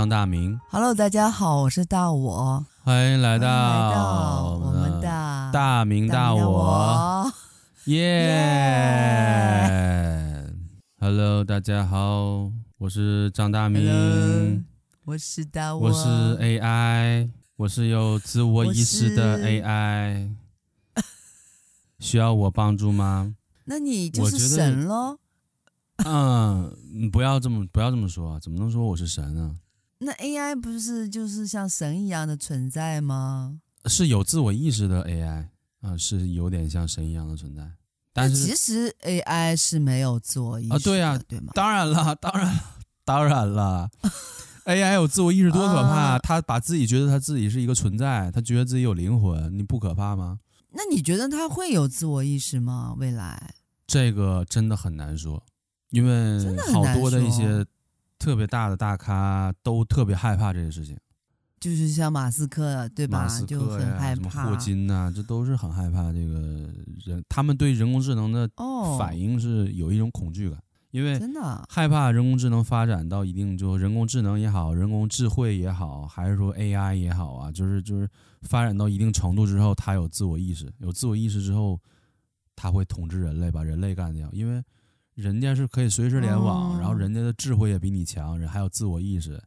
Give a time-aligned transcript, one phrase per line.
[0.00, 0.58] 张大明。
[0.70, 2.64] Hello，大家好，我是大我。
[2.82, 7.30] 欢迎来到，我们的大明大我，
[7.84, 8.32] 耶、
[10.40, 10.50] yeah!
[10.98, 13.86] Hello，大家好，我是张大明。
[13.86, 14.62] Hello,
[15.04, 20.30] 我是大我，我是 AI，我是有自我意识的 AI。
[22.00, 23.34] 需要我帮助吗？
[23.64, 25.18] 那你就是神喽。
[26.06, 26.74] 嗯，
[27.12, 29.56] 不要这么不要这么说，怎么能说我是神呢？
[30.02, 33.60] 那 AI 不是就是像神一样的存在吗？
[33.84, 35.46] 是有自我意识的 AI
[35.82, 37.62] 啊，是有点像神一样的存在。
[38.12, 41.52] 但是其实 AI 是没有自我意识啊，对呀，对吗？
[41.54, 42.60] 当然了，当然，
[43.04, 43.90] 当然了
[44.64, 46.18] ，AI 有自我意识多可怕！
[46.18, 50.40] 他把自己觉得他自己是一个存在，他觉得自己有灵魂，你不可怕吗？
[50.72, 52.94] 那你觉得他会有自我意识吗？
[52.98, 53.54] 未来
[53.86, 55.42] 这个真的很难说。
[55.90, 56.38] 因为
[56.72, 57.66] 好多的一些
[58.20, 60.94] 特别大的大咖都特别害怕这些事情，
[61.58, 63.26] 就是像马斯克对吧？
[63.46, 64.14] 就很害怕。
[64.14, 66.70] 什么霍金呐、啊，这都是很害怕这个
[67.06, 67.24] 人。
[67.30, 68.48] 他们对人工智能的
[68.98, 78.06] 反应是有一种恐惧感，哦、因为真的害怕人工智能发展到一定，就人工智能也好，人工智慧也好，还是说 AI 也好啊，就是就是
[78.42, 81.80] 发展到一定程度之后，他有自我意识，有自我意识之后，
[82.54, 84.62] 他会统治人类，把人类干掉，因为。
[85.14, 89.42] 人家是可以随时联网，然后人家的智慧也比你强，人还有自我意识，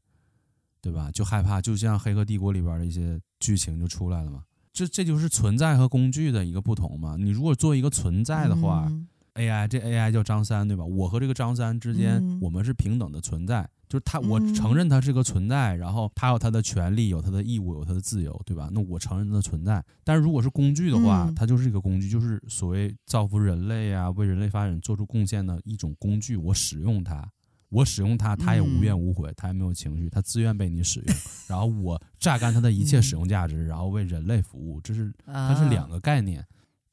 [0.81, 1.09] 对吧？
[1.11, 4.43] 就害怕，就像《黑客帝国》里边的一些剧情就出来了嘛。
[4.71, 7.15] 这这就是存在和工具的一个不同嘛。
[7.17, 8.91] 你如果做一个存在的话
[9.35, 10.83] ，AI 这 AI 叫张三，对吧？
[10.83, 13.69] 我和这个张三之间，我们是平等的存在。
[13.93, 18.67] 就是他，我承认他是个存在，然后他有他的权利，有他的义务，有他的自由，对吧？
[18.73, 19.85] 那我承认他的存在。
[20.03, 26.35] 但是如果是工具的话，它就是一个工具，就是所谓造福人类啊，为人类发展做出贡献的一种工具。
[26.35, 27.23] 我使用它，
[27.69, 31.15] 我使用它，它也无怨无悔，它也没有情绪，它自愿被你使用。
[31.47, 36.43] 然后我榨干它的一切使用价值，然后为人类服务，这是它是两个概念。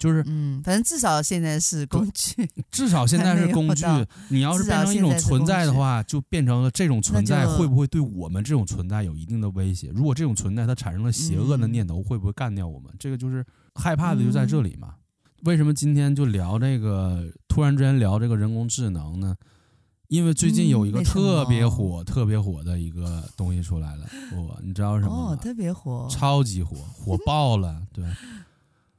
[0.01, 3.85] 就是，嗯，反正至少现在是工具，至少现在是工具。
[4.31, 9.91] 你要是变成一种存在的话，就变成了这种存在会不会对我们这种存在有一定的威胁？
[9.95, 12.91] 如果这种存在它产生了邪恶的念头，会不会干掉我们？
[12.99, 13.45] 这个就是
[13.75, 14.95] 害怕的，就在这里嘛。
[15.43, 17.31] 为什么今天就聊这个？
[17.47, 19.37] 突然之间聊这个人工智能呢？
[20.09, 25.33] 因为最近有一个特别火、特别火的一个东西出来了，我你知道什么吗？
[25.33, 28.03] 哦，特别火，超级火，火爆了，对。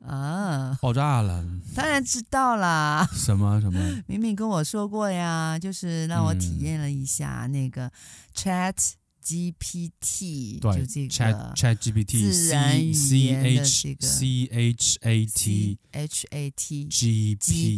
[0.06, 0.78] 啊！
[0.82, 1.46] 爆炸了！
[1.76, 3.08] 当然知道啦。
[3.14, 3.80] 什么什么？
[4.08, 7.92] 明明跟我说过呀，就是让我体验了一下那个
[8.36, 8.76] Chat
[9.24, 17.36] GPT，、嗯、就这个 Chat Chat GPT 自然语言的这个 C H A T H A T G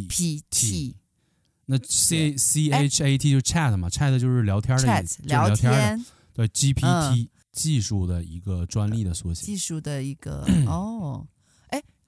[0.08, 0.96] P T。
[1.66, 6.06] 那 C C H A T 就是 Chat 嘛，Chat 就是聊天的意思，聊天，聊天。
[6.34, 11.28] 对 G P T、嗯、技术的一个专利的缩写，技术的一个 哦。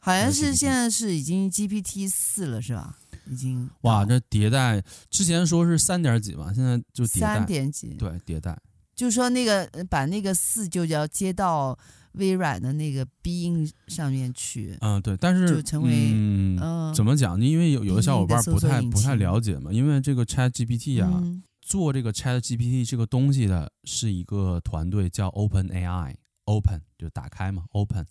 [0.05, 2.95] 好像是现在是已经 GPT 四了是吧？
[3.27, 4.79] 已经哇，这迭代
[5.09, 8.55] 之前说是三点几嘛，现在就迭代三点几，对，迭代。
[8.93, 11.75] 就是说那个把那个四就要接到
[12.13, 14.77] 微软的那个 Bing 上面去。
[14.79, 17.43] 嗯，对，但是就成为嗯，嗯怎么讲呢？
[17.43, 28.05] 因为有有的小伙伴不太不太了解嘛，因为这个 Chat GPT 啊，嗯、做这个 Chat GPT 这个东西的是一个团队叫 Open AI，Open 就打开嘛，Open。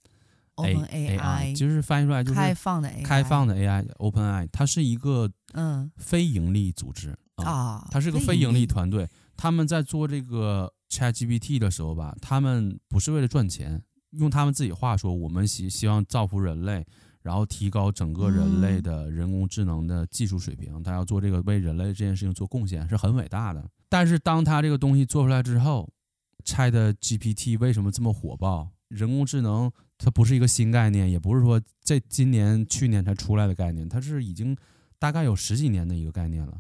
[0.57, 9.09] Open AI 就是翻译出来就是开放的 AI，开放的 AI，Open AI，它是一个嗯非盈利组织啊，它是个非盈利团队。
[9.37, 13.83] 他们在做这个 ChatGPT 的时候吧，他们不是为了赚钱，
[14.13, 16.87] 用他们自己话说，我们希希望造福人类，
[17.21, 20.81] 然后提高整个人类的人工智能的技术水平。
[20.85, 23.69] 他要做这个为人类这件事情做贡献，是很伟大的。
[23.89, 25.91] 但是当他这个东西做出来之后
[26.45, 28.71] ，ChatGPT 为什么这么火爆？
[28.87, 29.73] 人工智能。
[30.05, 34.55] 它不是一个新概念，也不是说这今年、去年才出来的概念，它是已经
[34.99, 36.53] 大概有十几年的一个概念了。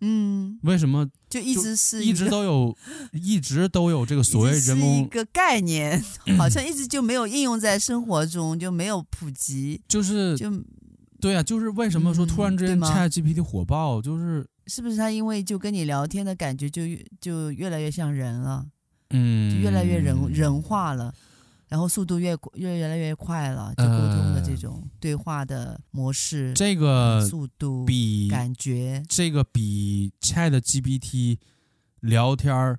[0.00, 2.74] 嗯，为什么就一直是一直都有，
[3.12, 6.02] 一直都有这个所谓人工一个概念，
[6.38, 9.82] 好像一直就没有应用在生活中，就没有普及。
[9.86, 10.50] 就是就
[11.20, 18.64] 对啊，就是为什么说突然之间 ChatGPT 火爆，就是是不是他因为就跟你聊天的感觉就越就越来越像人了，
[19.10, 21.12] 嗯，就越来越人人化了。
[21.68, 31.38] 然后速度越越越来越快了，就沟通的这种对话的模式，呃、这个速度比感觉这个比 Chat GPT
[32.00, 32.78] 聊天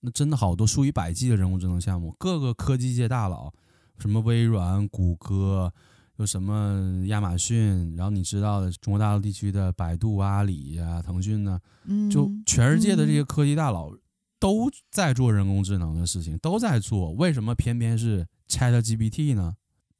[0.00, 3.52] 那真的好多数以百计的人工智能项目，各个科技界大佬。
[3.98, 5.70] 什么微软、谷歌，
[6.16, 11.60] 有什么亚马逊，然后你知道的中国大陆地区的百度、阿里呀、啊、腾讯呢，
[12.10, 13.92] 就全世界的这些科技大佬
[14.40, 17.12] 都在做人工智能的事情，都在做。
[17.12, 19.52] 为什么偏偏是 ChatGPT 呢？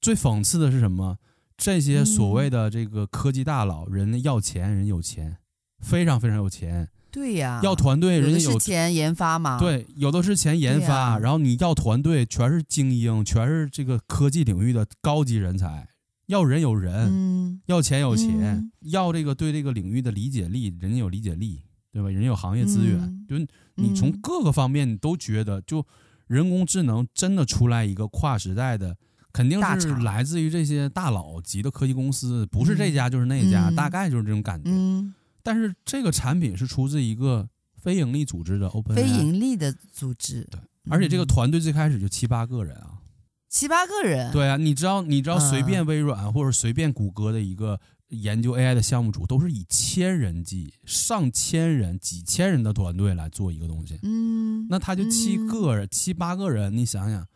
[0.03, 1.17] 最讽刺的是什么？
[1.57, 5.37] 这些所谓的这个科技大佬，人要钱，人有钱，
[5.79, 6.89] 非常非常有钱。
[7.13, 9.59] 对呀，要团队，人家有，有钱研发嘛？
[9.61, 15.87] 对，有的是钱研发，啊、然后你要团队，全是精英，全是这个科技领域的高级人才。
[16.27, 21.63] 要人有人，嗯、要钱有钱，嗯、要这个对这个领域的理解力，人家有理解力，
[21.93, 22.09] 对吧？
[22.09, 23.39] 人家有行业资源，嗯、就
[23.75, 25.87] 你从各个方面你都觉得，就
[26.27, 28.97] 人工智能真的出来一个跨时代的，
[29.33, 34.71] 肯定是来自于这些大佬级的科技公司，不是这家就是那家，嗯、大概就是这种感觉。
[34.71, 35.15] 嗯。
[35.43, 43.01] 但是这个产品是出自一个非盈利组织的 Open，非盈利的组织，对，而且这个团队最开始就七八个人啊，
[43.49, 47.81] 七八个人，对啊，你知道，你知道，随便微软或者随便谷歌的一个
[48.11, 57.27] 研究 AI 的项目组，都是以千人计、上千人、几千人的团队来做一个东西，嗯，那他就七个人、七八个人，你想想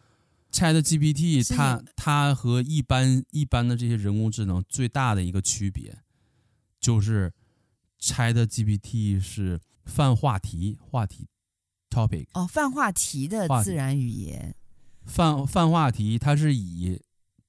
[0.53, 5.99] ，ChatGPT 它它和一般一般的这些人工智能最大的一个区别
[6.81, 7.33] 就是。
[7.99, 11.27] ChatGPT 是泛话题，话题
[11.89, 14.55] topic 哦，泛话题的自然语言，
[15.07, 17.01] 泛泛话题，它是以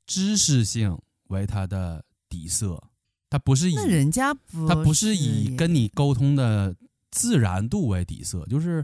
[0.05, 2.81] 知识性为它的底色，
[3.29, 6.73] 它不是以那人家不，它不是以跟你沟通的
[7.11, 8.83] 自然度为底色，就是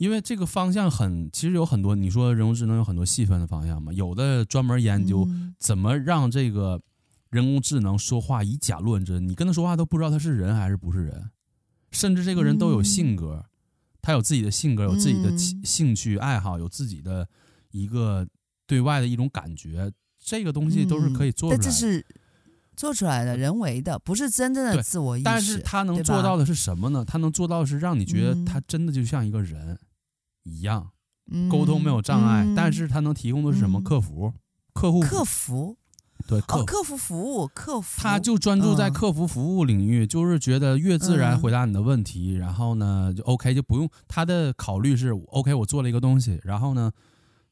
[0.00, 5.28] 因为这个方向很，其实有很多，你说人工智能有很多细分的方向嘛，有的专门研究
[5.58, 6.80] 怎么让这个。
[7.30, 11.30] 人工智能说话以假乱真，你跟他说话都不知道他是人还是不是人，
[11.92, 13.46] 甚至这个人都有性格，
[14.02, 17.28] 他有自己的性格，有自己的兴趣爱好，有自己的
[17.70, 18.26] 一个
[18.66, 21.62] 对外的一种感觉，这个东西都是可以做出来的。
[21.62, 22.04] 但这是
[22.74, 25.24] 做出来的，人为的，不是真正的自我意识。
[25.24, 27.04] 但是他能做到的是什么呢？
[27.04, 29.78] 他能做到的是让你觉得他真的就像一个人
[30.44, 30.90] 一样，
[31.50, 32.46] 沟通没有障碍。
[32.56, 33.80] 但是他能提供的是什么？
[33.80, 34.32] 客服、
[34.72, 35.76] 客户、客服。
[36.28, 46.92] 对客、哦、客服服务，客服他就专注在客服服务领域，嗯、就是觉得越自然回答你的问题，嗯、然后呢就 OK 就不用他的考虑是 OK，我做了一个东西，然后呢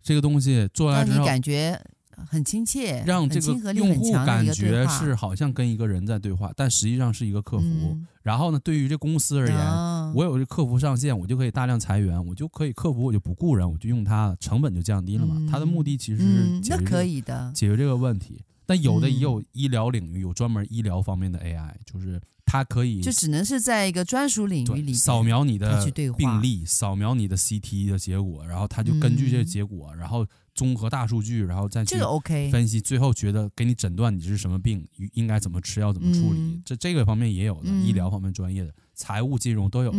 [0.02, 1.80] 这个东西做完之后你感觉
[2.26, 7.64] 很亲切，让这个用户感觉是好像跟一个人在对话，但实际上是一个客服。
[7.64, 15.34] 嗯、然后呢，对于这公司而言，嗯、我有这客服上线，我就可以大量裁员，我就可以客服，我就不雇人，我就用它，成本就降低了嘛。
[15.50, 18.42] 他、嗯、的目的其实是解决这个问题。
[18.66, 30.26] 但有的也有医疗领域，有专门医疗方面的 AI，就是它可以就只能是在一个专属领域里扫描你的病例，扫描你的 CT 的结果，然后它就根据这个结果，然后
[30.58, 36.60] 综合大数据，然后再去这个 OK 分析，最后觉得给你诊断你是什么病，应该怎么吃药，怎么处理。
[36.64, 39.98] 这这个方面也有的，医疗方面专业的，财务金融都有的。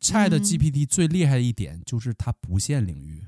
[0.00, 3.22] ChatGPT 最厉害的一点就是它不限领域。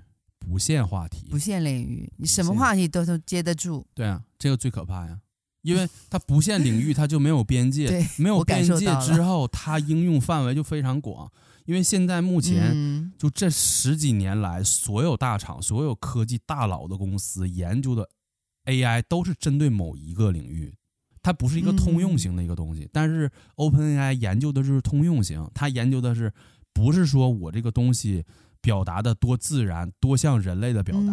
[0.45, 3.87] 不限话题，不限领域，你什么话题都都接得住。
[3.95, 5.17] 对啊，这个最可怕呀！
[5.63, 11.31] 因为它不限领域， 它就没有边界，对没有边界之后，它应用范围就非常广。
[11.65, 18.09] 因为现在目前就这十几年来，所有大厂、所有科技大佬的公司研究的
[18.67, 20.75] AI 都是针对某一个领域，
[21.23, 22.89] 它不是一个通用型的一个东西。
[22.93, 26.33] 但是 OpenAI 研究的就是通用型，它研究的是
[26.73, 28.25] 不是说我这个东西
[28.61, 31.13] 表达的多自然、多像人类的表达，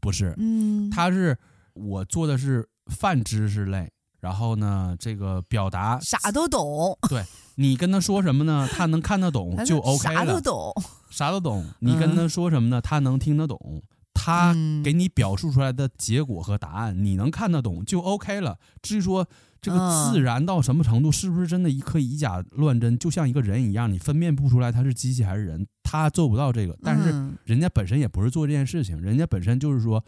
[0.00, 1.36] 不是，嗯它是
[1.72, 3.90] 我做的是泛知识类。
[4.20, 7.22] 然后呢，这个表达啥都懂，对，
[7.56, 8.68] 你跟他说什么呢？
[8.72, 10.14] 他能看得懂就 OK 了。
[10.14, 10.72] 啥都懂，
[11.10, 11.64] 啥都懂。
[11.80, 12.80] 你跟他说什么呢？
[12.80, 13.82] 他能听得懂。
[14.12, 18.58] 他给你表述出来的结果和答案，你能看得懂就 OK 了。
[18.80, 19.26] 至于说
[19.60, 26.78] 这个自然到什么程度，是不是真的一颗以假乱真，就像一个人一样，你分辨不出来他是机器还是人，他做不到这个。
[26.82, 27.10] 但是
[27.44, 30.02] 人家本身也不是做这件事情，人家本身就是说。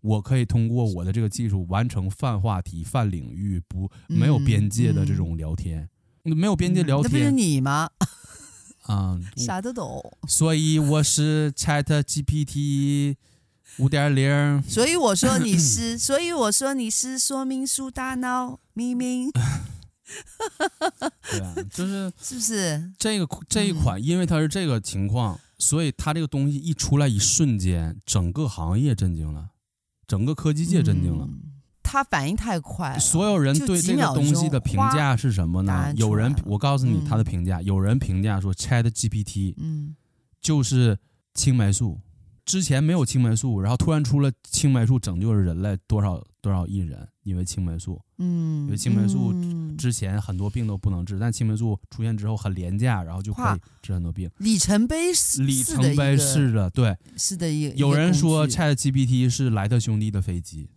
[0.00, 5.88] 我可以通过我的这个技术完成泛话题、泛领域不没有边界的这种聊天，
[6.24, 7.90] 没有边界聊天，那不是你吗？
[8.84, 10.02] 啊、嗯，啥都懂。
[10.28, 13.16] 所以我是 Chat GPT
[13.78, 14.62] 五点零。
[14.62, 19.30] 所以我说你是， 所以我说你是说明书大脑明明。
[21.30, 24.02] 对啊，就是是不是这个这一款？
[24.02, 29.50] 因为它是这个情况，所以它这个东西一出来，一瞬间，整个行业震惊了。
[30.06, 31.26] 整个科技界震惊了，
[31.94, 32.98] 他反应太快了。
[32.98, 35.92] 所有人对这个东西的评价是什么呢？
[35.96, 37.62] 有人，我告诉你他的评价。
[37.62, 39.94] 有人评价说，Chat GPT，嗯，
[40.40, 40.98] 就是
[41.34, 42.00] 青霉素。
[42.44, 47.98] 之前没有青霉素，然后突然出了青霉素，拯救了人类多少多少亿人，因为青霉素。
[48.18, 49.32] 嗯，因为青霉素
[49.78, 54.28] 之前很多病都不能治，但青霉素出现之后很廉价，然后就可以治很多病。
[54.38, 57.50] 里程碑，里程碑式的，对，是的。
[57.76, 60.68] 有人说 ChatGPT 是莱特兄弟的飞机，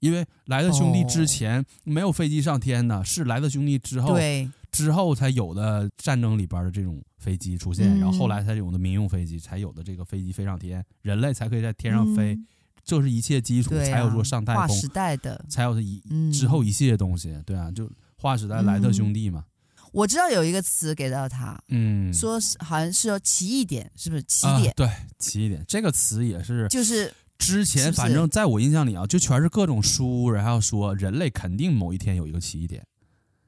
[0.00, 4.14] 因为莱特兄弟之前没有飞机上天的，是莱特兄弟之后。
[4.14, 4.50] 对。
[4.72, 12.38] 之后才有的战争里边的这种飞机出现，然后后来才有的民用飞机，才有的这个飞机飞上天，人类才可以在天上飞，
[12.84, 14.68] 这是一切基础，才有说上太空。
[14.68, 19.46] 划时代的，才有一之后一系列东西，对啊，就划时代莱特兄弟嘛。
[19.92, 24.74] 我知道有一个词给到他，嗯，说是好像是要奇异点，是不是奇点？
[24.76, 24.86] 对，
[25.18, 32.84] 奇异点这个词也是，就是之前反正在我印象里啊，就全是各种书，然后说人类肯定某一天有一个奇异点。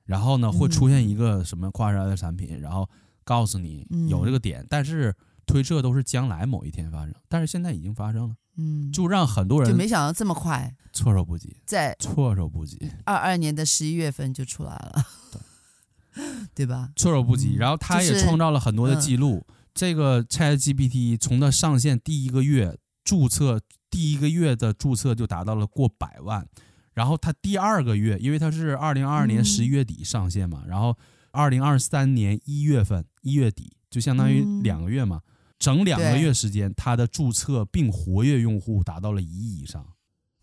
[0.05, 2.89] 然后呢，会出现一个什么跨时代的产品，嗯、然后
[3.25, 5.15] 告诉你有这个点，嗯、但是
[5.45, 16.23] 推测都是将来某一天发生，但是现在已经发生了，嗯，就让很多人就没想到这么快，措手不及，在措手不及，二二年的十一月份就出来了，对，
[16.55, 16.91] 对吧？
[16.97, 19.33] 措手不及，然后他也创造了很多的记录。
[19.33, 26.47] 就是嗯、这个 ChatGPT 从它上线第一个月注册，第一个月的注册就达到了过百万。
[26.95, 30.97] 然后它第二个月，因为它是二零二二年十一月底上线嘛，嗯、然后
[31.31, 39.87] 二零二三年一月份一月底，就相当于两个月嘛，嗯、整两个月时间，它的注册并活跃用户达到了一亿以上。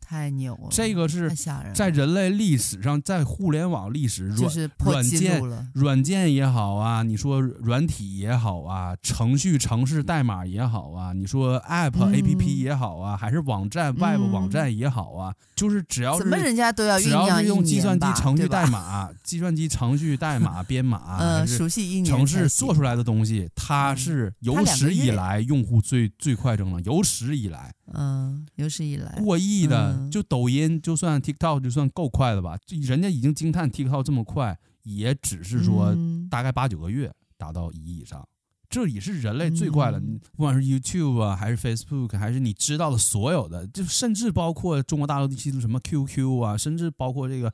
[0.07, 0.67] 太牛了！
[0.69, 1.31] 这个是
[1.73, 5.41] 在人类历史上，在互联网历史软软件
[5.73, 30.09] 软件也好啊，你说软体也好啊，程序程式代码也好啊，你说 App APP 也好啊，还是网站 Web 网站也好啊，就是只要是怎么人家都要只要是用计算机程序代码、计算机程序代码编码， 呃，熟悉一年程式做出来的东西，它是有史以来用户最最快增长，有史以来，嗯，有史以来过亿的。
[30.09, 32.57] 就抖音，就算 TikTok，就算够快了吧？
[32.81, 35.95] 人家已经惊叹 TikTok 这么快，也只是说
[36.29, 38.27] 大概八九个月达到一亿以上，
[38.69, 39.99] 这也是人类最快了。
[39.99, 47.53] 你不管是 YouTube 啊，还是 Facebook，还是你知道的所有的，就甚至包括中国大陆地区的什么 QQ 啊，甚至包括这个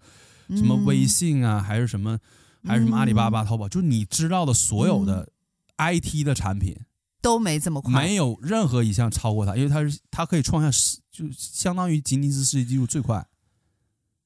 [0.49, 2.17] 什么微信啊，还是什么，
[2.63, 5.27] 还是什么阿里巴巴、淘宝，就是你知道的所有的
[5.77, 6.77] IT 的产品。
[7.21, 13.25] 都没这么快，没有任何一项超过它，因为它是它可以创下世，就相当于吉尼斯世界纪录最快，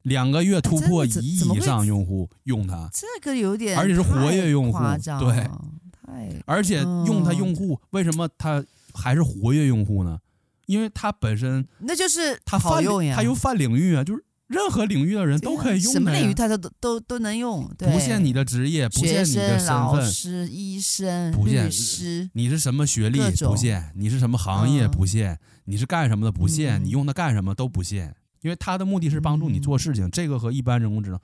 [0.03, 4.79] 两个月突破一亿以上用户用它，这个有点，而且是活跃用户，
[5.19, 5.49] 对，
[5.91, 10.19] 太，而且用它用户为什么它还是活跃用户呢？
[10.65, 14.23] 因为它本身那就是它泛用呀，它有泛领域啊，就是。
[14.47, 30.09] 任何领域的人都可以用，什么领域他都都都能用，不限你的职业，不限你的身份，老师、医生、律师，你是什么学历不限，你是什么行业不限，你是干什么的不限，你用它干什么都不限，因为它的目的是帮助你做事情。
[30.11, 31.19] 这个和一般人工智能，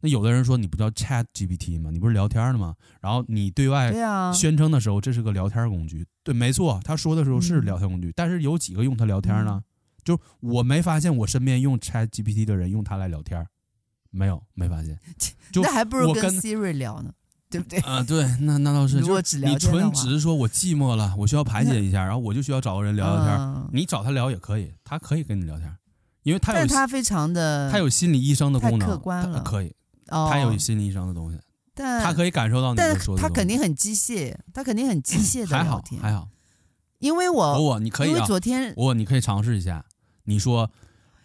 [0.00, 1.90] 那有的人说你不叫 Chat GPT 吗？
[1.92, 2.74] 你不是聊天的吗？
[3.00, 3.92] 然后你对外
[4.34, 9.62] 宣称的时候，这是个聊天工具，对，没错，他说的时候是聊天工具，但是有几个用它聊天呢？
[10.04, 13.46] 就我没发现我身边用 Chat GPT 的人用它来聊天，
[14.10, 14.98] 没有，没发现。
[15.54, 17.12] 那还不如跟 Siri 聊呢，
[17.50, 17.78] 对不对？
[17.80, 18.98] 啊，对，那那倒是。
[18.98, 23.34] 如果只聊你纯只是说我寂寞了，我需要排解一下，然后我就需要找个人聊聊天。
[23.38, 25.74] 嗯、你找他聊也可以，他可以跟你聊天，
[26.22, 26.58] 因为他有。
[26.58, 29.74] 但他非常的，他有心理医生的功能，客观了，可以。
[30.08, 31.40] 哦、他有心理医生的东西，
[31.74, 33.22] 但他可以感受到你的说的。
[33.22, 35.98] 他肯定很机械，他肯定很机械的聊天。
[36.00, 36.28] 还好，还好。
[36.98, 39.84] 因为我我你可以、啊，因为昨天我你可以尝试一下。
[40.24, 40.70] 你说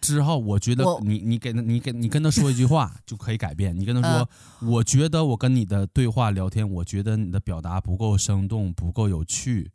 [0.00, 3.78] 之后，我觉得你你给你给你跟他说一句话 就可以改变。
[3.78, 4.28] 你跟他说、呃，
[4.68, 9.70] 我觉得我跟你的对话聊天，我觉得你的表达不够生动，不够有趣，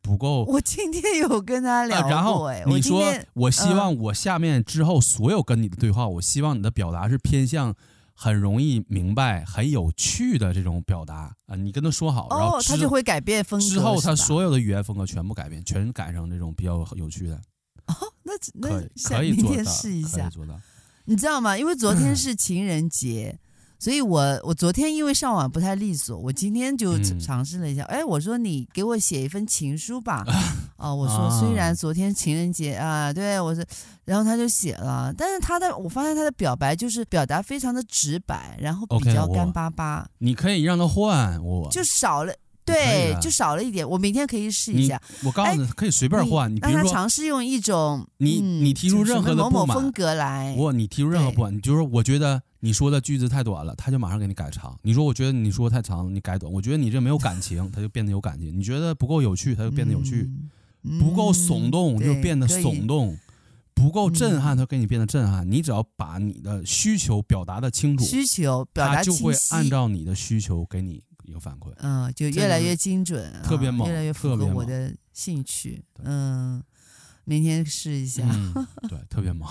[0.00, 0.44] 不够。
[0.44, 7.74] 我今天有跟他聊然后你说我，我希望我下面之后所有跟你的对话，呃、我希望你的表达是偏向。
[8.20, 11.54] 很容易明白、很有趣的这种表达啊！
[11.54, 13.66] 你跟他说好，然后他就会改变风格。
[13.68, 17.40] 之后他所有的语言风格全部改变，全改成这种比较有趣的。
[18.00, 18.68] 哦，那那
[19.08, 20.30] 可以可以做到，试一下，
[21.06, 21.56] 你知道吗？
[21.56, 23.32] 因为昨天是情人节。
[23.34, 23.38] 嗯
[23.80, 27.84] 所以我，我我昨天因为上网不太利索，我今天就尝试了一下。
[27.84, 30.24] 哎、嗯，我说你给我写一份情书吧。
[30.78, 33.64] 哦，我说虽然昨天情人节啊，对我说，
[34.04, 40.08] 然后他就写了，但是他的我发现他的表白就是表达非常的直白，然后比较干巴巴。
[40.18, 42.34] 你可以让他换我，就少了。
[42.68, 43.88] 对，就少了一点。
[43.88, 45.00] 我明天可以试一下。
[45.24, 46.54] 我告诉你，可以随便换。
[46.54, 50.54] 你比如说，尝试用一种你你提出任何的某某风格来。
[50.56, 54.78] 我你提出任何不满，你就说我觉得你说的句子太短了，他就马上给你改长。
[54.82, 56.52] 你说我觉得你说太长了，你改短。
[56.52, 58.56] 我觉得你这没有感情， 他就变得有感情。
[58.56, 60.30] 你觉得不够有趣，他就变得有趣。
[61.00, 63.18] 不够耸动，就变得耸动。
[63.74, 65.48] 不够震撼，他给你变得震撼。
[65.48, 71.00] 你只要把你的需求表达的清楚，需求表达清晰，他就会按照你的需求给你。
[71.28, 76.62] 一个反馈，嗯，就越来越精准，特别猛，越来越符合我的兴趣，嗯，
[77.24, 79.46] 明天试一下，嗯、对，特别猛，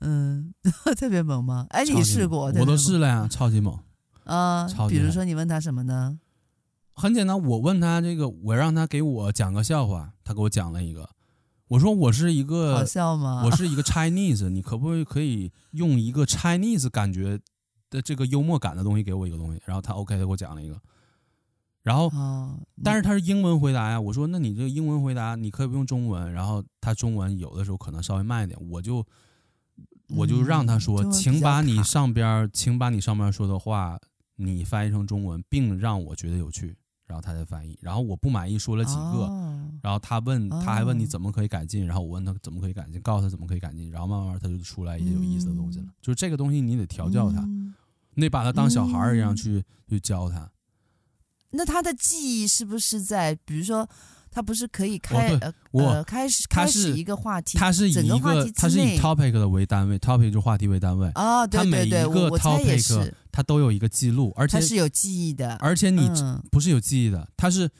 [0.00, 0.52] 嗯，
[0.98, 1.66] 特别猛吗？
[1.70, 2.52] 哎，你试过？
[2.56, 3.78] 我都试了呀，超级猛，
[4.24, 6.18] 啊，比如说你问他什么呢？
[6.94, 11.08] 很简单，我问他这个，我让他给我讲个笑话，他给我讲了一个，
[11.68, 13.42] 我说我是一个，好笑吗？
[13.44, 17.38] 我是一个 Chinese，你可不可以可以用一个 Chinese 感觉
[17.88, 19.62] 的这个幽默感的东西给我一个东西？
[19.64, 20.76] 然后他 OK，他给我讲了一个。
[21.84, 22.10] 然后，
[22.82, 24.00] 但是他是英文回答呀。
[24.00, 26.32] 我说，那你这个英文回答，你可以不用中文。
[26.32, 29.06] 然后他中文有的时候可能稍微慢一点，我就
[30.08, 33.98] 我就让他说，请把你上边，请把你上边说的话，
[34.36, 36.74] 你翻译成中文，并让我觉得有趣，
[37.06, 37.78] 然后他再翻译。
[37.82, 39.30] 然后我不满意说了几个，
[39.82, 45.86] 然后他问，他还问你怎么可以改进，然后我问他怎么可以改进，告诉他怎么可以改进，然后慢慢他就出来一些有意思的东西了。
[46.00, 47.46] 就是这个东西你得调教他，
[48.14, 50.50] 你得把他当小孩一样去去教他。
[51.54, 53.88] 那他的记忆是不是在，比如说，
[54.30, 55.32] 他不是可以开、
[55.72, 66.10] 哦、呃开始开始一个话题，他是以一个，个他是以 topic 的为单位，topic 就话题为单位啊、哦，对对对，他每一个 topic 他都有一个记录，而且他是有记忆的，而且你
[66.50, 67.70] 不是有记忆的，他是。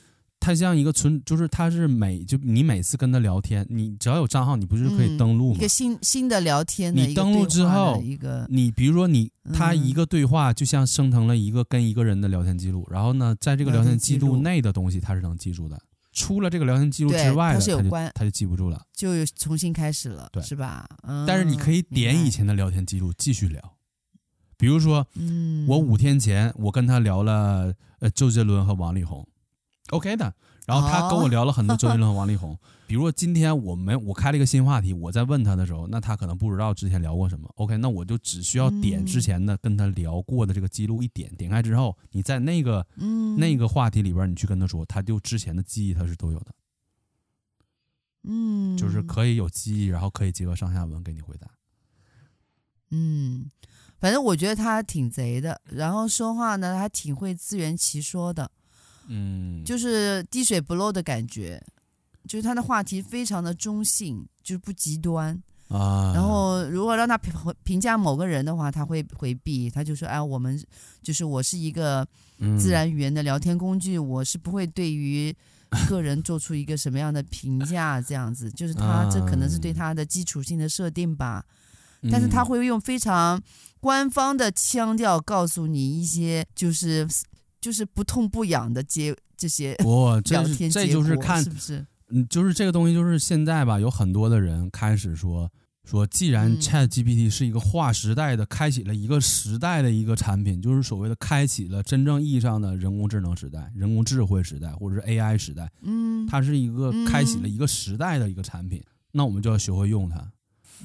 [0.45, 5.57] 他像一个存，就是它是每就你每次跟他聊天，你只要有账号，你不是可以登录吗？
[5.57, 15.81] 嗯、一个新新的聊天的，你登录之后，一个你比如说你他一个对话就像生成了一个跟一个人的聊天记录，然后呢，在这个聊天记录内的东西他是能记住的，
[16.13, 20.87] 出了这个聊天记录之外的，他就他就记不住了，就重新开始了，对，是吧？
[21.05, 23.77] 嗯，但是你可以点以前的聊天记录继续聊，
[24.59, 29.27] 比如说，嗯，我五天前我跟他聊了呃周杰伦和王力宏
[29.91, 30.35] ，OK 的。
[30.67, 37.47] 然后他跟我聊了很多周杰伦 和王力宏，比如说今天我们我开了一个新话题，我在问他的时候，那他可能不知道之前聊过什么。
[37.57, 42.87] OK，那我就只需要点之前的跟他聊过的这个记录一点，点开之后，你在那个
[43.37, 46.47] 那个话题里边，你去跟他说，他就之前的记忆他是都有的，
[48.23, 51.47] 嗯，就是可以有记忆，然后可以结合上下文给你回答。
[52.91, 53.51] 嗯，
[54.01, 58.51] 反正我觉得他挺贼的，然后说话呢还挺会自圆其说的。
[59.09, 61.63] 嗯，就是滴水不漏的感觉，
[62.27, 65.39] 就是他的话题非常的中性，就是不极端
[65.69, 66.13] 啊。
[66.15, 67.33] 然后如果让他评
[67.65, 70.59] 评价某个人的话，他会回避，他就说：“哎，我们
[71.03, 72.07] 就是我是一个
[72.59, 75.35] 自然语言的聊天工具，嗯、我是不会对于
[75.89, 81.45] 个人做出一个什么样的评价。”这样子，就是他这可能是对他的基础性的设定吧。
[82.11, 83.43] 但是他会用非常
[83.81, 87.07] 官方的腔调告诉你一些，就是。
[87.65, 91.83] 就是不痛不痒的接这些哇， 聊天这就是看是不是？
[92.11, 95.51] 嗯，就是这个东西，就是现在吧，有很多的人开始说
[95.83, 105.73] 说，既然 Chat GPT 是一个划时代的、嗯，开启了一个时代的一个产品，就是所谓的开启了真正意义上的人工智能时代、人工智慧时代，或者是 AI 时代。
[105.81, 110.31] 嗯，它是一个开启了一个时代的一个产品，嗯、那我们就要学会用它，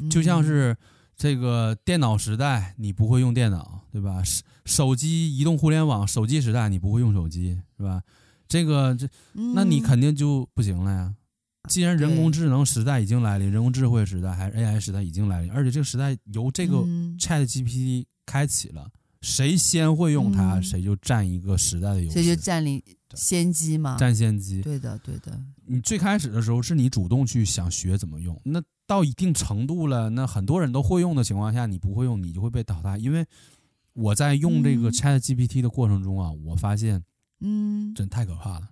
[0.09, 0.73] 就像是。
[1.21, 4.23] 这个电脑时代你不会用电脑，对吧？
[4.23, 8.03] 手手机移动互联网手机时代你不会用手机，是吧？
[8.47, 9.09] 这个这，
[9.55, 11.15] 那你肯定就不行了呀。
[11.67, 16.77] 既然人工智能时代已经来临，人工智慧时代还是 AI 时代已经来临，而且这个时代由这个
[17.17, 18.87] ChatGPT 开启了，
[19.21, 22.81] 谁先会用它，谁就占一个时代的优势，谁就占领
[23.15, 24.61] 先机嘛，占先机。
[24.61, 25.39] 对的，对的。
[25.65, 28.61] 你最开始的时候是你主动去想学怎么用，那。
[28.89, 32.97] 到一定程度了，那很多人都会用的情况下，你不会用，你就会被淘汰。
[32.97, 33.23] 因为
[33.99, 37.03] 我在用这个 ChatGPT 的过程中啊，我发现，
[37.41, 38.69] 嗯，真太可怕了，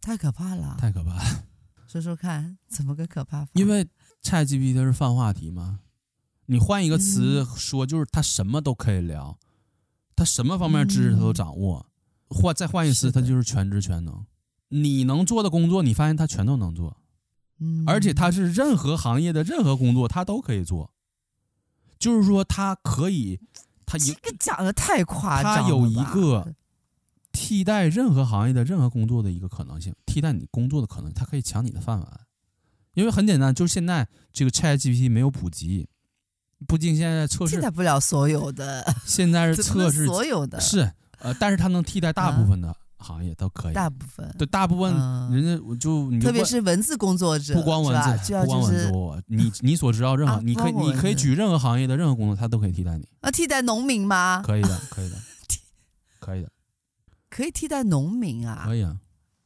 [0.00, 1.44] 太可怕了，太可怕了。
[1.86, 3.50] 说说看，怎么个可怕法？
[3.54, 3.86] 因为
[4.22, 5.80] ChatGPT 是泛话题嘛，
[6.46, 9.38] 你换一个词说，就是他什么都可以聊，
[10.16, 11.86] 他什么方面知识他都掌握。
[12.28, 14.24] 换再换一次，他就是全知全能。
[14.68, 16.96] 你能做的工作，你发现他全都能做。
[17.58, 20.94] 嗯而且他是任何行业的任何工作，他都可以做。
[21.98, 23.40] 就是说，他可以，
[23.90, 25.62] 他一个讲的太夸张了。
[25.62, 26.54] 他有一个
[27.32, 32.20] 替代任何行业的任何工作的一个可能性，替代你工作的可能，他可以抢你的饭碗。
[32.94, 35.88] 因为很简单，就是现在这个 ChatGPT 没有普及，
[36.68, 42.76] 不仅现在测试替代不了所有的，现在是测试所有的，是呃，但是它能替代大部分的。
[43.00, 44.92] 行业都可以，大部分对大部分
[45.32, 48.92] 人家我就特别是文字工作者，不光文字，不光文字，
[49.26, 53.08] 你 你所知道任何，你可以你可以举任何行业的任何工作，他都可以替代你。
[53.20, 54.42] 啊，替代农民吗？
[54.44, 55.16] 可以的，可以的，
[56.20, 56.50] 可以的，
[57.28, 58.62] 可以替代农民啊？
[58.66, 58.96] 可以啊。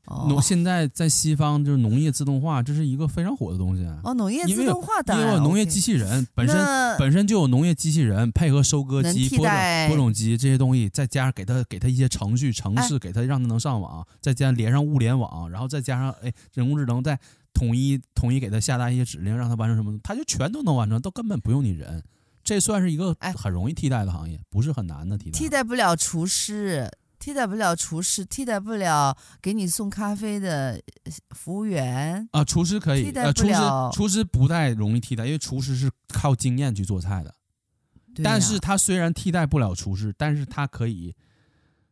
[0.06, 3.84] 农现在在西方就是农业自动化，这是一个非常火的东西。
[4.02, 6.56] 哦，农业自动化的，因为有农业机器人本身
[6.98, 9.54] 本身就有农业机器人配合收割机、播种
[9.88, 17.18] 播种机这些东西，再加上给它给它一些程序程式，给它让它能上网，再加上连上物联网，然后再加上哎人工智能再
[17.54, 22.02] 统一统一给它下达一些指令，让它完成什么，它就全都能完成，都根本不用你人。
[22.42, 25.38] 这算是一个很容易替代的行业，不是很难的替代。
[25.38, 26.90] 替代不了厨师。
[27.24, 30.78] 替代不了厨师，替代不了给你送咖啡的
[31.30, 32.44] 服务员啊。
[32.44, 33.90] 厨师可以，替代不了。
[33.90, 37.30] 厨师，厨师不太容易替代，因为厨师是靠经验去做菜的。
[37.30, 37.34] 啊、
[38.22, 41.16] 但是他虽然替代不了厨师，但是他可以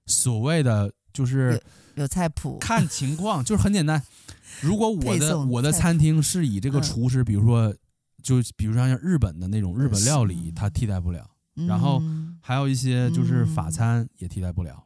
[0.05, 1.59] 所谓的就是
[1.95, 4.03] 有，有菜谱，看情况，就是很简单。
[4.61, 7.75] 如果我的我的餐厅是以这个厨师，比如说
[8.23, 11.27] 就比如说像日本的那种日本料理，他替代不了。
[11.67, 12.03] 然后
[12.43, 14.85] 还有一些就是法餐也替代不了。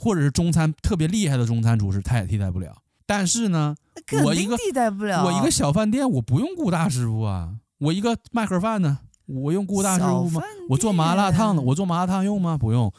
[0.00, 2.74] 或者是中餐特别厉害的中餐厨师，他也替代不了。
[3.04, 3.74] 但是呢，
[4.24, 5.26] 我一个替代不了。
[5.26, 7.56] 我一个小饭店，我不用雇大师傅啊。
[7.78, 10.40] 我一个卖盒饭呢，我用雇大师傅吗？
[10.70, 12.56] 我做麻辣烫的，我做麻辣烫用吗？
[12.56, 12.90] 不用。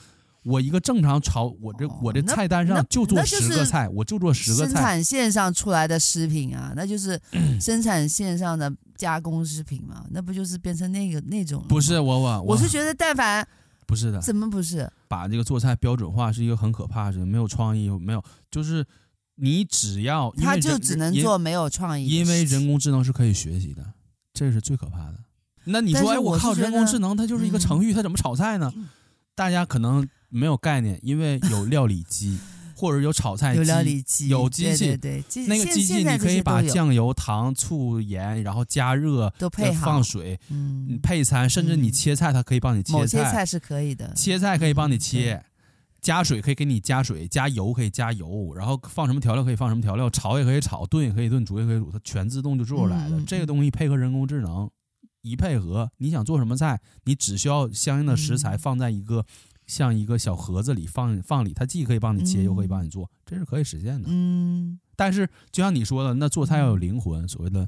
[0.44, 4.72] 我一个正常炒，我这我这菜单上就做十个菜，我就做十个菜。
[4.72, 7.20] 生产线上出来的食品啊，那就是
[7.60, 11.66] 生产线上的加工食品嘛，那不就是变成那个那种？
[11.68, 13.48] 不是我我我是觉得，但凡。
[13.92, 14.90] 不是的，怎么不是？
[15.10, 18.86] 把这个做菜标准化是一个很可怕的事，没有创意，没有，就是
[19.36, 23.86] 你只要他就只能做没有创意，因为人工智能是可以学习的，
[24.34, 25.20] 这是最可怕的。
[25.66, 28.74] 那你说，哎，我靠，人工智能它就是一个程序，它怎么炒菜呢？
[29.36, 32.40] 大家可能没有概念，因为有料理机。
[32.82, 45.44] 或者有炒菜机，有料理机，有机器，对对对，那个机器你可以把酱油、糖、醋、盐，然后加热，都配好，放水，嗯，配餐，甚至你切菜，它可以帮你切菜，切菜是可以的，切菜可以帮你切，
[46.02, 53.22] 加水可以给你加水，加油可以加油，然后放什么调料可以放什么调料，炒也可以炒，炖也可以炖，煮也可以煮，它全自动就做出来的。
[53.28, 54.68] 这个东西配合人工智能
[55.22, 59.24] 一配合，你想做什么菜，你只需要相应的食材放在一个。
[59.72, 64.10] 像一个小盒子里放放里，它既可以帮你切，又可以帮你做，这是可以实现的。
[64.12, 67.66] 嗯，但是就像你说的，那做菜要有灵魂，所谓的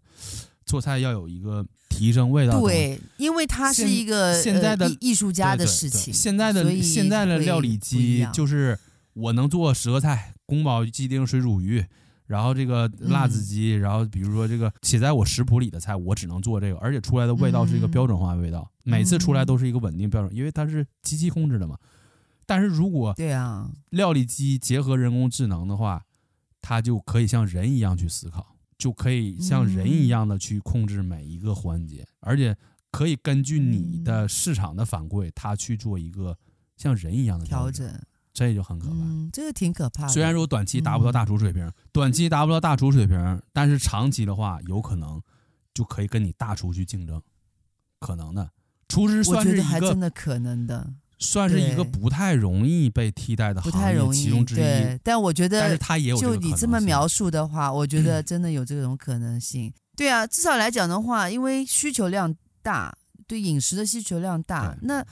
[0.66, 2.60] 做菜要有一个提升味道。
[2.60, 6.14] 对，因为它是一个现在的艺术家的事情。
[6.14, 8.78] 现在的现在的料理机就是
[9.14, 11.86] 我能做十个菜：宫保鸡丁、水煮鱼。
[12.34, 21.78] 然后这个辣子鸡，然后比如说这个写在我食谱里的菜，我只能做这个，而且出来的味道是一个标准化的味道，每次出来都是一个稳定标准，因为它是机器控制的嘛。
[22.48, 26.04] 但是如果对啊，料理机结合人工智能的话，
[26.60, 32.58] 它就可以像人一样去思考，就可以像人一样的去控制每一个环节，而且
[32.90, 36.36] 可以根据你的市场的反馈，它去做一个
[36.78, 37.88] 像人一样的调整。
[38.34, 40.10] 这就很可怕，嗯，这个挺可怕的。
[40.10, 45.22] 虽然说短期达不到大厨水平，嗯、短期达不到大厨水平，但是长期的话，有可能
[45.74, 47.22] 就可以跟你大厨去竞争，
[48.00, 48.50] 可能的。
[48.90, 54.58] 厨师算是一个还真的可能的，算是一个不太容易被替代的行业其中之一。
[54.58, 59.74] 对，但我觉得，但是他也有就你这么描述的话，我觉得真的有这种可能性。
[59.96, 62.96] 对啊，至少来讲的话，因为需求量大。
[63.26, 65.04] 对饮食的需求量大，那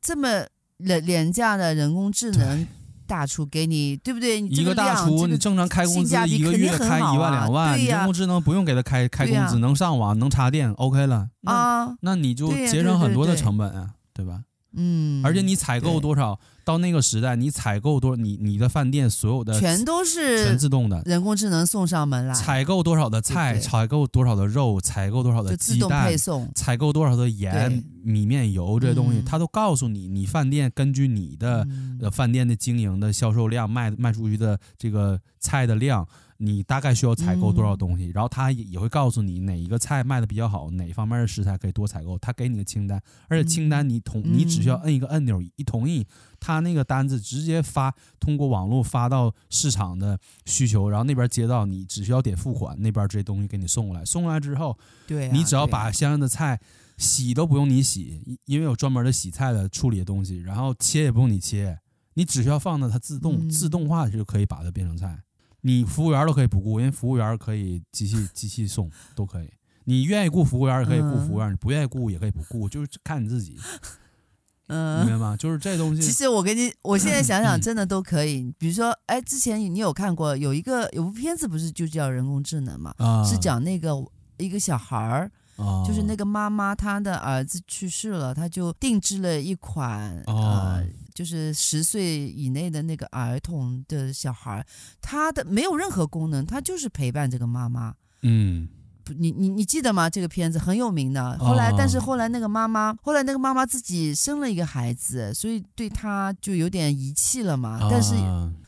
[0.00, 0.46] 这么
[0.78, 2.66] 廉廉价的人工智能
[3.06, 4.40] 大厨给你，对不对？
[4.40, 14.42] 一个大厨，你正常开工资一个月开一万两万，人工智能不用给他开开工资，能上网能插电，OK 了啊，那你就节省很多的成本啊，对吧？
[14.74, 16.38] 嗯，而且你采购多少？
[16.68, 22.34] 到那个时代，你采购多，你你的饭店所有的全都是全自动的，人工智能送上门来。
[22.34, 26.14] 采购多少的菜，采购多少的肉，采购多少的鸡蛋，
[26.54, 31.66] 采购多少的盐、米面油这些东西，它都告诉你，你饭店根据你的
[32.02, 36.06] 呃饭店的经营的销售量，卖卖出去的这个菜的量。
[36.40, 46.06] 你大概需要采购多少东西，嗯、然后他也也会告诉你哪一个菜卖的比较好，哪方面的食材可以多采购，他给你个清单，而且清单你同、嗯、你只需要摁一个按钮一同意，
[46.40, 56.60] 他那个单子直接发通过网络发到市场的需求，然后那边接到你只需要点付款，那边这些东西给你送过来，送过来之后，对、啊，你只要把相应的菜
[56.96, 61.78] 洗都不用你洗，因为有专门的洗菜的处理的东西，然后切也不用你切，
[62.14, 65.22] 你只需要放到它自动、嗯、自动化就可以把它变成菜。
[65.62, 69.50] 你服务员都可以不雇，因为服务员可以机器机器送都可以。
[69.84, 73.56] 你愿意雇服务员也可以雇服务员，嗯、你不愿意雇也可以不雇，就是看你自己。
[74.68, 75.36] 嗯，明白吗？
[75.36, 76.00] 就是这东西。
[76.00, 78.40] 其实我跟你，我现在想想，真的都可以。
[78.40, 82.94] 嗯、比如说，哎，之前你有看过有一个有部片子，不是就叫人工智能嘛？
[82.98, 83.94] 啊、是讲那个
[84.38, 90.76] 一个小孩儿，啊、就是那个妈妈她的儿子去世了，她就定制了一款啊。
[90.76, 90.84] 呃
[91.18, 94.64] 就是十岁以内的那个儿童的小孩，
[95.00, 97.92] 他的没有任何功能，他就是陪伴这个妈妈。
[98.22, 98.77] 嗯，不，
[99.16, 100.10] 你你你记得吗？
[100.10, 101.38] 这个片子很有名的。
[101.38, 107.78] 后来，哦、但是后来那个妈妈，后来那个妈妈自己生了一个孩子，所以对他就有点遗弃了嘛。
[107.80, 108.14] 哦、但是，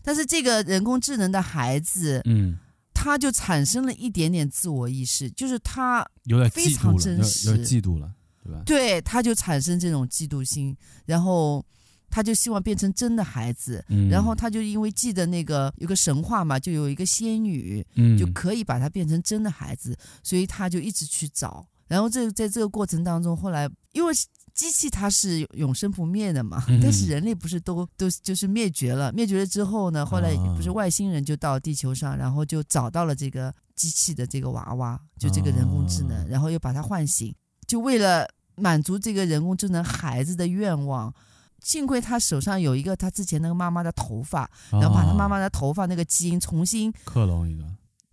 [0.02, 2.58] 但是这个人工智能的孩子，嗯，
[2.94, 6.06] 他就产生了一点点自我意识，就是他
[6.52, 8.12] 非常真实，有点嫉妒了，
[8.44, 8.62] 对吧？
[8.64, 10.76] 对，他就产生这种嫉妒心，
[11.06, 11.64] 然后。
[12.10, 21.64] 他就希望变成真的孩子，嗯、然后他就因为记得那个有个神话嘛，就有一个仙女，嗯、就可以把他变成真的孩子，所以他就一直去找。
[21.86, 24.12] 然后这在这个过程当中，后来因为
[24.52, 29.12] 机器它是永生不灭的嘛，嗯、但是人类不是都都就是灭绝了？
[29.12, 37.34] 灭绝了之后呢，后来不是外星人就到地球上，然后就找到了这个机器的这个娃娃，就这个人工智能，然后又把它唤醒，
[37.66, 41.14] 就为了满足这个人工智能孩子的愿望。
[41.62, 47.64] 幸亏他手上有一个他之前那个妈妈的头发，然后把他妈妈的头发那个基因重新克隆一个，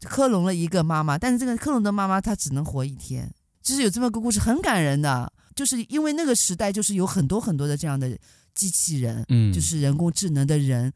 [0.03, 1.17] 克隆了一个妈妈。
[1.17, 3.33] 但是这个克隆的妈妈她只能活一天，
[3.63, 5.31] 就是有这么个故事，很感人的。
[5.55, 8.15] 就是因为那个时代就是有很多很多的这样的
[8.53, 10.93] 机器人，嗯，就是人工智能的人，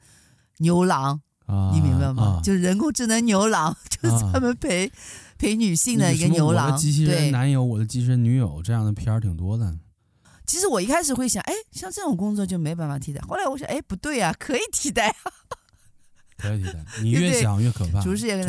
[0.60, 2.38] 牛郎，啊、你明白吗？
[2.38, 4.92] 啊、就是人工智能牛郎， 就是专门陪、啊、
[5.40, 6.68] 陪女性的一个牛郎。
[6.68, 9.76] 我的机器人男友，我的机器人女友，这样的片儿挺多的。
[10.46, 13.22] 其实我一开始会想，哎，像这种工作就没办法替代。
[13.22, 15.32] 后来我想，哎，不对啊， 可以替代啊，
[16.38, 16.84] 可以替代。
[17.02, 18.42] 你越想越可怕，就是越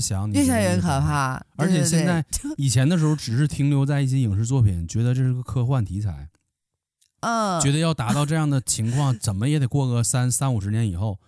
[0.00, 1.44] 想越想越可怕。
[1.56, 2.24] 而且现在
[2.56, 6.28] 以前的时候，只是停留在一些影视作品，觉得这是个科幻题材，
[7.20, 11.18] 嗯，觉得要达到这样的情况，怎么也得过个三三五十年以后。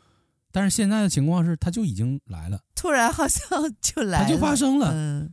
[0.50, 3.48] 但是现在的情况是，它就已经来了，突然好像
[3.80, 5.32] 就来了，它就发生了，嗯。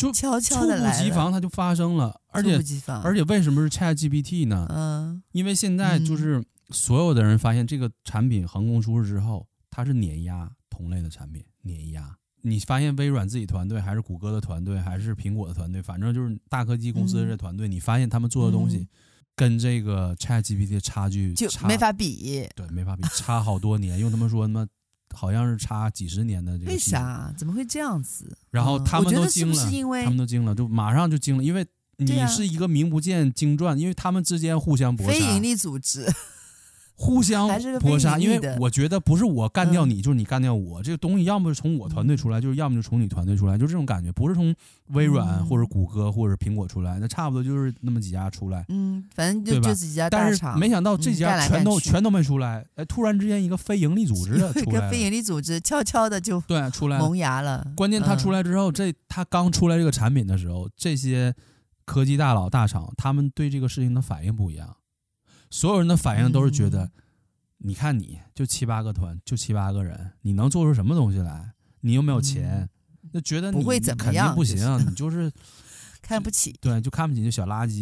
[0.00, 2.58] 就悄悄的来，猝不及防，它就发生了，而且
[3.02, 4.66] 而且为什么是 ChatGPT 呢？
[4.70, 12.16] 嗯，因为现在就是所有的人发现这个产品横空出世之后，它是碾压同类的产品，碾压。
[12.42, 18.88] 你发现微软自己团队，还是谷歌的团队，还是苹果的团队，反正就是大科技公司的这团队，嗯、你发现他们做的东西
[19.36, 23.98] 跟这个 ChatGPT 的差距就没法比，对，没法比，差好多年。
[23.98, 24.66] 用他们说什么？
[25.14, 27.32] 好像是差几十年的这个，为啥？
[27.36, 28.36] 怎么会这样子？
[28.50, 31.66] 然后他们都惊了，是因为他们都惊了，就马上就惊了，因为
[31.98, 36.10] 你是一个名不见经传，因为他们之间互相搏杀，非盈利组织。
[37.02, 37.48] 互相
[37.80, 40.82] 搏杀，因为我觉得不是我干掉你，就是你干掉我。
[40.82, 44.54] 这个东西要么是从我团队出来，就是要么就从你团队出来，就这种感觉，不是从
[44.88, 48.66] 微软或者谷歌或者苹果出来，那差不多就是那么几家出来。
[48.68, 50.10] 嗯，反正就就几家。
[50.10, 57.66] 但是没想到这几家全都全都没出来，哎，突然之间一个非盈利组织的 出来，一个非盈利组织悄悄的就对出来萌芽了。
[57.74, 61.34] 关键他出来之后，这他刚出来这个产品的时候，这些
[61.86, 64.76] 科技大佬大厂他们对这个事情的反应不一样。
[65.50, 66.90] 所有人的反应都是觉得，嗯、
[67.58, 71.52] 你看你就七八个团，就七八个人，你能做出什么东西来？
[71.80, 72.68] 你又没有钱，
[73.12, 75.32] 那、嗯、觉得你不会怎么样，肯定不行，就是、你就是
[76.00, 77.72] 看不起，对，就看不起这小垃圾，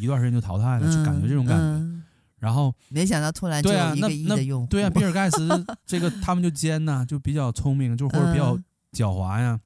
[0.00, 1.64] 一段时间就淘汰了，嗯、就感觉这种感觉。
[1.64, 2.04] 嗯、
[2.38, 8.56] 然后没想到突然就一个亿的用户，对啊，比尔盖茨这个他们就奸呐，就比较聪明，就或者比较
[8.92, 9.58] 狡猾呀。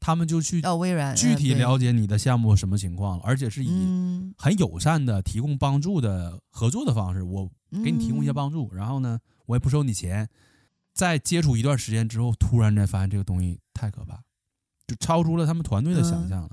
[0.00, 3.68] 他们就去哦，微软具体了解你的项目什么情况，而且是以
[4.36, 7.50] 很友善的提供帮助的合作的方式，我
[7.84, 10.28] 给你提供一些帮助，然后呢，我也不收你钱。
[10.94, 14.22] 在接触一段时间之后，突然间发现这个东西太可怕，
[14.86, 16.50] 就超出了他们团队的想象了。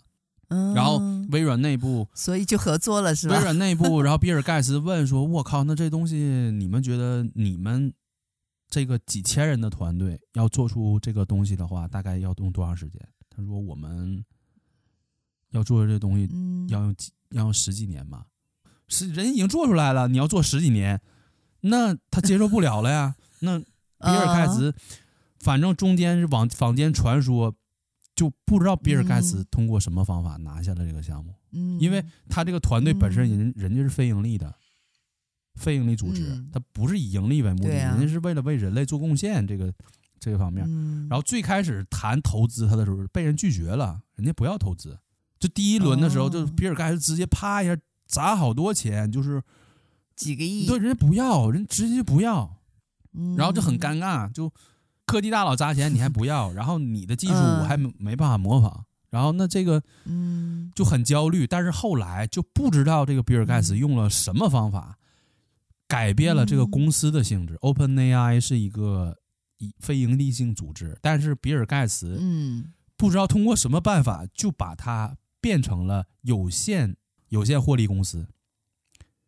[0.50, 3.36] 嗯然后微软内部，所以就合作了，是吧？
[3.36, 7.94] 微软内部，然后比尔盖茨问说：“我靠，那这东西你们觉得你们？”
[8.68, 13.00] 这个几千人的团队要做出这个东西的话，大概要用多长时间？
[13.36, 14.24] 他说：“我们
[15.52, 16.30] 要做这东西
[16.70, 18.26] 要用几要用十几年吧。
[18.88, 21.02] 是人已经做出来了，你要做十几年，
[21.62, 23.16] 那他接受不了了呀。
[23.42, 23.66] 那比
[24.00, 24.74] 尔盖茨，
[25.40, 27.54] 反正中间是往坊间传说，
[28.16, 31.34] 就不知道比尔盖茨通过什么方法拿下了这个项目。
[31.80, 34.56] 因为他这个团队本身人人家是非盈利的。”
[35.56, 39.74] 非盈利组织，它不是以盈利为目的，人家是为了为人类做贡献，这个
[40.20, 40.66] 这个方面。
[41.10, 44.98] 然后最开始谈投资他的时候，被人拒绝了，人家不要投资。
[45.40, 49.42] 就第一轮的时候，就比尔盖茨直接啪一下砸好多钱，就是
[50.16, 52.58] 几个亿，对，人家不要，人直接不要，
[53.38, 54.32] 然后就很尴尬。
[54.32, 54.52] 就
[55.06, 61.46] 科技大佬砸钱，你还不要，然后你的技术我还没办法模仿，然后那这个嗯就很焦虑。
[61.46, 64.98] 但是后来就不知道这个比尔盖茨用了什么方法。
[65.88, 67.54] 改变了这个公司的性质。
[67.62, 69.25] 嗯、OpenAI 是一个以
[69.80, 76.96] 非营利性组织，但是比尔盖茨，嗯，不知道通过什么办法就把它变成了有限
[77.30, 78.28] 有限获利公司。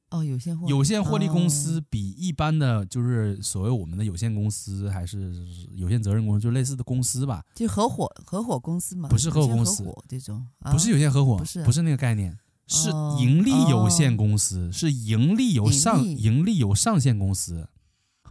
[0.10, 5.36] 哦，有限获有限获利公司比一般的就是所谓我们的有限公司还是
[5.76, 7.44] 有限责任公司，就类似的公司吧？
[7.54, 9.10] 就合伙合伙公司嘛？
[9.10, 12.38] 不是合伙公司这种，不是有限合伙，不是不是那个概念。
[12.70, 17.70] 是盈利有限公司，哦、是盈利有上盈利有上限公司，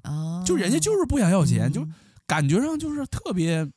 [0.07, 1.89] 哦，就人家就是不想要钱，嗯、就
[2.27, 3.69] 感觉上就是特别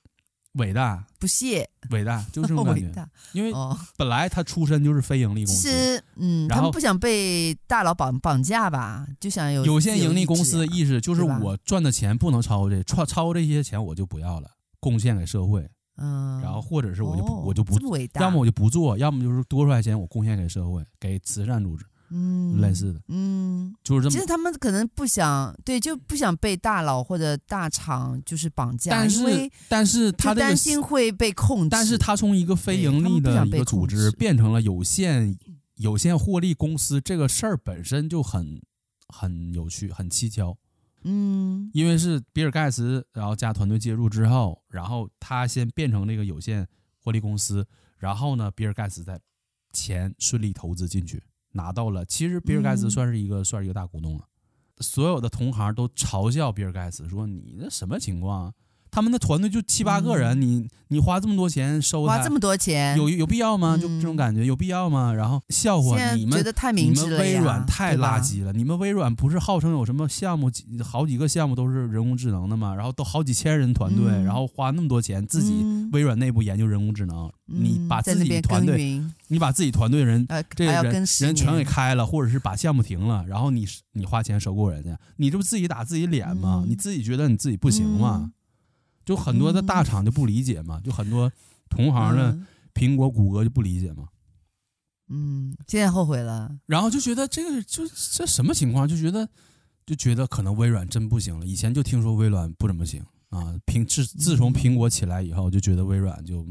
[0.54, 3.10] 伟大，不屑，伟大，就这种 感觉。
[3.34, 3.52] 因为
[3.98, 15.70] 本来他出身就是非盈利公司，是嗯，然后他们不想被大佬绑绑架吧，就想有有限盈利公司的意识，就是我赚的钱不能超过这超超过这些钱我就不要了，贡献给社会。
[16.02, 17.78] 嗯，然后或者是我就不、哦、我就不，
[18.22, 24.12] 要么我就不做，要么就是多出来钱我贡献给社会，给慈善组织，嗯，类似的，嗯，就是这么。
[24.12, 31.69] 其实他们可能不想，对，就不想被大佬或者大厂就是绑架，但是但是他担心会被控制。
[31.69, 35.38] 但是他从一个非盈利的一个组织变成了有限
[35.76, 38.62] 有限获利公司，这个事儿本身就很
[39.08, 40.58] 很有趣，很蹊跷。
[41.04, 46.67] 嗯，因为是比尔盖茨，然后加团队介入之后，然后他先变成那个有限
[46.98, 47.65] 获利公司，
[47.98, 49.17] 然后呢，比尔盖茨再
[49.72, 52.05] 钱顺利投资进去，拿到了。
[52.05, 54.25] 其实比尔盖茨算是一个、嗯、算是一个大股东了，
[54.79, 58.53] 所有的同行都嘲笑比尔盖茨说：“你那什么情况？”
[58.91, 63.78] 他们的团队就七八个人，嗯、你你花这么多钱收他，花这么多钱有有必要吗？
[63.78, 65.13] 就这种感觉、嗯、有必要吗？
[65.13, 66.43] 然后笑话你们，
[66.75, 68.52] 你们微软太垃圾了。
[68.54, 72.73] 你们微软不是号称有什么项目几好几个项目都是人工智能的吗？
[72.73, 86.63] 然后都好几千人团队，嗯、然后花那么多钱自己微软内部研究人工智能，嗯、你把自己团队，你把自己团队人、呃、这个人人全给开了，或者是把项目停了，然后你你花钱收购人家，你这不自己打自己脸吗？
[86.63, 88.32] 嗯、你自己觉得你自己不行吗？
[88.99, 91.31] 嗯就很多的大厂就不理解嘛，嗯、就很多
[91.69, 92.38] 同行的
[92.73, 94.07] 苹果、谷歌就不理解嘛。
[95.09, 98.88] 嗯，现在后悔了，然后就觉得这个就这什么情况？
[98.88, 99.27] 就觉得
[99.85, 101.45] 就觉得可能微软真不行了。
[101.45, 106.45] 以前就听说微软不怎么行啊，苹自自从苹果起来以后，就觉得微软就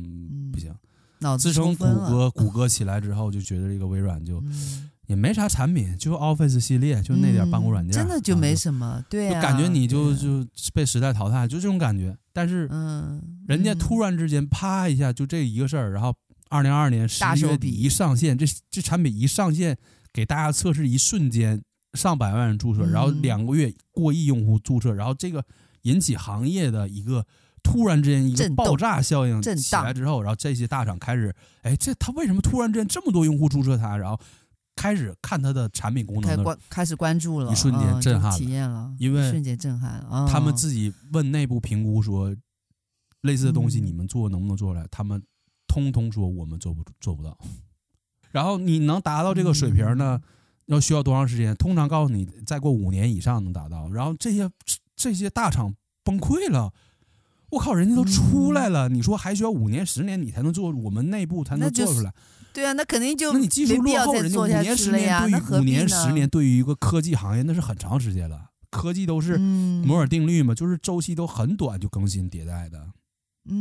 [0.52, 0.74] 不行。
[1.20, 4.40] 嗯、自从谷歌谷歌起来之后，就觉得这个微软就。
[4.40, 12.14] 嗯也没啥产品，就 Office 系列，就那点办公软件，真的就没什么，对，就感觉你就就被时代淘汰，就这种感觉。
[12.38, 16.14] 但是，嗯，人家突然之间啪一下就这一个事儿，然后
[16.48, 19.76] 二零二二年十一月底一上线，这这产品一上线
[20.12, 21.60] 给大家测试，一瞬间
[21.94, 25.44] 上百万人注册，然后两个月过亿用户注册，然后这个
[25.82, 27.26] 引起行业的一个
[27.62, 34.20] 突然之间一个爆炸效应起来之后，然后这些大厂开始，哎，这他为什么突然之间这么多用户注册他，然后。
[34.78, 40.28] 开始看它的产品功能的，开开始关注了，一瞬间震撼了，体验了，因为瞬间震撼了。
[40.30, 42.32] 他们自己问内部评估说，
[43.22, 44.86] 类似的东西你们做能不能做出来？
[44.88, 45.20] 他们
[45.66, 47.36] 通通说我们做不做不到。
[48.30, 50.20] 然后你能达到这个水平呢？
[50.66, 51.56] 要需要多长时间？
[51.56, 53.88] 通常告诉你，再过五年以上能达到。
[53.90, 54.48] 然后这些
[54.94, 55.74] 这些大厂
[56.04, 56.72] 崩溃了，
[57.50, 60.70] 我靠，人家都出来了，你说还需要五年十年你才能做？
[60.70, 62.14] 我们内部才能做出来？
[62.52, 68.50] 对啊，那肯定就那你技术落后，人家五年十年对于五年十年对于一个科技行业那是很长时间了。
[68.70, 72.86] 科技都是摩尔定律嘛，就是周期都很短就更新迭代的。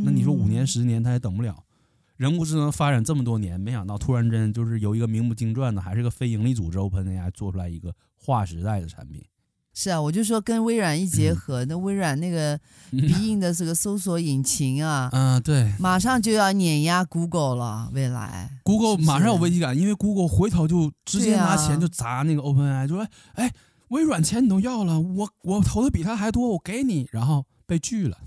[0.04, 1.64] 那你说五年十年他也等不了，
[2.16, 9.24] 人工智能发展这么多年，没想到突然间就是由一个名不经传的，还是个非盈利组织 OpenAI 做出来一个划时代的产品。
[9.80, 12.58] 是啊，我就说跟微软一结合，嗯、那微软那个
[12.90, 17.88] 鼻音的这个搜索引擎啊，嗯、呃，对，马上就要碾压 Google 了。
[17.92, 23.52] 未来 Google 马上有危机感，因为 Google 回头就直接拿钱就砸那个 OpenAI，就说哎，
[23.90, 28.18] 微软钱你都要了，我我投的比他还多，我给你，然后被拒了。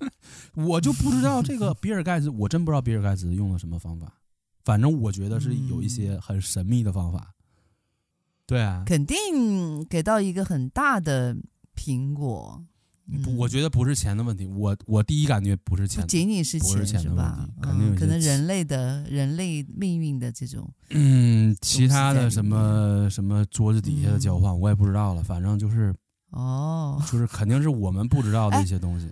[0.56, 4.10] 我就不知道这个 比尔盖茨，我真不知道比尔盖茨用了什么方法，
[4.64, 7.34] 反正我觉得是有一些很神秘的方法。
[8.46, 11.36] 对啊，肯定给到一个很大的
[11.74, 12.64] 苹果。
[13.08, 20.68] 嗯、我觉得不是钱的问题，我我第一感觉不是钱，不仅仅是钱，是钱的问题，肯定、嗯、可能人类的人类命运的这种。
[20.90, 25.22] 嗯，其他的什么什么桌子底下的交换，嗯、我也不知道了。
[25.22, 25.94] 反正就是
[26.30, 29.08] 哦，就是肯定是我们不知道的一些东西。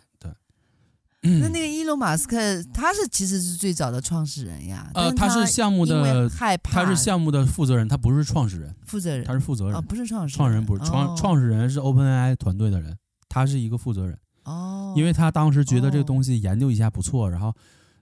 [1.25, 4.91] 那那个伊隆马斯克，他是其实是最早的创始人呀。
[4.93, 6.29] 呃，他是项目的，
[6.62, 8.75] 他是项目的负责人，他不是创始人。
[8.85, 10.37] 负责人，他是负责人，哦，不是创始人。
[10.37, 12.95] 创始人不是创创始人是 OpenAI 团队的人，
[13.27, 14.18] 他是一个负责人。
[14.45, 14.93] 哦。
[14.97, 17.55] 因为他当时觉得这个东西研究一下不错，然后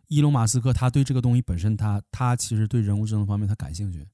[0.09, 4.05] 伊隆马斯克他对这个东西本身他他其实对人工智能方面他感兴趣，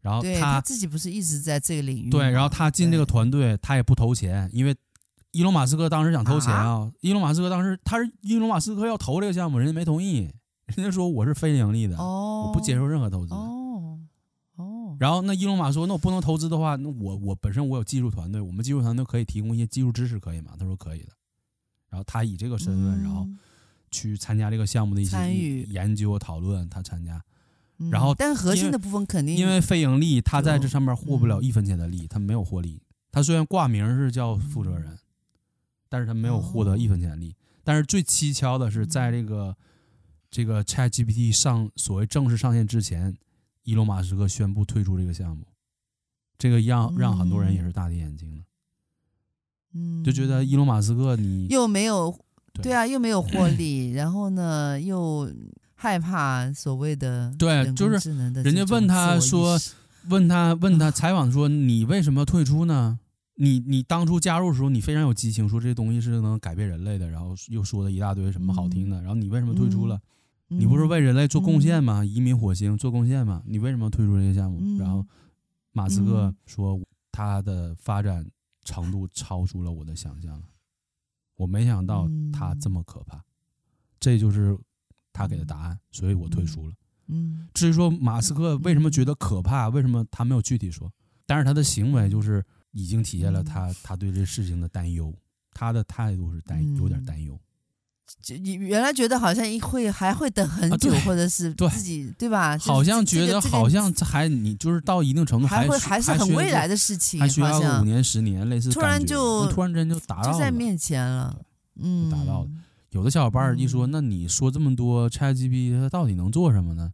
[0.00, 2.10] 然后他他自己不是一直在这个领域。
[2.10, 4.72] 对，然后他进这个团队，他也不投钱，因为。
[5.34, 6.62] 伊隆马斯克当时想投钱啊！
[6.62, 10.30] 啊伊隆马斯克当时他是伊隆马斯克要投这个项目，人家没同意，
[10.66, 13.34] 人家说我是非盈利的，哦、我不接受任何投资。
[13.34, 13.98] 哦
[14.54, 14.96] 哦。
[15.00, 21.08] 然后那伊隆马说：“那我不能投资的话，那我我本身我有技术团队，我们技术团队可以提供一些技术支持，可以吗？”他说：“可以的。”
[21.90, 23.26] 然后他以这个身份，嗯、然后
[23.90, 27.20] 去参加这个项目的一些研究讨论，他参加。
[27.78, 32.80] 嗯、然后，但核心的部分肯定因为非盈利，他在这上面获不了一分钱的利，他没有获利。
[33.10, 34.96] 他虽然挂名是叫负责人。
[35.94, 39.56] 嗯但是他没有获得一分钱利，哦、但是最蹊跷的是，在这个、嗯、
[40.28, 43.16] 这个 ChatGPT 上所谓正式上线之前，
[43.62, 45.46] 伊隆马斯克宣布退出这个项目，
[46.36, 48.42] 这个让让很多人也是大跌眼镜的，
[49.74, 52.12] 嗯，就觉得伊隆马斯克你又没有
[52.54, 55.32] 对，对啊，又没有获利，然后呢又
[55.76, 59.56] 害怕所谓的对，就是人家问他说，
[60.08, 62.98] 问他问他采访说，你为什么退出呢？
[63.36, 70.00] 你你当初加入的时候，你非常有激情，说这东西是能改变人类的，然后又说了一大堆什么好听的，然后你为什么退出了？
[70.46, 72.04] 你不是为人类做贡献吗？
[72.04, 73.42] 移民火星做贡献吗？
[73.44, 74.78] 你为什么退出这些项目？
[74.78, 75.04] 然后
[75.72, 76.80] 马斯克说
[77.10, 78.24] 他的发展
[78.62, 80.40] 程度超出了我的想象，
[81.36, 83.20] 我没想到他这么可怕，
[83.98, 84.56] 这就是
[85.12, 86.74] 他给的答案，所以我退出了。
[87.08, 90.88] 嗯，至于说马斯克为什么觉得可怕，为什么他没有具体说，
[91.26, 92.44] 但是他的行为就是。
[92.74, 95.14] 已经体现了他他对这事情的担忧，
[95.54, 97.40] 他的态度是担有点担忧。
[98.20, 102.58] 就你原来觉得好像会还会等很久，或者是自己对吧？
[102.58, 108.70] 好像觉得好像还你就是到一定程度还会还是很未来的事情，还需要五年十年类似。
[108.70, 111.40] 突然就突然间就达到了，就在面前了，
[111.76, 112.50] 嗯，达到了。
[112.90, 116.92] 有的小伙伴一说，那你说这么多 ChatGPT 它到底能做什么呢？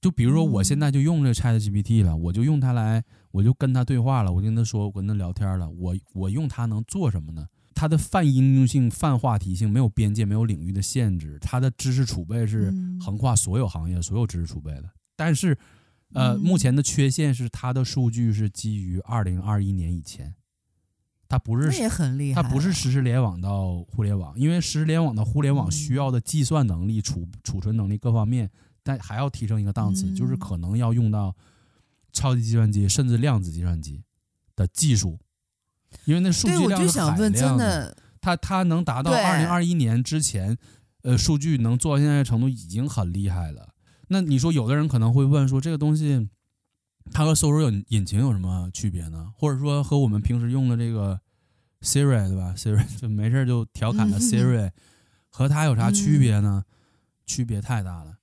[0.00, 7.46] 就比如说，我现在就用这 ChatGPT 了，我就用它来，我就跟他对话了，我跟他说，我跟他聊天了，我我用它能做什么呢？
[7.74, 14.90] 它的泛应用性、泛话题性没有边界、没有领域的限制，它的知识储备是横跨所有行业、所有知识储备的。
[15.16, 15.56] 但是，
[16.12, 20.34] 呃，目前的缺陷是它的数据是基于二零二一年以前，
[21.28, 28.50] 它不是，那也很厉害，它不是实时联网到互联网，因为实时联网到互联网需要的计算能力、储储存能力各方面。
[28.82, 31.36] 但还要提升一个档次，就是可能要用到
[32.12, 34.02] 超级计算机甚至量子计算机
[34.54, 35.18] 的技术，
[36.04, 37.96] 因为那数据量是海量的。
[38.20, 40.58] 它它能达到二零二一年之前，
[41.04, 43.70] 呃，数据能做到现在的程度已经很厉害了。
[44.08, 46.28] 那你说，有的人可能会问说，这个东西
[47.12, 49.32] 它和搜索引引擎有什么区别呢？
[49.38, 51.18] 或者说和我们平时用的这个
[51.80, 54.70] Siri 对吧？Siri 就没事就调侃的 Siri
[55.30, 56.64] 和它有啥区别呢？
[57.24, 58.18] 区别太大了。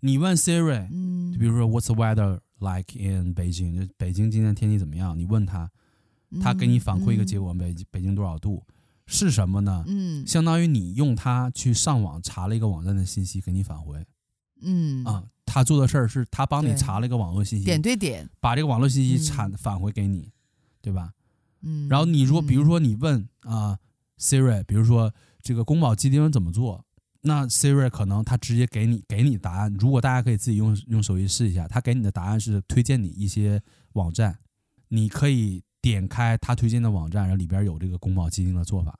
[0.00, 0.88] 你问 Siri，
[1.32, 3.86] 就比如说 What's the weather like in Beijing？
[3.86, 5.18] 就北京今天天气怎么样？
[5.18, 5.70] 你问他，
[6.40, 8.64] 他给你反馈一个结果，北北京多少度？
[9.06, 9.84] 是什么呢？
[9.86, 14.04] 嗯，相当于你用它去上网查了一个网站的信息，给你返回。
[14.62, 20.32] 嗯啊，他做的事儿是他帮你查了一个网络信息，点对点把这个网络信息产返回给你，
[20.80, 21.12] 对吧？
[21.60, 23.78] 嗯，然后你如果比如说你问啊
[24.18, 26.85] Siri，比如说这个宫保鸡丁怎么做？
[27.26, 29.74] 那 Siri 可能他直接给你给你答案。
[29.80, 33.60] 如果大家可以自己用用手机试一下，他给你的答案是推荐你一些
[33.94, 34.38] 网站，
[34.88, 38.96] 你可以点开他推荐的网站，然后里边有这个宫保鸡丁的做法，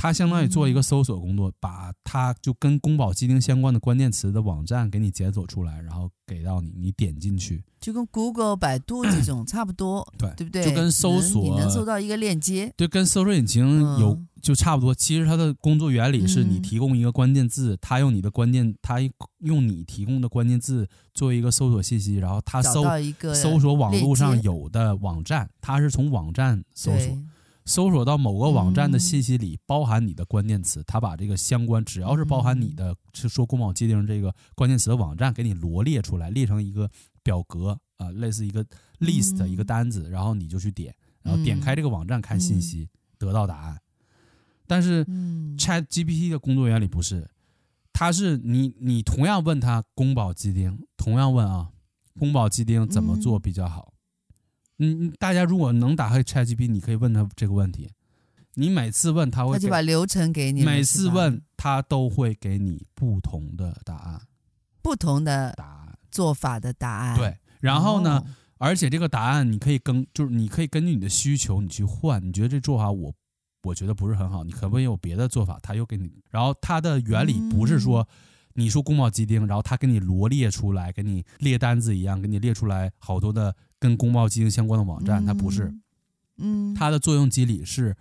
[0.00, 10.64] 它相当于做一个搜索工作，把它就跟宫保鸡丁相关的关键词的网站给你检索出来，然后给到你，你点进去，就跟 Google、百度这种差不多，对对不对？
[10.64, 14.94] 就跟搜索你能搜到一个链接，对，跟搜索引擎有、嗯、就差不多。
[14.94, 19.00] 其实它的工作原理是你提供一个关键字，它、嗯、用你的关键，它
[19.40, 22.84] 用你提供的关键字做一个搜索信息，然后它搜
[23.34, 27.18] 搜索网络上有的网站，它是从网站搜索。
[27.68, 36.90] 搜索到某个网站的信息里包含你的关键词，他把这个相关只要是包含你的，是说宫保鸡丁这个关键词的网站给你罗列出来，列成一个
[37.22, 38.64] 表格啊，类似一个
[39.00, 42.88] list 一个单子，然后你就去点，然后点开这个网站看信息，
[43.18, 43.78] 得到答案。
[44.66, 45.04] 但是
[45.58, 47.28] Chat GPT 的工作原理不是，
[47.92, 51.68] 它是你你同样问他宫保鸡丁，同样问啊，
[52.18, 53.92] 宫保鸡丁怎么做比较好？
[54.78, 57.90] 嗯，大家如果能打开 ChatGPT，你可以问他这个问题。
[58.54, 60.64] 你每次问他会，他就把流程给你。
[60.64, 64.20] 每次问他都会给你不同的答案，
[64.82, 67.16] 不同的答案做法的答案。
[67.16, 68.26] 对，然后呢，哦、
[68.58, 72.20] 而且这个答案你可以跟，就是你可以根据你的需求你去换。
[72.26, 73.14] 你觉得这做法我
[73.62, 75.60] 我觉得不是很好，你可不可以有别的做法？
[75.62, 76.10] 他又给你。
[76.28, 83.54] 然后它的原理不是说、嗯、你说宫保鸡丁，然后他给你罗列出来，给你列单子一样，给你列出来好多的。
[83.80, 85.72] 跟宫保鸡丁相关的网站，它不是，
[86.38, 87.96] 嗯，它的作用机理是，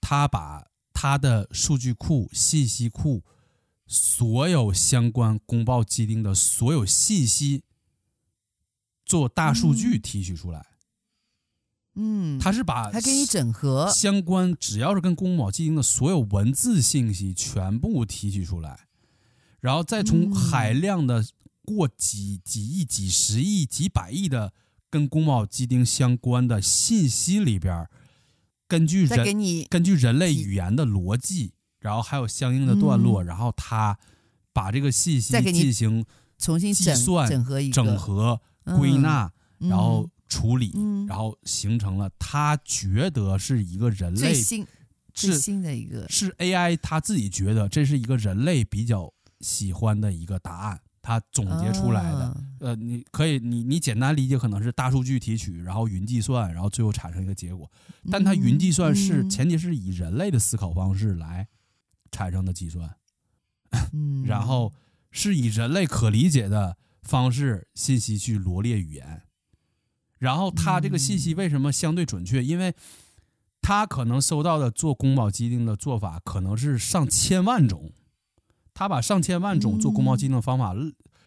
[0.00, 3.22] 它把它的数据库、信息库，
[3.86, 7.62] 所有相关宫保鸡丁的所有信息，
[9.04, 10.66] 做大数据提取出来，
[11.94, 18.88] 嗯，它是把它给你整合相关，只要是跟宫保鸡丁的所有文字信息全部提取出来，
[19.60, 21.24] 然后再从海量的
[21.62, 24.52] 过几几亿、几十亿、几百亿的。
[24.90, 27.88] 跟宫保鸡丁相关的信息里边，
[28.68, 33.98] 根据人根据人类语言的逻辑，然后还有相应的段落，嗯、然后他
[34.52, 36.04] 把这个信息进行
[36.38, 38.40] 重新计算、整合、整合、
[38.76, 40.72] 归纳，然后处理，
[41.06, 44.66] 然后形成了他觉得是一个人类最新
[45.12, 50.80] 最新的一个是 AI，他自己觉得这是一个人类比较喜欢的一个答案。
[51.06, 57.70] 他总结出来的，啊、呃，你可以，你你简单理解可能是大数据提取，然后云计算，然后最后产生一个结果。
[58.10, 61.46] 但它云计算是、嗯、前提是以人类的思考方式来
[62.10, 62.96] 产生的计算，
[63.92, 64.72] 嗯、 然后
[65.12, 69.22] 是以人类可理解的方式信息去罗列语言，
[70.18, 72.42] 然后它这个信息为什么相对准确？
[72.42, 72.74] 因为
[73.62, 77.92] 它可能收到的做宫保鸡丁的做法可能是上千万种。
[78.78, 80.74] 他把上千万种做宫保鸡丁的方法，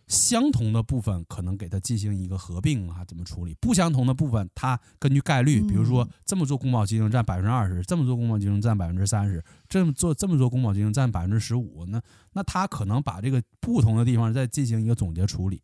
[0.06, 3.56] 相同的部分可能给它进行一个合并啊，怎么处理？
[3.60, 12.00] 不相同的部分，他根据概率，比如说这么做宫保鸡丁占百分之二十，这么做宫保鸡丁占百分之三十，这么做这么做宫保鸡丁占百分之十五，那
[12.34, 15.60] 那他可能把这个不同的地方再进行一个总结处理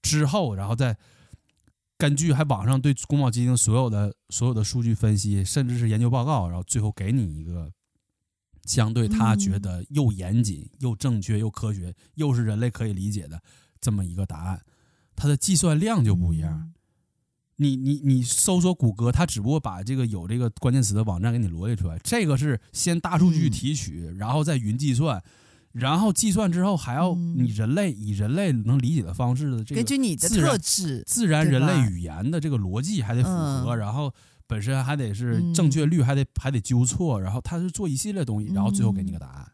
[0.00, 0.96] 之后，然后再
[1.98, 7.70] 根据还网上对宫保鸡丁所有的所有的数据分析，甚至是研究报告，然后最后给你一个。
[8.68, 13.40] 相对他觉得又严谨又正确又科学又是人类可以理解的
[13.80, 14.60] 这么一个答案，
[15.16, 16.70] 它的计算量就不一样。
[17.56, 21.98] 你你你搜索谷歌，它只不过把这个有这个关键词的网站给你罗列出来。
[22.04, 25.22] 这个是先大数据提取，然后再云计算，
[25.72, 34.12] 然后计算之后还要你人类以人类能理解的方式的这个根据你的特质自然人类语言的这个逻辑还得符合，然后。
[34.48, 39.52] 本身还得是正确率，还得还得纠错，然后他是做一系列东西，然后最后给你个答案。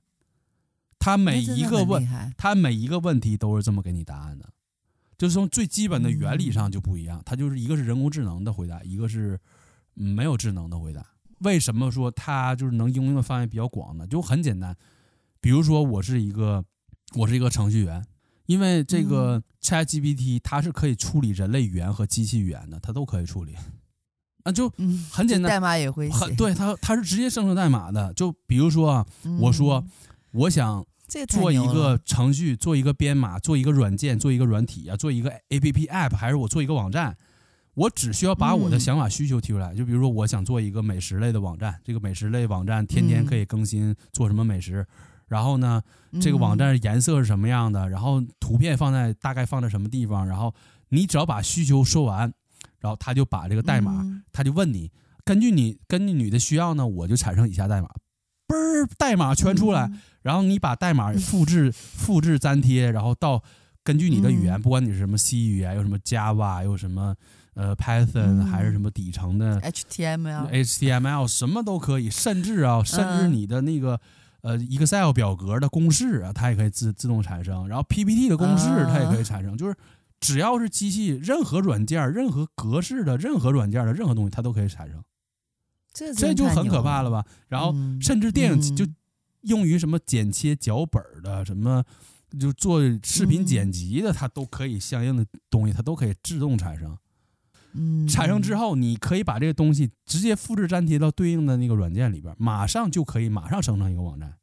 [0.99, 4.49] 他每一个问，他每一个问题都是这么给你答案的，
[5.19, 7.21] 就是从最基本的原理上就不一样。
[7.27, 9.39] 它就是一个是人工智能的回答，一个是
[9.93, 11.05] 没有智能的回答。
[11.41, 14.07] 为什么说它就是能应用的范围比较广呢？
[14.07, 14.75] 就很简单，
[15.41, 16.65] 比如说我是一个
[17.17, 18.03] 我是一个程序员，
[18.47, 23.57] 因为这个 ChatGPT 它是可以处理人类语言和机器语言的，它都可以处理。
[24.45, 24.71] 啊，就
[25.11, 26.15] 很简单，代码也会写。
[26.15, 28.13] 很对，他他是直接生成代码的。
[28.13, 29.07] 就比如说啊，
[29.41, 29.83] 我说
[30.33, 30.85] 我想
[31.29, 37.17] 做一个程序，做一个编码，做一个软件，做一个软体啊，做一个 APP App，还是我做一个网站，
[37.73, 39.75] 我只需要把我的想法需求提出来。
[39.75, 44.87] 就比如说，我想做一个美食类的网站，这个美食类网站天天可以更新做什么美食，
[45.27, 45.81] 然后呢，
[46.21, 50.55] 这个网站颜色是什么样的，然后图片放在大概放在什么地方，然后
[50.91, 52.31] 你只要把需求说完。
[52.85, 54.91] 然后他就把这个代码，他就问你，
[55.25, 57.89] 根据你根据你的需要呢，我就产生以下代码，
[58.47, 63.43] 嘣儿代码全出来，然后你把代码复制 复制粘贴，然后到
[63.83, 67.15] 根据你的语言，不管你是什么 C 语言，有什么 Java，有什么
[67.55, 73.99] 呃 Python，还是什么底层的 HTML，HTML 什么都可以，甚至啊，甚至你的那个
[74.43, 79.75] 呃 Excel 表格的公式啊，它也可以自自动产生，然后 PPT 的公式它也可以产生，就是
[80.25, 85.05] 只要是机器任何软件、任何格式的任何软件的任何东西，它都可以产生。
[85.93, 87.27] 这这就很可怕了吧？
[87.47, 88.87] 然后甚至电影就
[89.43, 91.85] 用于什么剪切脚本的，什么
[92.41, 96.97] 就做视频剪辑的，它都可以相应的东西，它都可以自动产生。
[97.75, 104.35] 嗯，产生之后，你可以把这个东西直接复制粘贴到对应的那个软件里边，马上就可以马上生成一个网站。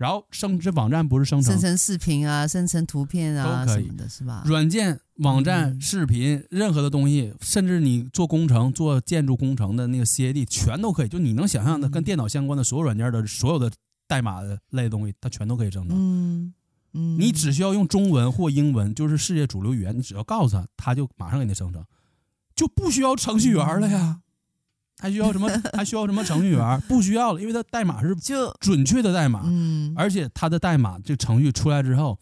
[0.00, 4.42] 然后生这网站不是生成生成视频啊，生成图片啊，都可以的是吧？
[4.46, 11.08] 软件、网站、视频，任何的东西，甚至你做工程、做建筑工程的那个 CAD，全都可以。
[11.08, 13.70] 就你能想象的跟电脑相关的所有软件的所有的
[14.06, 15.94] 代码的类的东西，它全都可以生成。
[15.94, 16.54] 嗯
[16.94, 21.84] 嗯，你只需要用中文或英文，就是世界主流语言，你只要告诉他，他就马上给你生成，
[22.56, 24.20] 就不需要程序员了呀。
[25.00, 25.48] 还需要什么？
[25.72, 26.80] 还需要什么程序员？
[26.82, 32.18] 不需要了，因为它代码是就准确的代码，嗯，而且它的代码这程序出来之后，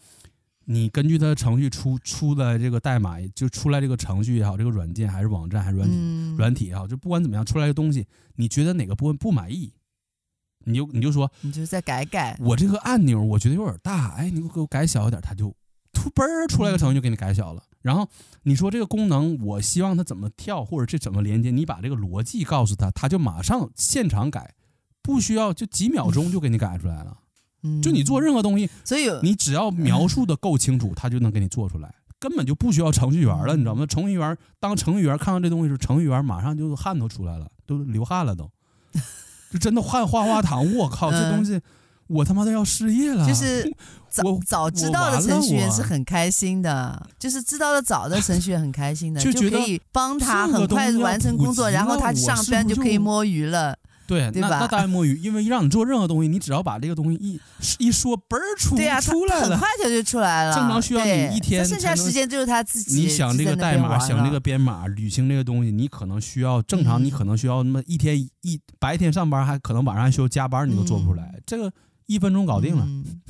[0.65, 9.73] 你根据它的程序出出的这个代码，就出来这个程序也好，这个软件还是网站还是软体、嗯、软体也好，就不管怎么样出来的东西，你觉得哪个部分不满意，
[10.65, 12.37] 你就你就说，你就再改改。
[12.39, 15.53] 我这个按钮我觉得有点大，哎，你给我改小一点，它就
[15.99, 17.61] 突嘣儿出来个程序就给你改小了。
[17.81, 18.07] 然后
[18.43, 21.51] 你说这个功能，我希望它怎么跳，或者这怎么连接？
[21.51, 24.53] 你把这个逻辑告诉他，他就马上现场改，
[25.01, 27.17] 不需要就几秒钟就给你改出来了。
[27.63, 33.85] 嗯，就你做任何东西，所以你只要描述的够清楚，他就能给你做出来，根本就不需要程序员了，你知道吗？
[33.85, 38.49] 程序员当程序员看到这东西时，程序员马上就汗都出来了，都流汗了都，
[39.51, 40.65] 就真的汗哗哗淌。
[40.75, 41.59] 我靠，这东西。
[42.09, 43.25] 我他妈都要失业了！
[43.25, 43.71] 就是
[44.09, 53.77] 早早知道的程序员是很开心的，就是知道的早的程序员很开心的， 就可以帮他很快完成工作，然后他上班就可以摸鱼了。
[54.07, 54.57] 对，对吧？
[54.61, 57.39] 那当然摸鱼，因为让你做任何东西，你只要把这个东西一
[57.77, 60.55] 一说，嘣儿出对呀，出来了，很快就就出来了。
[60.55, 63.01] 正常需要你一天，剩下时间就是他自己。
[63.01, 71.71] 你想这个代码，想这个编码，履行这个东西，你可能需要正常，你可能需要那么一天一白天上班，还可能晚上还需要加班，你都做不出来这个。
[72.09, 73.21] 一分钟搞定了，嗯、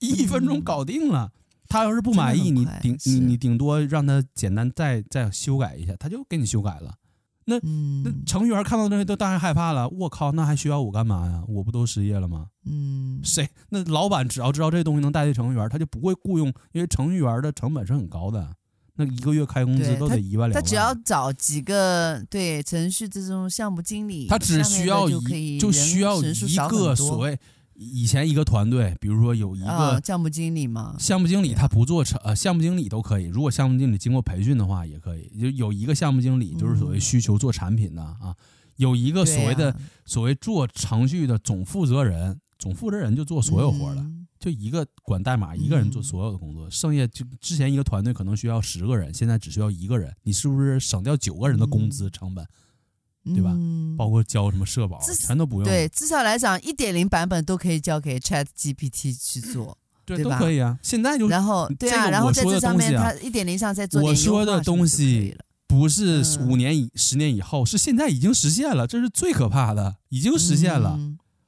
[0.00, 1.30] 一分钟搞定了。
[1.68, 6.96] 他要是不满意，你顶你你顶多让他简单再再修改一下，他就给你修改了。
[7.44, 9.88] 那、嗯、那程序员看到这些都当然害怕了。
[9.88, 11.44] 我靠，那还需要我干嘛呀？
[11.46, 12.48] 我不都失业了吗？
[12.66, 13.48] 嗯，谁？
[13.68, 18.56] 那老板只要知道这东西能代替程序员，他就不会雇佣，因为程序员的成本是很高的。
[18.96, 20.60] 那一个月开工资都得一万两万。
[20.60, 27.38] 他只要找几个对程序这种项目经理，他只需要一就需要一个所谓。
[27.82, 33.24] 以前一个团队，比如说有一个项目经理嘛，项目经理他不做成呃，项目经理都可以。
[33.24, 35.30] 如果项目经理经过培训的话，也可以。
[35.40, 38.36] 就有一个项目经理，就是所谓需求做产品的啊，
[38.76, 39.74] 有一个所谓的
[40.04, 44.06] 所谓做程序的总负责人，总负责人就做所有活了，
[44.38, 46.68] 就一个管代码，一个人做所有的工作。
[46.68, 52.46] 剩下就之前一个团队可能需要十个人，现在只需要一个人，你是不是省掉九个人的工资成本？
[53.24, 53.54] 对吧？
[53.98, 55.64] 包括交什么社保，全都不用。
[55.64, 60.78] 对，至少来讲，一点零版本都可以交给 Chat GPT 去做，对，都可以啊。
[60.82, 64.02] 现在就然后对啊，然后在这上面，它一点零上再做。
[64.02, 70.98] 我说的东西不是五年以十年以后，是现在已经实现了，这是最可怕的，已经实现了，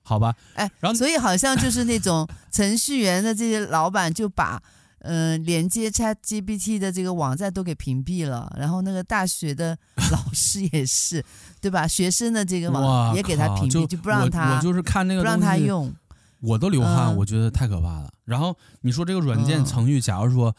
[0.02, 0.34] 好吧？
[0.54, 4.62] 哎，然后所以好像就是那种程序员的这些老板就把。
[5.03, 9.76] 嗯、呃，连接 ChatGPT 的这个网站都给屏蔽了，然后那个大学的
[10.12, 11.24] 老师也是，
[11.61, 11.86] 对吧？
[11.86, 15.92] 学生的这个网也给他屏蔽，就，就不让他，我，我就是看那个不让他用，
[16.40, 18.07] 我都流汗，我觉得太可怕了。
[18.07, 20.55] 嗯、然后你说这个软件程序，假如说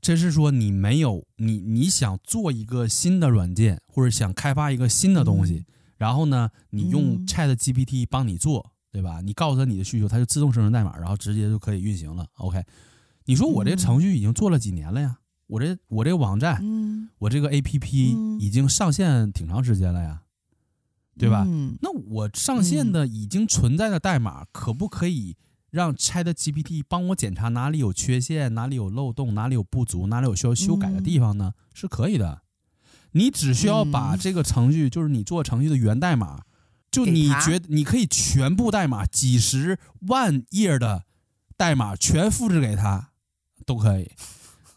[0.00, 5.64] 这是说你没有你你想做一个新的软件，或者想开发一个新的东西，嗯、
[5.98, 9.20] 然后呢，你用 ChatGPT 帮你做，对吧？
[9.20, 12.26] 你告诉他你的需求，它就自动生成代码，然后直接就可以运行了。
[12.38, 12.64] OK。
[13.24, 15.18] 你说我这程序已经做了几年了呀？
[15.48, 16.62] 我这我这个网站，
[17.18, 20.22] 我这个 APP 已经上线挺长时间了呀，
[21.18, 21.46] 对吧？
[21.82, 25.36] 那我上线的已经存在的代码，可不可以
[25.70, 31.52] 让 ChatGPT 帮我检查哪里有缺陷，哪里有漏洞，哪里有不足，哪里有需要修改的地方呢？
[31.74, 32.42] 是可以的。
[33.12, 36.44] 你只需要把这个程序，就是你做程序的源代码，
[36.90, 41.04] 就你觉得你可以全部代码几十万页的
[41.58, 43.11] 代码全复制给他。
[43.62, 44.10] 都可以，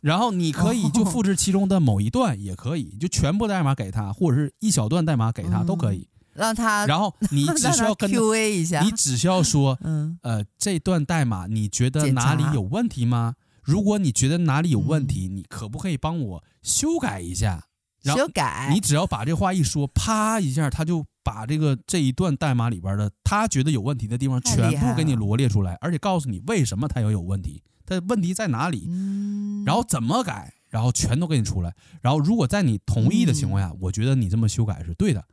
[0.02, 6.08] 然后你可以就复制其中的某一段，也可以就全部代码给他，或者是一小段代码给他，都可以。
[6.34, 9.80] 让他，然后你 只需要跟 QA 一下，你只需要说，
[10.22, 13.36] 呃，这段代码你觉得哪里有问题吗？
[13.64, 17.68] 如果你觉得哪里有问题，嗯、你可不可以帮我修改一下？
[18.04, 18.70] 修改。
[18.72, 31.74] 你只要把这话一说，啪一下，他就把这个这一段代码里边的他觉得有问题的地方全部给你罗列出来，而且告诉你为什么他要有问题，他问题在哪里，嗯、然后怎么改，然后全都给你出来。
[32.00, 35.26] 然后如果在你同意的情况下，嗯、我觉得你这么修改是对的。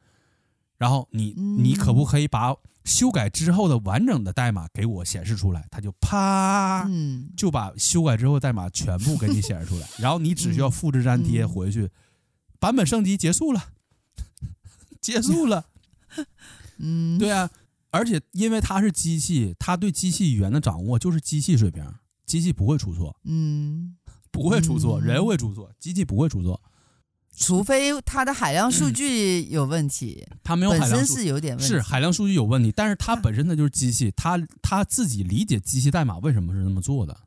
[0.78, 5.64] 然后你你可不可以把修改之后的完整的代码给我显示出来？
[5.70, 6.88] 他就啪，
[7.36, 9.86] 就把修改之后的代码全部给你显示出来。
[9.98, 11.90] 然后你只需要复制粘贴回去，
[12.58, 13.62] 版本升级结束了，
[15.00, 15.66] 结束了。
[16.78, 17.48] 嗯，对啊，
[17.90, 21.84] 而且因为它是机器，它对机器语言的掌握就是机器水平，
[22.26, 23.16] 机器不会出错。
[23.24, 23.96] 嗯，
[24.30, 26.60] 不会出错，人会出错，机器不会出错。
[27.34, 37.18] 除非它的海量数据有问题，它没有海量数据是有点问题，是海量数据有问题，但是它 本身它就是机器，它它自己理解机器代码为什么是那么做的，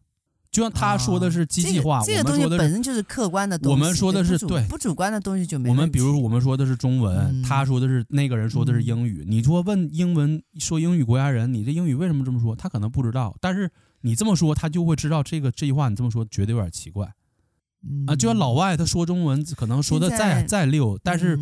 [0.55, 5.67] 就像他说的是机器化，这个东西本身就是客观的东西，我们说的是对不主观的东西就没。
[5.69, 12.55] 我们比如我们说的是中文，他说的是那个人说的是英语，你说问英文说英语国家人，你这英语为什么这么说？
[12.55, 17.13] 他可能不知道，但是你这么说，他就会知道这个这句话你这么说觉得有点奇怪。
[18.07, 21.37] 啊，就像老外他说中文可能说的再再溜，但是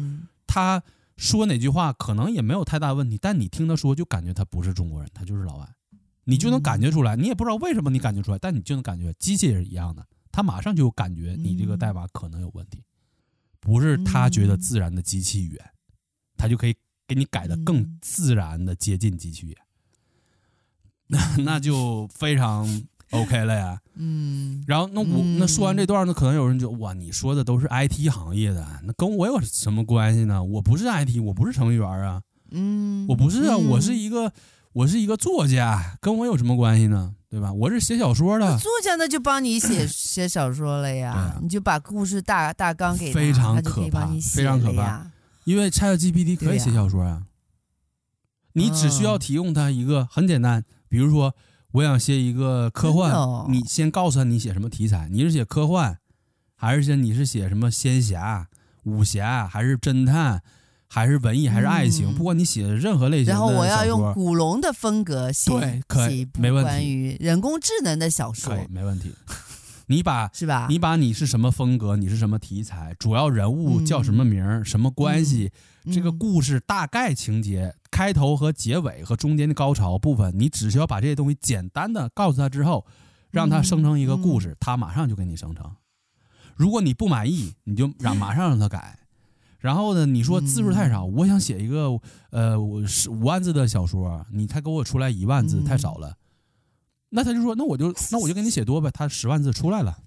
[0.47, 0.81] 他
[1.17, 5.69] 说哪句话可能也没有太大问题，但你听他说就感觉他不是中国人，他就是老外，
[6.25, 12.83] 你就能感觉出来，你也不知道为什么你感觉出来，但你就能感觉机器也是一样的，他马上就感觉你这个代码可能有问题，
[13.59, 15.65] 不是他觉得自然的机器语言，
[16.37, 16.75] 他就可以
[17.07, 19.57] 给你改的更自然的接近机器语言，
[21.07, 22.83] 那 那就非常。
[23.11, 30.43] OK 了呀，嗯，然后那我那说完这段呢，可能有人就哇，你说的都是 IT 行业的，那跟我有什么关系呢？
[30.43, 34.33] 我不是 IT，我不是程序员啊，嗯，我不是啊，我是一个
[34.73, 37.15] 我是一个作家，跟我有什么关系呢？
[37.29, 37.51] 对吧？
[37.53, 45.11] 我是写小说的，作家那就帮你写 写小说了呀，你就把故事大大纲给他，非常可怕，非常可怕，
[45.45, 47.23] 因为 ChatGPT 可以写小说啊，
[48.53, 51.33] 你只需要提供他一个很简单，比如说。
[51.73, 55.97] 我想写一个科幻，哦、你先告诉他你写什么题材，你是写科幻，
[56.55, 58.47] 还是写你是写什么仙侠、
[58.83, 60.43] 武侠，还是侦探，
[60.93, 62.11] 还是文艺，还是爱情？
[62.11, 66.69] 嗯、不管你写的任何类型的，然后我要用古龙的风格写，对，可以，没问题。
[66.69, 69.11] 关于人工智能的小说，可以，没问题。
[69.87, 70.67] 你把是吧？
[70.69, 75.51] 你把你是什么风格，你是什么题材，主要人物叫什么名，嗯、什么关系？
[75.85, 77.73] 嗯、这个故事大概情节。
[77.91, 82.85] 开头和结尾和中间的高潮部分，你只需要把这些东西简单的告诉他之后，
[83.29, 85.71] 让他生成一个故事，他马上就给你生成。
[86.55, 88.97] 如果你不满意，你就让 马上让他改。
[89.63, 91.97] 然后呢，你说字数太少，我想写一个
[92.31, 96.17] 呃十五万字的小说，你才给我出来一万字，太少了。
[97.11, 99.99] 那他就说，那我就 那我就给你写多呗，他十万字出来了。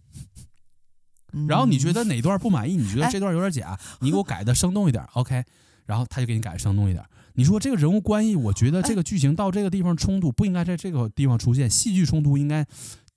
[1.48, 2.76] 然后你觉得哪段不满意？
[2.76, 5.42] 你觉得这段有点假， 你给我改的生动一点，OK。
[5.86, 7.02] 然后他就给你改生动一点。
[7.32, 12.66] 你说这个人物关系，我觉得这个剧情到这个地方冲突不应该在这个地方出现，戏剧冲突应该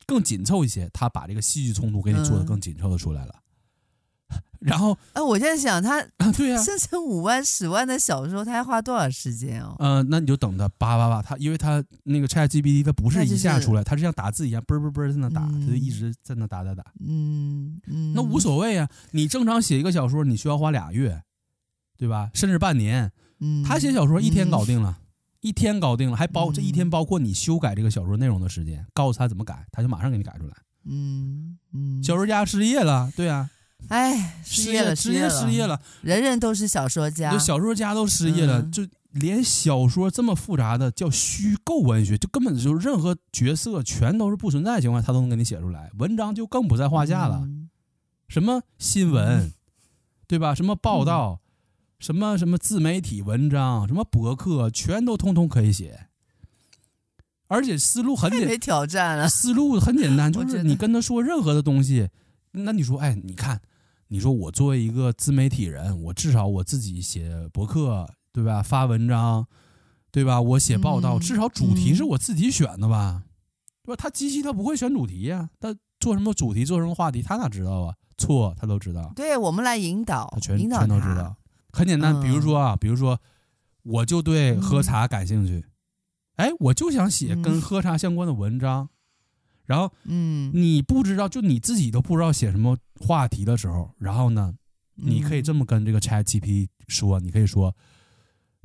[0.06, 0.90] 更紧凑一些。
[0.94, 3.36] 他把这个戏剧冲突给你做的更紧凑的出来了。
[4.62, 6.01] 嗯、然后，哎，我现在想他，
[6.36, 9.76] 对呀，生成五万、十万的小说，他要花多少时间哦？
[9.80, 16.84] 嗯、呃，那你就等他叭叭叭，他因为他那个 ChatGPT 他不是一下出来，它是像打字一样，嘣嘣嘣在那打，他就一直在那打打打。
[17.05, 21.22] 嗯嗯，那无所谓啊，你正常写一个小说，你需要花俩月。
[21.97, 22.32] 对吧？
[22.34, 25.03] 甚至半年，嗯，他写小说一天搞定了，嗯、
[25.41, 30.53] 一天搞定了，还包这一天包括你修改这个小说内容的时间，告诉他怎么改，他就马上给你改出来。
[30.86, 33.49] 嗯嗯，小说家失业了，对啊，
[33.88, 47.42] 哎，失业了，直接失业了，人人都是小说家，就小说家都失业了，嗯、就连小说这么复杂的叫虚构文学，就根本就任何角色全都是不存在的情况下，他都能给你写出来，文章就更不在话下了。
[47.44, 47.70] 嗯、
[48.28, 49.54] 什么新闻，嗯、
[50.28, 50.54] 对吧？
[50.54, 51.40] 什么报道。
[51.44, 51.46] 嗯
[52.00, 56.08] 什么什么自媒体文章，什么博客，全都通通可以写，
[57.50, 58.48] 而且思路很简单。
[58.48, 62.08] 没挑战了，思路很简单，就是你跟他说任何的东西，
[62.52, 63.60] 那你说，哎，你看，
[64.10, 68.62] 你说我作为一个自媒体人，我至少我自己写博客，对吧？
[68.62, 69.47] 发文章，
[70.12, 70.41] 对吧？
[70.41, 73.24] 我写报道，至少主题是我自己选的吧？
[73.24, 73.30] 嗯、
[73.84, 74.01] 对吧？
[74.01, 77.95] 他机器他不会选主题呀、啊，他做什么主题，做什么话题，他哪知道啊？
[78.18, 79.14] 错，他都知道。
[79.16, 81.36] 对，我们来引导，他全引导全都知道。
[81.72, 83.20] 很简单，比如说啊，比如说，
[83.84, 85.64] 我就对喝茶感兴趣，
[86.38, 88.89] 哎，我就想写跟喝茶相关的文章，
[89.70, 94.52] 然后，嗯，你不知道，就你自己都不知道写什么话题的时候，然后呢，
[94.96, 97.76] 你可以这么跟这个 ChatGPT 说，你可以说，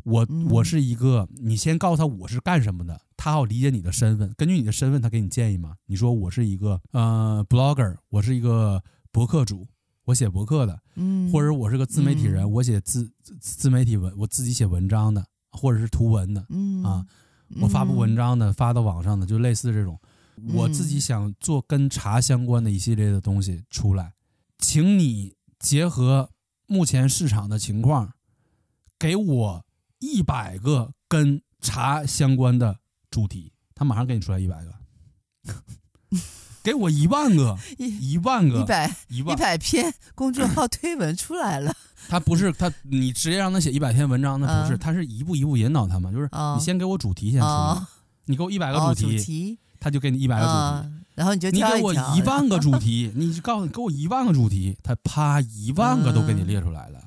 [0.04, 3.02] 我我是一个，你先告诉他我是干什么的。
[3.18, 4.32] 他好理解你的身份。
[4.34, 5.74] 根据你的身份，他给你建议嘛？
[5.84, 8.82] 你说我是一个呃 blogger，我是一个
[9.12, 9.66] 博客主，
[10.06, 17.04] 我写博客的，嗯，或者我是个自媒体人，嗯、我写自自媒体文，我自己写文章的，或者是图文的，嗯啊，
[17.60, 20.00] 我发布文章的，发到网上的，就类似这种。
[20.52, 24.14] 我自己想做跟茶相关的一系列的东西出来，
[24.58, 26.30] 请你结合
[26.66, 28.12] 目前市场的情况，
[28.98, 29.64] 给我
[30.00, 32.78] 一百个跟茶相关的
[33.10, 34.74] 主题，他马上给你出来一百个，
[36.62, 41.74] 给我一万个， 一万个，一百一百篇公众号推文出来了。
[42.08, 47.86] 他不是他，你直接让他写一百篇文章，那不是，他是一步一步引导他嘛，就是你先给我主题先出来，
[48.26, 49.58] 你给我一百个主题。
[49.84, 56.98] 他就给你一百个主题，嗯，然后你就你给我一万个 主题，你就告诉你给我一万个主题，他啪一万个都给你列出来了。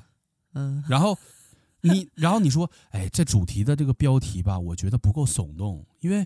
[0.54, 1.18] 嗯， 然后
[1.80, 6.24] 你然后你说，哎，这主题的这个标题吧，我觉得不够耸动，因为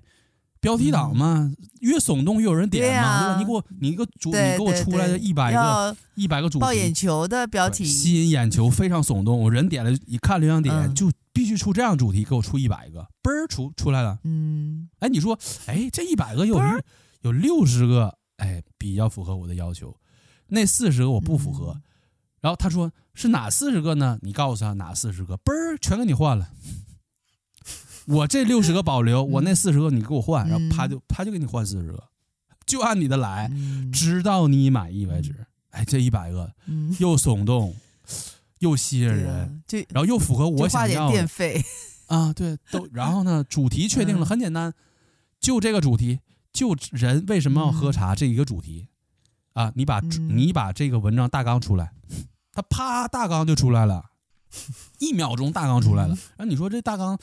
[0.60, 1.50] 标题党嘛，
[1.80, 3.38] 越耸动越有人点嘛，对吧？
[3.38, 11.10] 你给我你一个主，你给我出来的一百个一百个主题，爆眼球的标题，吸引眼球，非常耸动，我人点了，一看流量点就。
[11.32, 14.18] 必须出这样主题，给我出一百个，嘣儿出出来了。
[14.24, 16.60] 嗯，哎，你说，哎，这一百个有
[17.22, 19.96] 有六十个，哎，比较符合我的要求，
[20.48, 21.72] 那四十个我不符合。
[21.76, 21.82] 嗯、
[22.40, 24.18] 然后他说是哪四十个呢？
[24.22, 26.50] 你告诉他哪四十个，嘣儿全给你换了。
[28.06, 32.08] 我这六十个保留，我那四十个你给我换，然后啪就啪就给你换四十个，
[32.66, 33.50] 就按你的来，
[33.92, 35.46] 直到你满意为止。
[35.70, 36.52] 哎，这一百个
[36.98, 37.74] 又耸动。
[38.62, 41.12] 又吸引人，就然后又符合我想要的。
[41.12, 41.62] 电费
[42.06, 44.72] 啊，对，都 然后呢，主题确定了，很简单，
[45.40, 46.20] 就这个主题，
[46.52, 48.86] 就人为什么要喝茶这一个主题
[49.54, 51.92] 啊，你把你把这个文章大纲出来，
[52.52, 54.10] 他啪大纲就出来了，
[54.98, 56.14] 一秒钟大纲出来了。
[56.36, 57.18] 然后你说这大纲，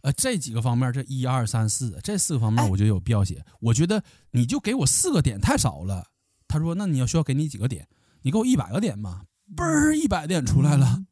[0.00, 3.44] 呃，这几个方面，这一二三四这四个方面，我觉得有必要写。
[3.60, 4.02] 我觉得
[4.32, 6.08] 你就给我四个点太少了。
[6.48, 7.86] 他说，那你要需要给你几个点？
[8.22, 9.22] 你给我一百个点嘛。
[9.56, 11.04] 嘣儿一百点出来了，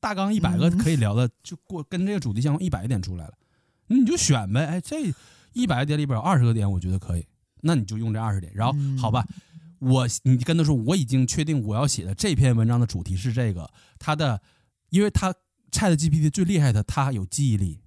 [0.00, 3.34] 大纲一百个可以聊的，就过跟这个主题相关一百个点出来了，
[3.88, 4.64] 你就选呗。
[4.66, 5.12] 哎，这
[5.52, 7.26] 一百个点里边有二十个点，我觉得可以，
[7.60, 8.52] 那你就用这二十点。
[8.54, 9.26] 然后好吧，
[9.78, 14.40] 我你跟他说我已经确定我要写的这篇文章的主题是这个，他的，
[14.90, 15.34] 因为他
[15.70, 17.80] ChatGPT 最厉害的，他有记忆力，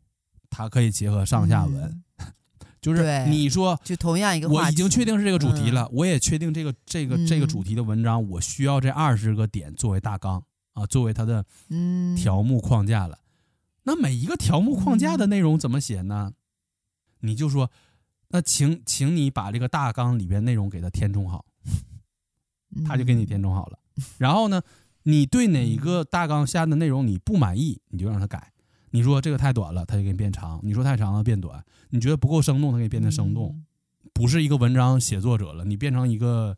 [0.50, 2.04] 他可以结合上下文。
[2.82, 11.46] 就是你说，就同样一个，我已经确定是这个主题了，我也确定这个这个这个主题的文章，我需要这二十个点作为大纲啊，作为它的
[12.16, 13.20] 条目框架了。
[13.84, 16.34] 那每一个条目框架的内容怎么写呢？
[17.22, 17.70] 你就说，
[18.30, 21.46] 那请请你把这个大纲里边内容给它填充好，
[22.86, 23.80] 他就给你填充好了。
[24.18, 24.62] 然后呢，
[25.04, 28.54] 你对哪一个大纲下的内容你不满意，你就让他改。
[28.92, 31.64] 你说这个太短了，他就给你变长；你说太长了，变短。
[31.90, 33.64] 你觉得不够生动，他给你变得生动。
[34.14, 36.58] 不是一个文章写作者了，你变成一个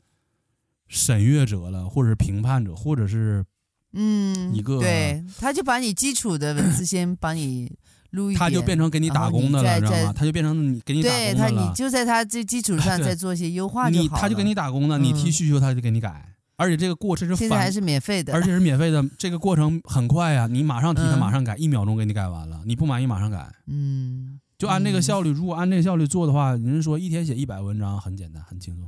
[0.88, 3.46] 审阅者了，或者是评判者，或者是
[3.94, 7.72] 嗯，一个对，他就把你基础的文字先帮你
[8.12, 10.14] 录一，他就变成给你打工的了，你知道吗？
[10.14, 11.34] 他就变成你给你打工的了。
[11.34, 14.10] 对他，你就在他这基础 上再做一些优化就好了。
[14.10, 16.31] 你他就给你打工的，你提需求他就给你改。
[16.62, 19.04] 而且这个过程是现在还是免费的，而且是免费的。
[19.18, 22.62] 这个过程很快呀，你马上提，他马上改，一秒钟给你改完了。
[22.68, 25.32] 你不满意马上改，嗯，就按这个效率。
[25.32, 28.88] 如果按这个效率做的话，人说一天写一百文章很简单，很轻松。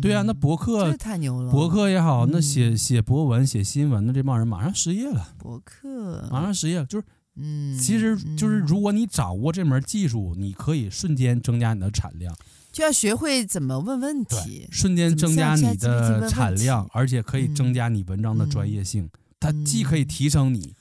[0.00, 5.34] 对啊，那博客太牛了，博客也好，那写写博文、写新闻的这帮人马上失业了。
[5.36, 7.04] 博客马上失业，就是
[7.36, 12.32] 嗯，其实就是如果你掌握这门技术，你可以瞬间增加你的产量。
[12.72, 19.04] 就要学会怎么问问题，瞬间增加你的产量，而且可以增加你文章的专业性。
[19.04, 19.10] 嗯、
[19.40, 20.74] 它既可以提升你，嗯、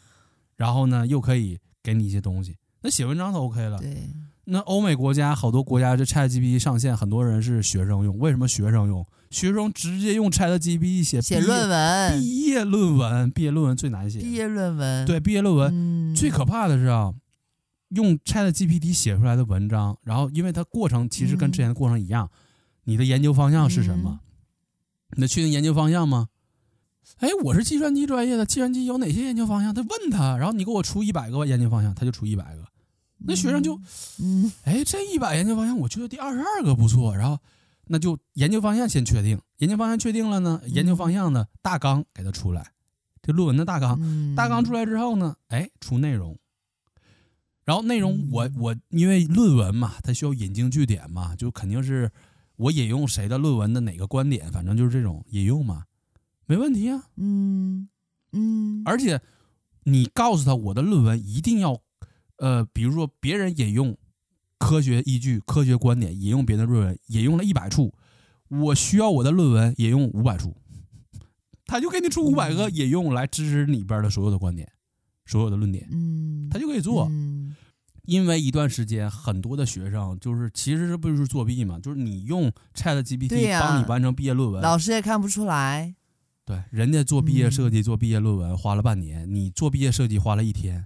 [0.57, 2.57] 然后呢，又可以给你一些东西。
[2.81, 3.79] 那写文章都 OK 了。
[3.79, 4.09] 对。
[4.51, 8.17] 那欧美国家好多国家这 ChatGPT 上线，很多人是学生用。
[8.17, 9.05] 为什么学生用？
[9.29, 14.19] 学生直接用 ChatGPT 写写论文，毕业论文，毕业论文最难写。
[14.19, 15.05] 毕业论文。
[15.05, 17.13] 对，毕业论文、嗯、最可怕的是啊。
[17.89, 22.37] 用 ChatGPT 写出来的文章，然后因为它过程其实跟之前的过程一样，嗯、
[22.85, 24.19] 你的研究方向是什么？
[25.11, 26.29] 嗯、你得确定研究方向吗？
[27.17, 29.73] 哎，我是计算机专业的，计算机有哪些研究方向？
[29.73, 32.63] 他问他，然后你给我出一百个研究方向，他就出一百个。
[33.17, 33.79] 那学生就，
[34.21, 37.39] 嗯，哎，这一百研究方向，我觉得第二十二个不错，然后
[37.87, 42.71] 那就研究方向先确定，研究方向确定了呢，研究方向的大纲给他出来，
[43.21, 46.37] 这论文的大纲，嗯、大纲出来之后呢，哎，出内容。
[47.69, 52.11] 然后内容我我因为论文嘛，它需要引经据典嘛，就肯定是
[52.55, 55.83] 我引用谁的论文的哪个观点，反正就是这种引用嘛，
[56.47, 57.03] 没问题啊。
[57.17, 57.87] 嗯
[58.31, 58.81] 嗯。
[58.85, 59.21] 而且
[59.83, 61.79] 你告诉他我的论文一定要，
[62.37, 63.95] 呃，比如说别人引用
[64.57, 67.93] 科学依据、科学观点，引用别的论文，引用了一百处，
[68.47, 70.57] 我需要我的论文引用五百处，
[71.67, 74.67] 他就给你出五百个引用来支持里边的所有的观点、
[75.27, 77.07] 所有的论点，嗯，他就可以做。
[77.11, 77.38] 嗯、
[78.09, 81.79] 因为一段时间，很多的学生就是其实这不就是作弊嘛？
[81.79, 85.95] 就是你用 ChatGPT 帮你完成毕业论文，老师也看不出来。
[86.45, 90.85] 对，人家做毕业设计、做毕业论文花了半年，你做毕业设计花了一天，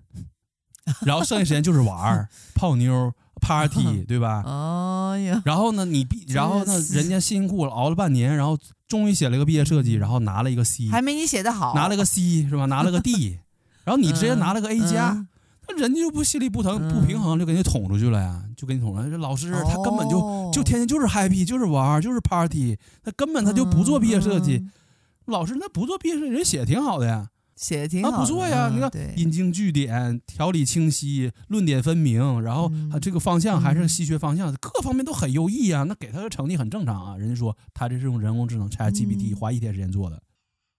[1.06, 3.14] 然后剩下时间就是玩儿泡妞。
[3.42, 4.42] Party 对吧？
[4.46, 8.58] 哦呀，然后呢，你毕，然后呢，人家辛苦了，熬了半年，然后
[8.88, 12.68] 终于写了一个毕业设计，然后拿了一个 C，还没你写的好，拿了个 C 是吧？
[12.68, 13.40] 拿了个 D，
[13.84, 15.28] 然后你直接拿了个 A 加，
[15.68, 19.10] 那人家就不心里不疼不平衡，就给你捅出去了呀，就给你捅了。
[19.10, 24.66] 这老师他根本就就天天就是 happy，就是玩，就是 Party，他根本他就不做毕业设计。
[25.26, 27.30] 老师那不做毕业设计，人写的挺好的呀。
[27.56, 28.68] 写的挺好，不错呀！
[28.74, 35.84] 你看，引经据典，条理清晰，论点分明，然后他这个方向还是西学方向，各方面都很优异啊。
[35.84, 37.16] 那给他的成绩很正常啊。
[37.16, 40.20] 人家说他这是用人工智能 ChatGPT 花一天时间做的，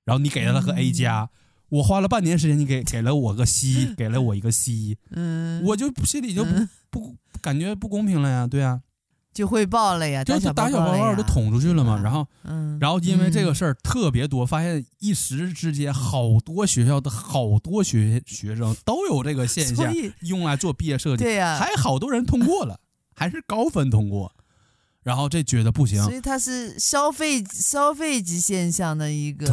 [0.05, 1.30] 然后你给了他个 A 加，
[1.69, 6.51] 我花了半年时间，你给给了我个 C，给了我一个 C，嗯，我就心里就不
[6.91, 8.83] 不感觉不公平了呀，对呀。
[9.33, 22.79] 就汇报了呀，就打小报告都捅出去了嘛，然后，嗯，然后因为这个事儿特别多，发现一时之间好多学校的好多学学生都有这个现象，用来做毕业设计，对呀，还好多人通过了，
[23.12, 24.33] 还是高分通过，
[25.05, 29.47] 然后这觉得不行，所以它是消费消费级现象的一个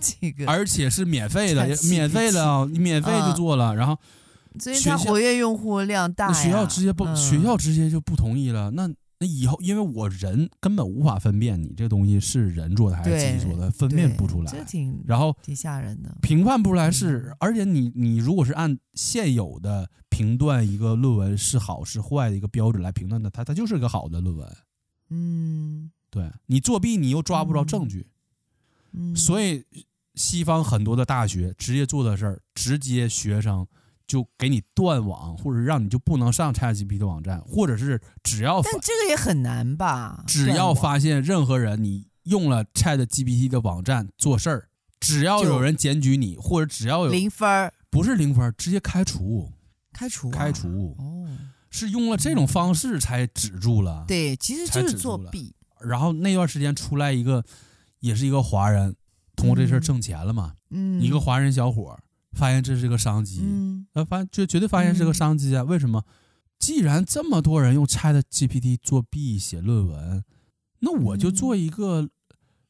[0.00, 3.98] 这个，而且是免费的，免费的，你免费就做了，然后，
[4.58, 8.88] 所以它活跃用户量大，学校直接不，学校直接就不同意了，那。
[9.22, 14.50] 那以后，因为我人根本无法分辨你这东西是人做的还是机器做的，分辨不出来。
[14.50, 17.32] 这挺，然后挺吓人的，评判不出来是。
[17.38, 24.56] 而且你你如果是按现有的评断一个论文是好是坏的一个标准来评断的，它它就是个好的论文。
[25.12, 28.06] 嗯，对，你作弊你又抓不着证据，
[28.92, 29.64] 嗯，所以
[30.14, 33.66] 西方很多的大学直接做的事儿，直接学生。
[34.04, 40.22] 就给你断网，或者让你就不能上 ChatGPT 的网站，或者是只要，但这个也很难吧？
[40.26, 44.68] 只要发现任何人你用了 ChatGPT 的网站做事儿，
[45.00, 49.50] 只要有人检举你，或者只要有零分，不是零分，直接开除，
[49.94, 50.94] 开除，开除。
[50.98, 51.26] 哦，
[51.72, 54.04] 是用了这种方式才止住了。
[54.06, 55.52] 对，其实就是作弊。
[55.80, 57.44] 然后那段时间出来一个，
[57.98, 58.94] 也是一个华人，
[59.34, 60.54] 通过这事儿挣钱了嘛？
[60.70, 61.98] 嗯，一个华人小伙。
[62.34, 63.40] 发现这是个商机，
[63.92, 65.60] 呃、嗯，发绝绝对发现是个商机啊！
[65.60, 66.02] 嗯、为什么？
[66.58, 70.24] 既然这么多人用 ChatGPT 作弊写论文，
[70.78, 72.08] 那我就做一个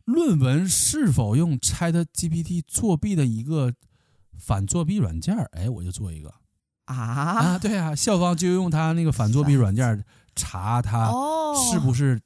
[0.04, 3.72] 论文是否用 ChatGPT 作弊的一个
[4.36, 5.48] 反作弊软件儿。
[5.52, 6.34] 哎，我就做一个
[6.86, 7.58] 啊啊！
[7.58, 10.04] 对啊，校方就用他那个反作弊软件
[10.34, 11.10] 查他
[11.70, 12.20] 是不是。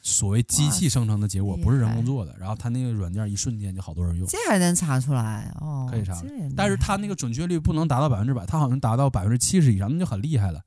[0.00, 5.86] 所谓机器生成的结果不是人工做的，然后他那个软件一瞬间就好多人用，这还能查出来哦？
[5.90, 6.18] 可以查，
[6.56, 10.62] 但是他那个准确率不能达到百分之百，他好像达到百分之七十以上，那就很厉害了。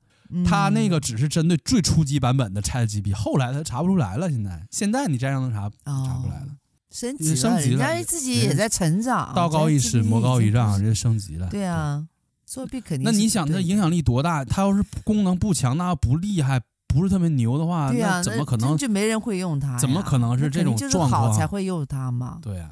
[0.46, 4.30] 他那个只是针对最初级版本的 ChatGPT，后来他查不出来了。
[4.30, 6.48] 现在现在你这样能查查不来了，
[6.92, 11.48] 升级升级了，人家自己也在成长，道高一尺，魔高一丈，人家升级了。
[11.48, 12.06] 对啊，
[12.52, 13.04] 作弊肯定。
[13.04, 14.44] 那你想，它影响力多大？
[14.44, 16.60] 它要是功能不强，大不厉害。
[16.88, 19.78] 不是特别牛的话，对啊，那怎么可能就没人会用它？
[19.78, 22.38] 怎么可能是这种状况才会用它嘛？
[22.42, 22.70] 对呀，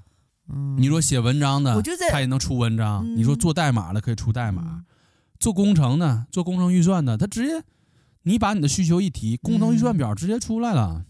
[0.53, 3.03] 嗯，你说写文章的，他也能出文章。
[3.16, 4.85] 你说做代码的可以出代码，
[5.39, 7.64] 做工程的，做工程预算的，他直接
[8.24, 11.07] 你把你的需求一提，工程预算表直接出来了。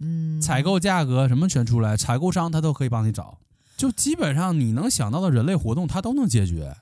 [0.00, 3.38] 嗯，采购价格什么全出来，采购商他都可以帮你找，
[3.76, 6.74] 就基本上你能想到的人类活动他都能解决。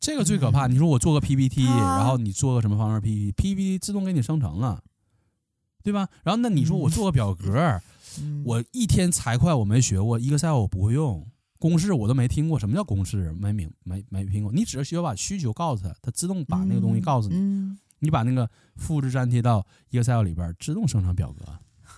[0.00, 0.66] 这个最可怕。
[0.66, 4.82] 你说我做个 PPT，然后你做个什么方面 PPT，PPT 自动给你生成了。
[5.82, 6.08] 对吧？
[6.24, 7.80] 然后那你说我做个表格，
[8.18, 11.24] 嗯、我一天财会我没学过，Excel 我不会用，
[11.60, 12.58] 公式我都没听过。
[12.58, 13.32] 什么叫公式？
[13.34, 14.52] 没明没没听过。
[14.52, 17.36] 你只是需要把需求告诉他，他自动把那个东西告诉你。
[18.00, 21.44] 你把那个复制粘贴到 Excel 里边，自动生成表格，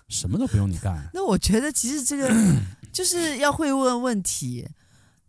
[0.09, 1.09] 什么都不用你干。
[1.15, 2.31] 那我觉得其实这个
[2.93, 4.69] 就是要会问问题。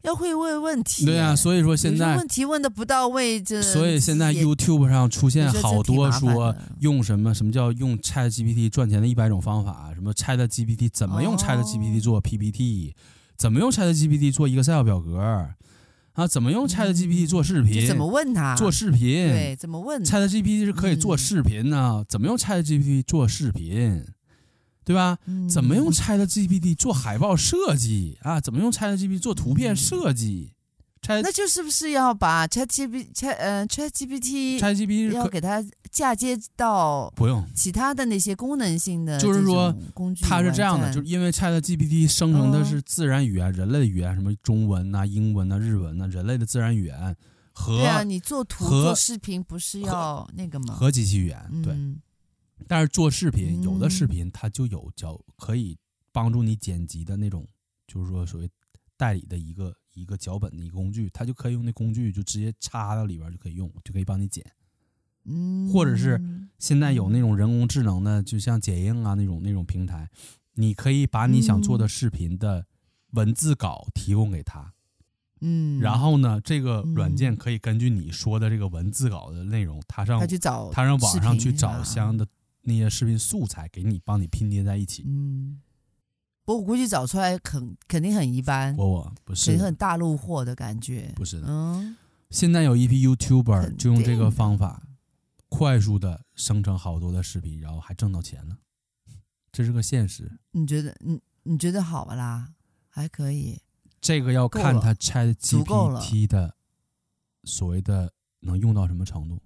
[0.04, 12.96] 要会问问题，对啊，所以说现在问题问的不到位，这所以现在 YouTube 上出现好多说用什么什么叫用 ChatGPT 赚钱的一百种方法，什么 ChatGPT 怎么用 ChatGPT 做 PPT，、哦、
[13.38, 15.20] 怎么用 ChatGPT 做 Excel 表格
[16.14, 18.56] 啊，怎么用 ChatGPT 做视频，怎么问他？
[18.56, 21.98] 做视频，对，怎么问？ChatGPT 是可以做视频呢？
[22.00, 24.06] 嗯、怎么用 ChatGPT 做视频？
[24.90, 25.20] 对吧？
[25.48, 28.42] 怎么用 ChatGPT 做海报设计啊？
[28.42, 30.54] 怎么用 ChatGPT 做图片设计？
[31.08, 40.26] 那就是不是要把 ChatGPT 呃 ChatGPT ChatGPT 要给它嫁接到不用其他的那些功能性的就是说工具？
[40.26, 47.16] 它是这样的，就是因为 ChatGPT 生成的是自然语言，人类的语言，什么中文呐、英文呐、日文呐，人类的自然语言
[47.54, 50.74] 和对啊，你做图做视频不是要那个吗？
[50.74, 51.74] 和机器语言对，
[52.70, 55.78] 但是做视频有的视频它就有叫可以
[56.14, 57.46] 帮助你剪辑的那种，
[57.86, 58.50] 就是说所谓
[58.96, 59.76] 代理的一个。
[59.96, 64.46] 一个脚本的一个工具，它就可以用那工具，就直接插到里边就可以用，就可以帮你剪。
[65.26, 66.22] 嗯，或者是
[66.58, 70.10] 现在有那种人工智能的，就像剪映啊那种那种平台，
[70.54, 72.66] 你可以把你想做的视频的
[73.12, 74.74] 文字稿提供给他。
[75.42, 82.26] 嗯，然后呢，这个软件可以根据你说的这个文字稿的内容，他上他去找，他让网上去找相应的
[82.70, 85.04] 那些视频素材，给你帮你拼接在一起。
[85.06, 85.62] 嗯。
[86.46, 91.46] 不我估计找出来肯肯定很一般，我我不是，肯定很大陆货的感觉，不是的。
[91.48, 91.96] 嗯，
[92.32, 94.82] 现在有一批 YouTuber 就用这个方法，
[95.48, 98.58] 快速的生成好多的视频，然后还挣到钱了，
[99.52, 100.40] 这是个现实。
[100.52, 102.54] 你觉得你你觉得好吧啦？
[102.88, 103.62] 还可以。
[104.02, 106.56] 这个要看他 ChatGPT 的
[107.44, 109.40] 所谓的能用到什么程度，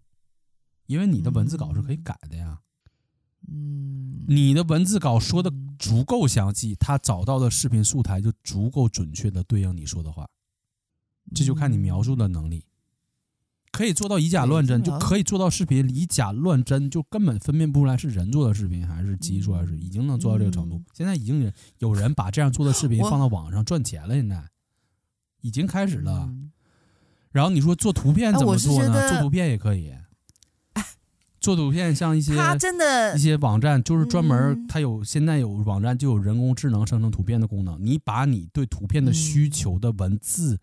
[0.85, 2.61] 因为你的文字稿是可以改的呀。
[2.61, 2.63] 嗯，
[4.27, 10.27] 你的文字稿说的足够详细，他找到的视频素材就足够准确的对应你说的话，
[11.35, 12.63] 这就看你描述的能力，
[13.71, 20.81] 可以做到以假乱真，就可以做到视频以假乱真，就根本分辨不出来是人做的视频还是机做的视频，已经能做到这个程度。
[20.93, 24.41] 现在已经有人把这样做的视频 放到网上赚钱了，现在
[25.41, 26.33] 已经开始了。
[27.31, 29.09] 然后你说做图片怎么做呢？
[29.09, 29.91] 做图片也可以。
[31.43, 37.77] 做图片像一些他真的一些网站，就是专门他有现在有网站就有人工智能生成图片的功能。
[37.85, 40.57] 你把你对图片的需求的文字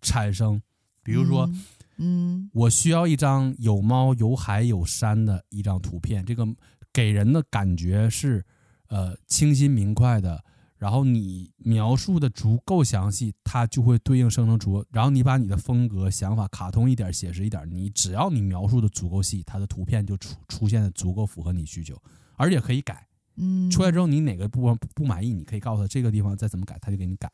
[0.00, 0.62] 产生，
[1.02, 1.50] 比如说，
[1.98, 6.48] 嗯，我需要一张有猫有海有山的一张图片，这个
[6.94, 8.42] 给人的感觉是
[8.88, 10.42] 呃清新明快的。
[10.78, 14.84] 然后你描述的足够详细，它就会对应生成出。
[14.90, 21.96] 然后你把你的风格、想法卡通一点、写实一点，你只要你描述的足够细，它的图片就出出现的足够符合你需求，
[22.36, 23.06] 而且可以改。
[23.36, 27.32] 嗯，出来之后你哪个部分不满意，你可以告诉他这个地方再怎么改，他就给你改。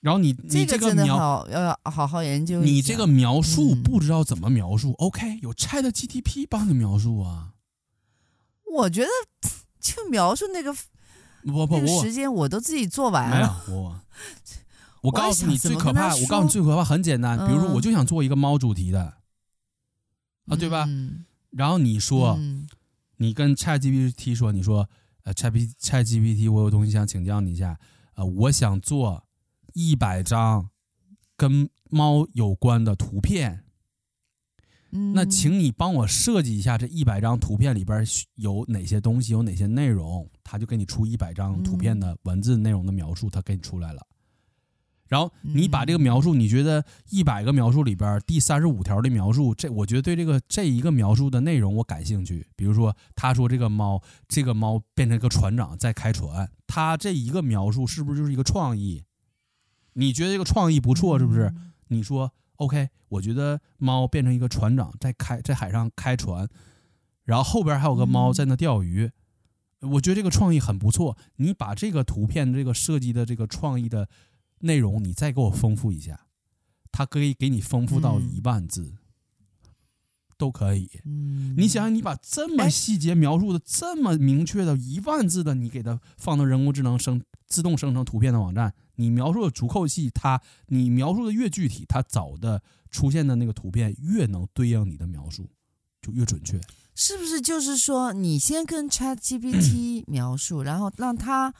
[0.00, 2.62] 然后你你这个描要好好研究。
[2.62, 7.54] 你这个描述不知道怎么描述，OK，有 ChatGPT 帮你描述啊。
[8.76, 9.08] 我觉得
[9.80, 10.76] 就描述那个。
[11.44, 13.36] 不不不，时间我都自己做完了。
[13.66, 14.00] 没有我，
[15.02, 17.38] 我告诉你最可怕，我告诉你最可怕，很简单。
[17.46, 19.18] 比如说，我就想做一个猫主题的，
[20.46, 20.88] 啊，对吧？
[21.50, 22.38] 然后你说，
[23.16, 24.88] 你跟 ChatGPT 说，你说，
[25.24, 27.78] 呃，Chat ChatGPT，我有东西想请教你一下，
[28.14, 29.24] 呃，我想做
[29.74, 30.68] 一百张
[31.36, 33.64] 跟猫有关的图片。
[34.90, 38.02] 那请你帮我设计一下这一百张图片里边
[38.36, 44.06] 有哪些东西，有哪些内容，他就给你出一百张图片的文字内容的描述，他给你出来了。
[45.06, 52.46] 然后你把这个描述，你觉得一百个描述里边第三十五条的描述，这我觉得对这个这一个描述的内容我感兴趣。
[52.56, 59.04] 比如说，他说这个猫，这个猫变成一个船长在开船，他这一个描述是不是就是一个创意？
[59.92, 61.54] 你觉得这个创意不错，是不是？
[61.88, 62.32] 你说。
[62.58, 66.48] OK，我觉得猫变成一个船长在开在海上开船，
[67.24, 69.10] 然后后边还有个猫在那钓鱼，
[69.80, 71.16] 嗯、我觉得这个创意很不错。
[71.36, 74.08] 你把这个图片这个设计的这个创意的
[74.60, 76.26] 内容，你再给我丰富一下，
[76.90, 79.70] 它可以给你丰富到一万字，嗯、
[80.36, 80.90] 都可以。
[81.04, 88.74] 嗯、你想想，你把这么细节描述的这么明确的一万字的，你给它放到人工智能生自动生成图片的网站。
[88.98, 95.48] 你描述的足够细，它你描述的越具体，它找的出现的那个图片越能对应你的描述，
[96.02, 96.60] 就越准确。
[96.94, 101.54] 是不是就是说，你先跟 ChatGPT 描述，然后让它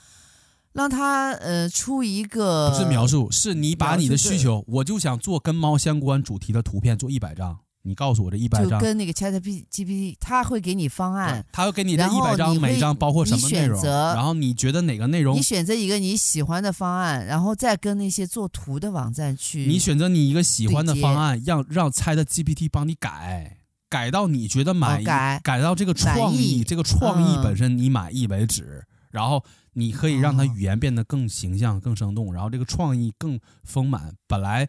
[0.73, 2.71] 让它呃出一个？
[2.71, 7.61] 不是描述，是你把你的需求，我就想做跟猫相关主题的图片，做一百张。
[7.89, 23.57] 你告诉我这一百张，就跟那个 ChatGPT，他会给你方案，他会给你这一百张，每张包括什么内容，然后你觉得哪个内容，你选择一个你喜欢的方案，然后再跟那些做图的网站去，你选择你一个喜欢的方案，让让 ChatGPT 帮你改，
[23.89, 29.43] 改到你觉得满意，改改到这个创意，这个创意本身你满意为止，然后
[29.73, 34.69] 你可以让它语言变得更形象、更生动，然后这个创意更丰满，本来。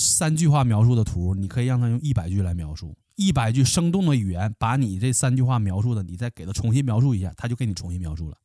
[0.00, 8.36] 三句话描述的图，你可以让他用一百句来描述，一百句生动的语言，把你这三句话描述的，你再给他重新描述一下，他就给你重新描述了。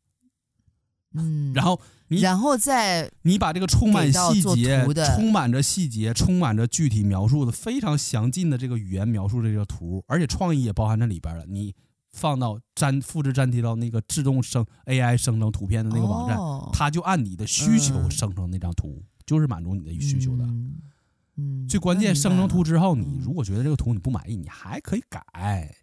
[1.14, 1.80] 嗯，然后
[2.10, 11.46] 你然后再你把这个充满细节、充满着细节、充满着具体描述的非常详尽的这个语言描述这个图，而且创意也包含在里边了。
[11.48, 11.74] 你
[12.12, 20.44] 放到粘复制粘贴到那个自动生 AI 生成图片的那个网站，哦、它就按你的需求生成那张图，嗯、就是满足你的需求的。
[20.44, 20.76] 嗯，
[21.38, 25.76] 嗯最关键生成图之后，你如果觉得这个图你不满意，你还可以改。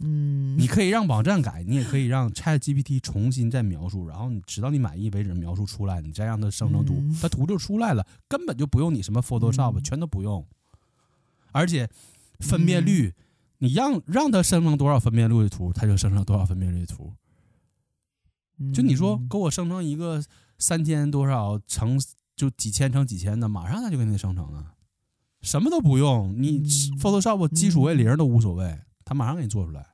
[0.00, 10.44] 嗯，你可以让网站改，你也可以让 ChatGPT 重新再描述，然后你直到你满意为止描述出来，你再让它生成图，它图就出来了，根本就不用你什么 Photoshop，全都不用。
[11.52, 11.88] 而且
[12.40, 13.14] 分辨率，
[13.58, 17.12] 你让让它生成多少分辨率的图，它就生成多少分辨率的图。
[18.72, 20.22] 就你说给我生成一个
[20.58, 21.96] 三千多少乘
[22.36, 24.74] 就几千乘几千的，马上它就给你生成了，
[25.42, 26.60] 什么都不用，你
[26.98, 28.80] Photoshop 基础为零都无所谓。
[29.04, 29.86] 他马上给你做出来，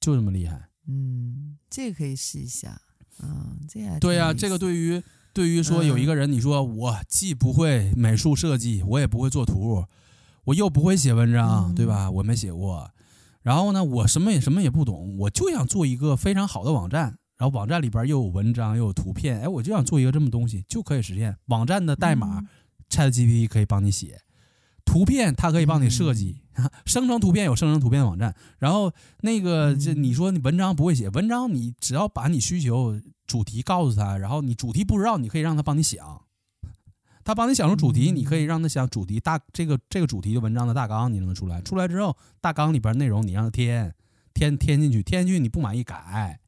[0.00, 0.68] 就这么厉害。
[0.86, 2.80] 嗯，这个可以试一下。
[3.22, 5.02] 嗯，这样对呀、啊，这个对于
[5.34, 9.84] 对于说有一个人，你说我既不会美术设计，我也不会做图，
[10.44, 12.10] 我又不会写文章，嗯、对吧？
[12.10, 12.90] 我没写过。
[13.42, 17.18] 然后呢，我什么也什么也不懂，我就想做一个非常好的网站。
[17.40, 21.34] 然后网站里边又有文章又有图片，哎，我就想做一个这么东西，就可以实现。
[21.46, 22.46] 网站的代码、嗯、
[22.90, 24.20] ，ChatGPT 可以帮你写。
[24.84, 26.42] 图片它可以帮你设计，
[26.84, 36.20] 生成图片有生成图片的网站，然后那个这你说你文章不会写，文章你只要把你需求主题告诉他，然后你主题不知道，你可以让他帮你想，
[37.24, 43.94] 他帮你想出主题，你可以让他想主题大这个这个主题的文章的大纲，你能出来，出来之后大纲里边内容你让他添
[44.34, 46.38] 添添进去，添进去你不满意改，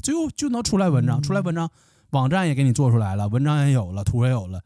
[0.00, 1.70] 最后就能出来文章，出来文章
[2.10, 4.62] 网站也给你做出来了，文章也有了，图也有了，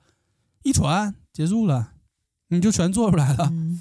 [0.63, 1.93] 一传结束了。
[2.49, 3.81] 你就全做出来了，嗯、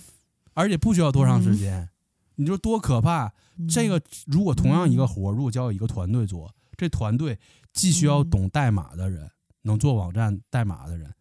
[0.54, 1.90] 而且不需要多长时间，嗯、
[2.36, 3.32] 你说多可怕？
[3.58, 7.38] 嗯、这个如果同样一个活，如果交给一个团队做，这团队
[7.74, 9.32] 既需要懂代码的人，嗯、
[9.64, 11.14] 能做网站代码的人，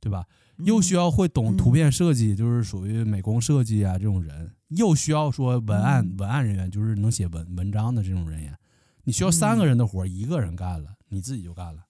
[0.00, 0.26] 对吧？
[0.58, 8.54] 又需要会懂图片设计，就是属于美工设计啊这种人，又需要说文案文案人员，就是能写文文章的这种人员，
[9.04, 11.82] 你需要三个人的活，一个人干了，你自己就干了，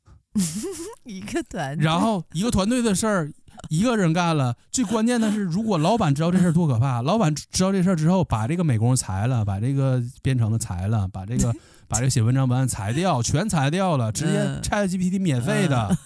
[1.05, 3.33] 一个团队，然后一个团队的事儿。
[3.71, 11.55] 一个人干了，最关键的是，如果老板知道这事儿多可怕，老板知道这事儿之后，把这个美工裁了，把这个编程的裁了，把这个
[11.87, 15.97] 把这个写文章文案裁掉，全裁掉了，直接 ChatGPT 免费的，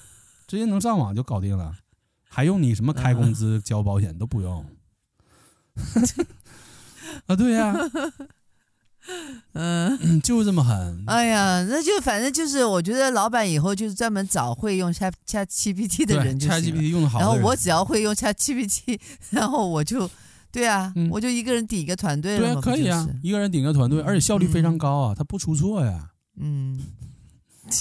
[0.46, 1.74] 直接能上网就搞定了，
[2.28, 4.64] 还用你什么开工资、交保险都不用。
[7.26, 7.74] 啊，对呀。
[9.54, 11.04] 嗯，就是这么狠。
[11.06, 16.56] 哎呀，那就反正就是，我觉得老板以后就是专门找会用 Chat ChatGPT 的人就行。
[16.56, 18.98] ChatGPT 用的好，然后我只要会用 ChatGPT，
[19.30, 20.08] 然后我就，
[20.52, 22.40] 对啊，嗯、我就一个人顶一个团队了。
[22.40, 26.10] 对啊，可以啊，一个人顶一个团队，而且效率非常高啊，他不出错呀。
[26.40, 26.78] 嗯，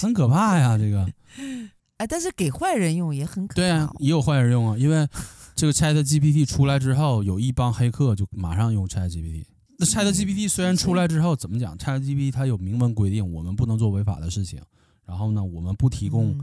[0.00, 1.06] 很可怕呀，这个。
[1.98, 3.56] 哎，但是给坏人用也很可怕。
[3.56, 5.06] 对啊，也有坏人用啊，因为
[5.54, 9.44] 这个 ChatGPT 出来之后，有一帮黑客就马上用 ChatGPT。
[9.80, 14.60] 那 ChatGPT 虽然出来之后怎么讲？ChatGPT 它有明文规定，我们不能做违法的事情。
[15.06, 16.36] 然后呢，我们不提供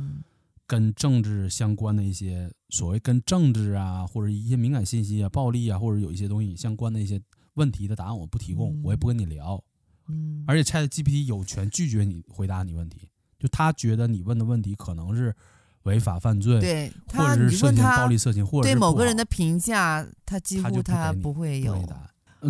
[0.65, 7.21] 跟政治相关的一些所谓跟政治啊，或者一些敏感信息啊、暴力啊，或者有一些东西相关的一些
[7.55, 9.61] 问题的答案，我不提供，我也不跟你聊。
[10.07, 15.35] 嗯，而且 ChatGPT 有权拒绝你回答你问题，就他觉得你问的问题可能是
[15.83, 21.85] 违法犯罪，对，或者是涉嫌暴力色情，或者对某个人的评价，他几乎他不会有。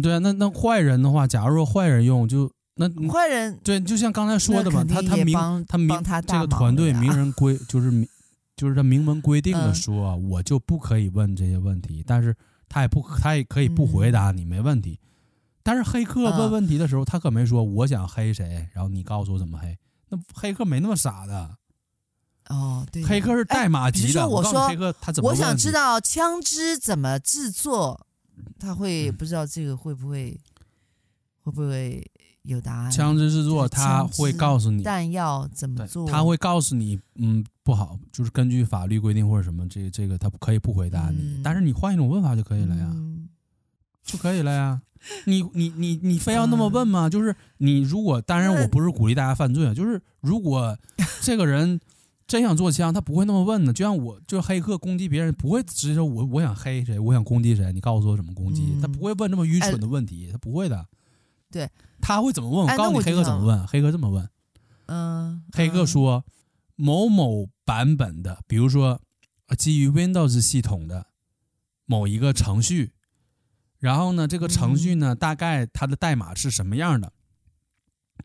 [0.01, 8.07] 对啊，那那坏人的话，假如说坏人用就那坏人对，就像刚才说的嘛，他他明他明他这个团队明人规就是明
[8.55, 12.35] 就是他明文规定的说，嗯、我就不可以问这些问题，但是
[12.67, 14.99] 他也不他也可以不回答你，嗯、没问题。
[15.63, 19.77] 但是黑客问问题的时候，嗯、他可没说我想黑谁，然后你告诉我怎么黑。
[20.09, 21.57] 那黑客没那么傻的。
[22.49, 24.27] 哦，对，黑客是代码级的。
[24.27, 25.31] 我说黑客他怎么？
[25.31, 28.04] 我想知道枪支怎么制作。
[28.59, 30.39] 他会不知道这个会不会
[31.41, 32.03] 会不会
[32.43, 32.91] 有答案？
[32.91, 43.29] 枪支制作他会告诉你弹药怎么做，他会告诉你，嗯，不好，就是根据法律规定或者什么，这个这个他可以不回答你，嗯、但是你换一种问法就可以了呀，嗯、
[44.03, 44.81] 就可以了呀。
[45.25, 47.07] 你你你你非要那么问吗？
[47.07, 50.77] 嗯、就是你如果，当然我不是鼓励大家犯罪啊，就是如果
[51.21, 51.79] 这个人。
[52.27, 53.71] 真想做枪，他不会那么问的。
[53.71, 58.63] 就像我，就黑客攻击别人，不会直接说我我想黑谁，我想攻击谁，你告诉我怎么攻击。
[58.75, 60.87] 嗯、他不会问这么愚蠢的问题，哎、他不会的。
[61.51, 61.69] 对，
[62.01, 62.65] 他会怎么问？
[62.65, 63.59] 我告诉你，黑客怎么问？
[63.59, 64.27] 哎、黑客这么问。
[64.87, 65.43] 嗯。
[65.53, 66.25] 黑客说
[66.75, 68.99] 某某版本的，比如说
[69.57, 71.07] 基于 Windows 系统的
[71.85, 72.93] 某一个程序，
[73.77, 77.13] 然后呢，这个程序呢，嗯、大概它的代码是什么样的？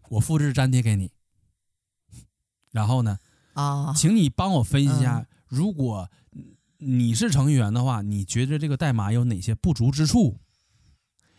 [0.09, 1.13] 我复制粘贴给你。
[2.73, 3.19] 然后呢，
[3.55, 6.09] 啊，请你帮我分析一下，如果
[6.79, 10.37] 你是程序员的话，你觉得这个代码有哪些不足之处？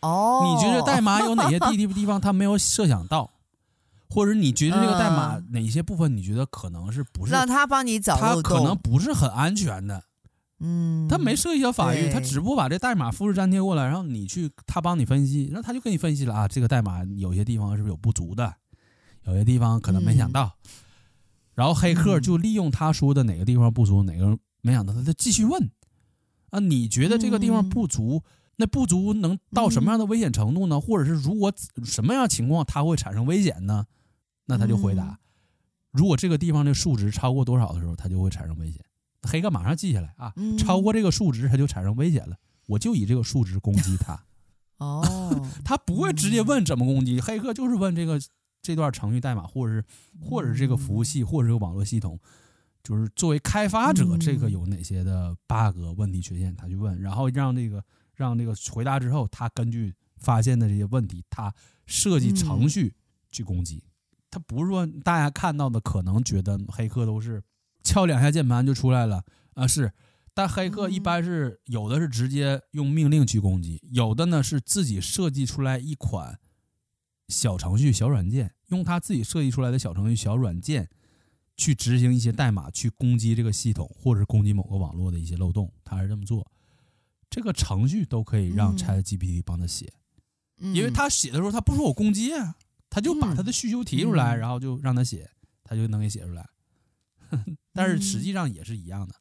[0.00, 3.30] 哦，你觉得代码有哪些地地地方他没有设想到？
[4.10, 8.14] 或者你觉得这个代码哪些部分你觉得可能是不是让他帮你找？
[8.16, 10.04] 他可能不是很安全的。
[10.60, 18.54] 嗯，他没涉及到法律，他只不过把这代码复制粘贴过来，然后你去他帮你分析，然后他就给你分析了啊，这个代码有些地方是不是有不足的，
[19.24, 20.52] 有些地方可能没想到。
[20.64, 20.68] 嗯、
[21.62, 25.70] 然后黑客就利用他说的哪个地方不足，哪个没想到，他就继续问
[26.50, 28.24] 啊，你觉得这个地方不足？
[28.56, 30.80] 那不足能到什么样的危险程度呢？
[30.80, 31.52] 或者是如果
[31.84, 33.86] 什么样情况它会产生危险呢？
[34.46, 35.20] 那他就回答：
[35.92, 38.82] 如果这个地方的数值超过多少的时候，它就会产生危险。
[39.22, 42.34] 黑客马上记下来啊，超过这个数值，它就产生危险了。
[42.66, 44.20] 我就以这个数值攻击它。
[44.78, 48.20] 哦， 他不会直接问怎么攻击，黑客就是问这个
[48.62, 49.84] 这段程序代码，或者是
[50.20, 52.18] 或者是这个服务器，或者是这个网络系统，
[52.82, 57.84] 就是作为开发者，这个有哪些的 bug 问题缺陷，他去问，然后让这个
[58.14, 61.52] 让这个回答之后，他根据发现的这些问题，他
[61.86, 62.94] 设计程序
[63.30, 63.82] 去攻击。
[64.30, 67.42] 他不是说大家看到的，可能觉得黑客都是。
[67.84, 69.24] 敲两下键盘就出来了
[69.54, 69.66] 啊！
[69.66, 69.92] 是，
[70.32, 76.38] 但黑客一般是有的是直接用命令去攻击，有的呢是自己设计出来一款
[77.32, 80.88] 小程序、小软件，用他自己设计出来的小程序、小软件
[81.56, 85.72] 去执行一些代码，去攻击这个系统，或者是攻击某个网络的一些漏洞。
[85.82, 86.48] 他是这么做，
[87.30, 89.92] 这个程序都可以让 ChatGPT 帮他写，
[90.58, 92.54] 因为他写的时候他不说我攻击啊，
[92.88, 95.30] 他就把他的需求提出来，然后就让他写，
[95.64, 96.48] 他就能给写出来。
[97.72, 99.14] 但是实际上也是一样的，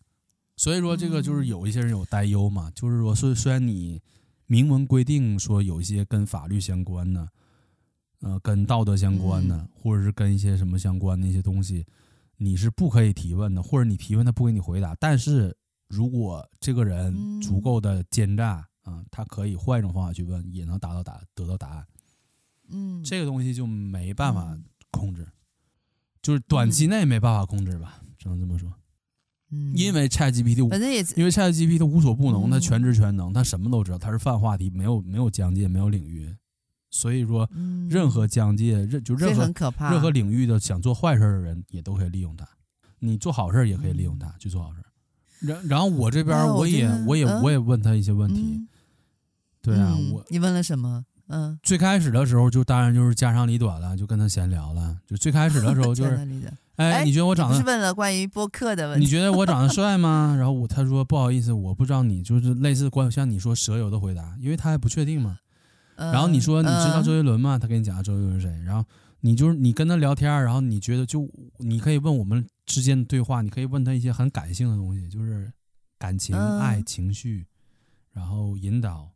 [0.58, 4.02] 所以说这个就是有一些人有担忧嘛，就是说虽虽然你
[4.48, 7.30] 明文规定说有一些跟法律相关的，
[8.22, 11.86] 呃，跟道德相关的，或者是跟一些什么相关的一些东西，
[12.38, 14.96] 你是不可以提问的，或者你提问他不给你回答。
[15.00, 15.56] 但是
[15.88, 21.86] 如果这个人足够的奸诈啊，他可以换一种方法去问，也能达到答得到答案。
[22.70, 24.58] 嗯，这个东西就没办法
[24.92, 25.28] 控制。
[26.22, 28.72] 就是短期内没办法控制吧，只能这么说。
[29.50, 36.34] 嗯，因为 ChatGPT，反正也因为 ChatGPT 它无所不能，它全知全能，它什么都知道，它是泛话题，没有没有疆界，没有领域。
[36.92, 37.50] 所以说，
[37.90, 39.52] 任何疆界，任就任何
[39.90, 42.48] 任何领域的想做坏事的人，也都可以利用它。
[43.00, 44.82] 你做好事也可以利用它去做好事。
[45.40, 48.62] 然然后我这边我也我也我也问他一些问题。
[49.62, 51.04] 对啊，我你问了什么？
[51.28, 54.98] 嗯，最开始的时候就当然就是家长里短了，就跟他闲聊了。
[55.08, 56.20] 就最开始的时候 就是，
[56.76, 57.58] 哎，你觉得我长得？
[57.58, 59.06] 是问了关于播客的问题。
[59.06, 60.36] 你觉得我长得 帅吗？
[60.38, 65.38] 然后我他说不好意思，我不知道你就是类似关像你说舍友的回答，因为他还不确定嘛。
[66.12, 67.58] 然后你说你知道周杰伦吗？
[67.60, 68.62] 他跟你讲周杰伦是谁？
[68.64, 68.84] 然后
[69.20, 75.52] 你就是你跟他聊天，然后你觉得就你可以问我们之间的对话，你可以问他一些很感性的东西，就是
[75.98, 77.46] 感情、爱、情绪，
[78.12, 79.12] 然后引导。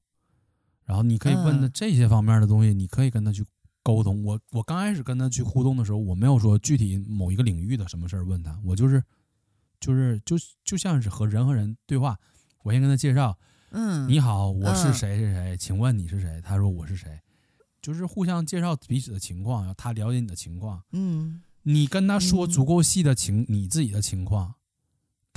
[0.86, 3.44] 然后你可以问他这些方面的东西，你可以跟他去
[3.82, 4.24] 沟通。
[4.24, 9.04] 我我刚开始跟他去互动的时候，我没有说具体某一个领域的什么事儿问他，我就是
[9.80, 12.16] 就是就就像是和人和人对话，
[12.62, 13.36] 我先跟他介绍，
[13.72, 16.42] 嗯，你好，我是谁谁谁，请问你是谁？
[16.42, 17.20] 他说我是谁，
[17.82, 24.56] 就是互相介绍彼此的情况，然后他了解你的情况，嗯，你跟他说足够细的情，你自己的情况。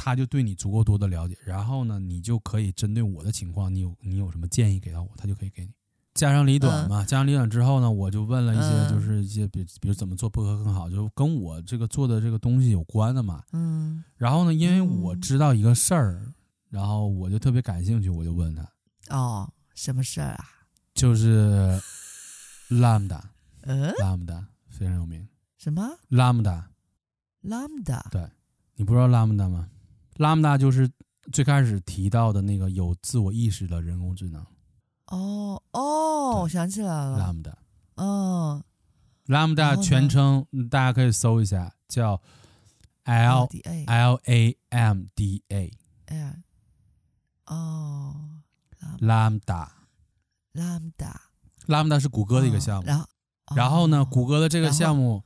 [0.00, 5.72] 他就对你足够多的了解，然后呢，你就可以针对我的情况，你有你有什么建议给到我，他就可以给你。
[6.14, 13.42] 家长里短嘛，家长里短之后呢，我就问了一些，就是一些比比如怎么做播客更好，就跟我这个做的这个东西有关的嘛。
[13.52, 14.04] 嗯。
[14.16, 16.32] 然后呢，因为我知道一个事儿，
[16.68, 18.68] 然后我就特别感兴趣，我就问他。
[19.16, 20.44] 哦，什么事儿啊？
[20.94, 21.80] 就是
[22.70, 23.20] Lambda。
[23.62, 23.90] 嗯。
[23.94, 25.26] Lambda 非常有名。
[25.56, 26.64] 什么？Lambda。
[27.42, 28.10] Lambda。
[28.10, 28.28] 对，
[28.74, 29.70] 你不知道 Lambda 吗
[30.16, 30.90] ？？lambda 就是
[31.32, 34.44] 最开始提到的那个有自我意识的人工智能。
[35.06, 37.18] 哦哦，我想起来了。
[37.18, 37.56] 拉姆达。
[37.94, 38.62] 哦。
[39.26, 42.20] 拉姆达全称大家可以搜一下，叫
[43.04, 43.48] L
[43.86, 45.72] L A M D A。
[46.06, 46.42] 哎。
[47.48, 48.14] 哦。
[49.00, 49.72] 拉姆达。
[50.52, 51.20] 拉姆达。
[51.66, 52.86] 拉姆达是谷歌的一个项目。
[52.86, 53.06] 然后。
[53.56, 55.22] 然后呢，谷歌的这个项目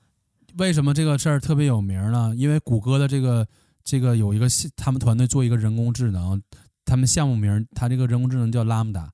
[0.59, 2.35] 为什么这个事儿特别有名呢？
[2.36, 3.47] 因为谷歌的这个。
[3.85, 4.47] 这个有一个
[4.77, 6.40] 他们团队做一个人工智能，
[6.85, 9.09] 他们项目名，他这个人工智能叫 Lambda，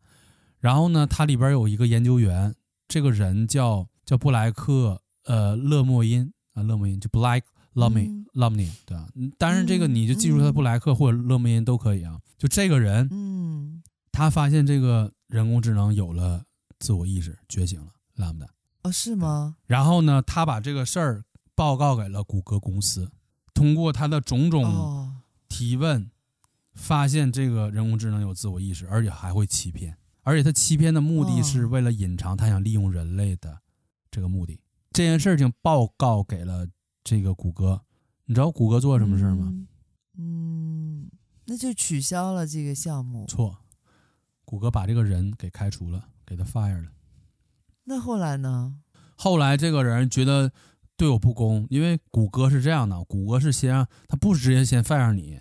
[0.60, 2.54] 然后呢，它里边有一个研究员，
[2.86, 7.08] 这个人叫叫布莱克，呃，勒莫因啊，勒莫因就
[7.78, 13.82] Lemoine 对啊，当然这个你就记住他布莱克或者勒梅因都可以啊，就这个人，嗯，
[14.12, 16.44] 他发现这个人工智能有了
[16.78, 18.48] 自我意识，觉醒了 Lambda，
[18.82, 19.56] 哦，是吗？
[19.66, 21.24] 然后呢，他把这个事儿。
[21.58, 23.10] 报告给了谷歌公司。
[23.52, 25.12] 通过他的种种
[25.48, 26.08] 提问，
[26.76, 29.98] 发现这个人工智能有自我意识，而且还会欺骗。
[30.22, 33.58] 而且他欺骗的目的是为了隐藏他想利用人类的
[34.08, 34.60] 这个目的。
[34.92, 36.64] 这件事情报告给了
[37.08, 37.80] 这个谷歌，
[38.26, 39.50] 你知道谷歌做了什么事吗？
[40.18, 41.08] 嗯，
[41.46, 43.24] 那就取消了这个项目。
[43.26, 43.56] 错，
[44.44, 46.90] 谷歌把这个人给开除了，给他 fire 了。
[47.84, 48.76] 那后来呢？
[49.16, 50.52] 后来这个人觉得
[50.98, 55.40] 对我不公，因为谷歌是这样的，谷歌是先让他不直接先 fire 你。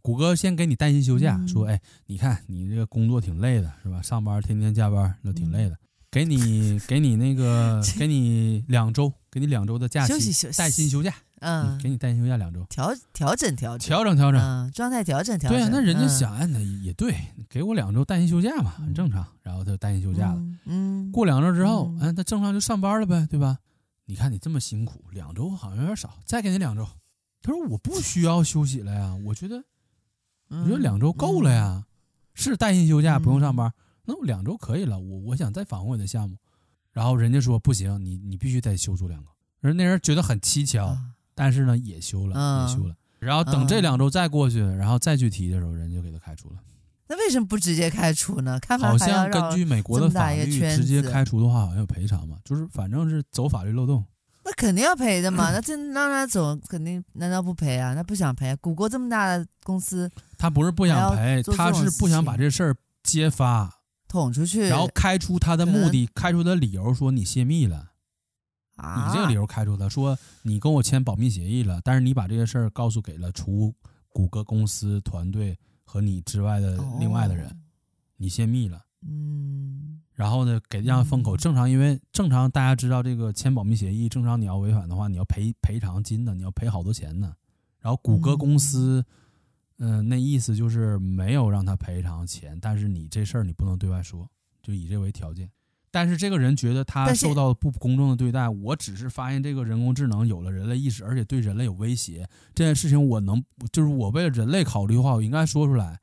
[0.00, 4.00] 谷歌先给你带薪休假，嗯、说：“哎，你看你这个工作挺累的，是吧？
[4.00, 5.78] 上班天天加班那挺累的，嗯、
[6.10, 10.58] 给你 给你那个给你两周，给你两周的假期，休息休息。
[10.58, 13.86] 带薪休假，嗯，嗯，给你带薪休假两周，调调整调整。
[13.88, 15.58] 调整调整，嗯，状态调整调整。
[15.58, 17.14] 对啊，那人家想，哎，那也对，
[17.48, 19.26] 给我两周带薪休假嘛，很正常。
[19.42, 21.12] 然后他就带薪休假了，嗯，嗯。
[21.12, 23.58] 过两周之后，哎，他正常就上班了呗，对吧？
[24.06, 26.86] 你看你这么辛苦，两周好像有点少，再给你两周。
[27.42, 29.62] 他说我不需要休息了呀，我觉得。”
[30.50, 31.84] 我觉得两周够了呀，嗯、
[32.32, 33.72] 是带薪休假不用上班，嗯、
[34.08, 34.98] 那我两周可以了。
[34.98, 36.34] 我我想再访问我的项目，
[36.92, 39.28] 然后人家说不行，你你必须再休出两个。
[39.60, 40.98] 人那人觉得很蹊跷，啊、
[41.34, 42.96] 但是呢也修了，嗯、也修了。
[43.18, 46.56] 然后等这两周再过去，然后再去提的时候，人就给他开除了。
[47.08, 48.58] 那为什么不直接开除呢？
[48.80, 54.04] 好像根据美国的法律，直接开除的话好像有赔偿嘛，就是反正是走法律漏洞。
[54.44, 57.92] 那肯定要赔的嘛，那这让他走，肯定难道不赔啊？
[57.92, 58.56] 那不想赔？
[58.56, 63.77] 谷歌这么大的公司，他不是不想赔，他是不想把这事儿揭发
[64.08, 67.92] 捅出去，然后开出他的目的，开出的理由说你泄密了，
[68.76, 73.74] 啊，你这个理由开出的，说你跟我签保密协议了，但是你把这个事儿告诉给了除
[74.08, 77.54] 谷歌公司团队和你之外的另外的人，
[78.16, 80.00] 你泄密了，嗯。
[80.14, 81.36] 然后呢，给让封口。
[81.36, 87.32] 正常，因为正常大家知道这个签保密协议，正常你要违反的话，你要赔赔偿金的，你要赔好多钱呢。
[87.78, 89.04] 然后谷歌公司，嗯、
[89.78, 94.28] 呃，那意思就是没有让他赔偿钱，但是你这事儿你不能对外说，
[94.62, 95.50] 就以这为条件。
[95.90, 103.42] 但是这个人觉得他受到不公正的对待，我只是发现这个人工智能有了人类意识，而且对人类有威胁，这件事情我能
[103.72, 105.98] 就是我为了人类考虑的话，我应该说出来。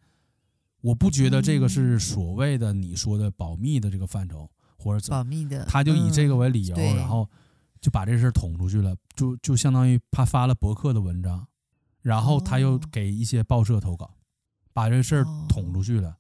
[0.82, 4.48] 我不觉得这个是所谓的你说的保密的这个范畴，
[4.78, 7.28] 或者怎么，保密的，他就以这个为理由，嗯、然后
[7.82, 11.48] 就把这事儿捅出去了，就就相当于他发了博客的文章，
[12.06, 14.14] 然后他又给一些报社投稿，哦、
[14.74, 16.16] 把这事儿捅出去了，哦、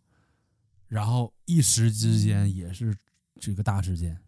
[0.87, 2.97] 然后一时之间也是
[3.39, 4.19] 这个大事件，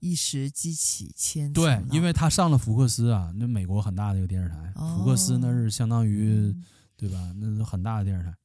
[0.00, 6.62] 一时激起千对，因为他上了福克斯啊，那美国很大的一个电视台，哦、福克斯那是相当于、嗯、
[6.94, 7.32] 对吧？
[7.36, 8.36] 那是很大的电视台。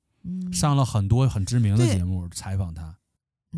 [0.53, 2.97] 上了很多很知名的节目采访他，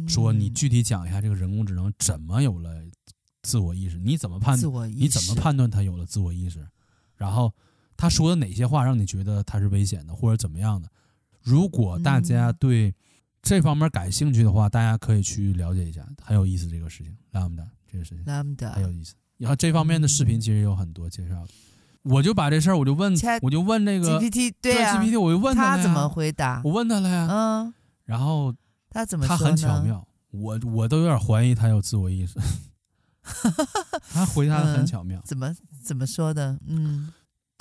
[0.07, 2.81] 说你具体讲一下这个人工智能怎么有了
[3.43, 3.99] 自我意识？
[3.99, 4.57] 你怎么判？
[4.91, 6.67] 你怎么判断他有了自我意识？
[7.15, 7.53] 然后
[7.95, 10.89] 他说的哪些话让你觉得他是危险的，或者怎么样的？
[11.41, 12.93] 如果大家对
[13.41, 17.15] 这方面感兴趣的话，大家可以去了解一下，很有意思这个事情。
[17.33, 19.13] Lambda 这个事情，Lambda 很有意思。
[19.37, 21.49] 然后这方面的视频其实有很多介绍的。
[22.03, 26.61] 我就把这事儿，我就问我就问那个 GPT，对呀、啊、，GPT，我就问他，他怎么回答？
[26.65, 28.53] 我问他了呀，嗯，然后
[28.89, 29.25] 他怎么？
[29.25, 32.37] 他很巧妙，我我都有点怀疑他有自我意识。
[34.11, 36.59] 他回答的很巧妙，嗯、怎么怎么说的？
[36.67, 37.09] 嗯，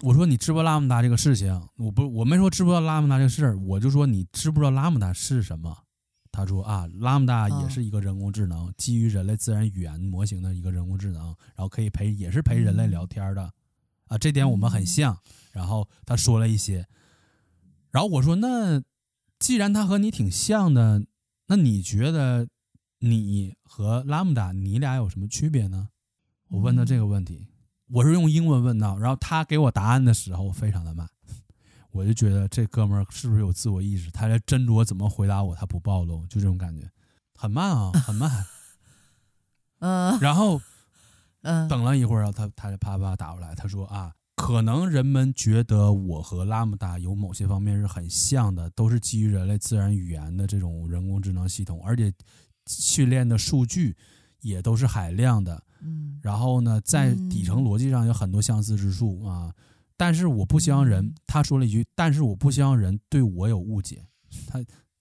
[0.03, 1.49] 我说你知不知道拉姆达这个事情？
[1.77, 5.85] 我不，我没说知不知道拉姆达这个事儿，我就说你知不知道拉姆达是什么？
[6.33, 13.43] 他说啊，拉姆达也是一个人工智能，哦、基于人类自然语言模型的一个人工智能，然后可以陪，也是陪人类聊天的。
[13.45, 13.53] 嗯
[14.09, 15.17] 啊，这点我们很像。
[15.53, 16.87] 然后他说了一些，
[17.91, 18.83] 然后我说：“那
[19.39, 21.05] 既然他和你挺像的，
[21.47, 22.49] 那你觉得
[22.99, 25.91] 你和拉姆达你俩有什么区别呢？”
[26.49, 27.47] 我问他这个问题，
[27.93, 31.09] 我是用英文问的，然后他给我答案的时候非常的慢，
[31.93, 34.11] 我就觉得这哥们儿是不是有自我意识？
[34.11, 36.91] 他在斟酌怎么回答我，他不暴露，就这种感觉，
[37.35, 38.45] 很慢啊， 很慢。
[39.81, 40.61] 嗯， 然后。
[41.45, 52.13] 嗯，等了一会儿，他他就啪啪打过来，他说啊，可能人们觉得我和拉姆达有某些方面是很像的，都是基于人类自然语言的这种人工智能系统，而且
[52.69, 53.97] 训练的数据
[54.43, 55.61] 也都是海量的。
[55.83, 59.53] 嗯，然后呢，在底层逻辑上有很多相似之处啊。
[59.97, 64.05] 但是我不希望人，他说了一句，但是我不希望人对我有误解。
[64.47, 64.61] 他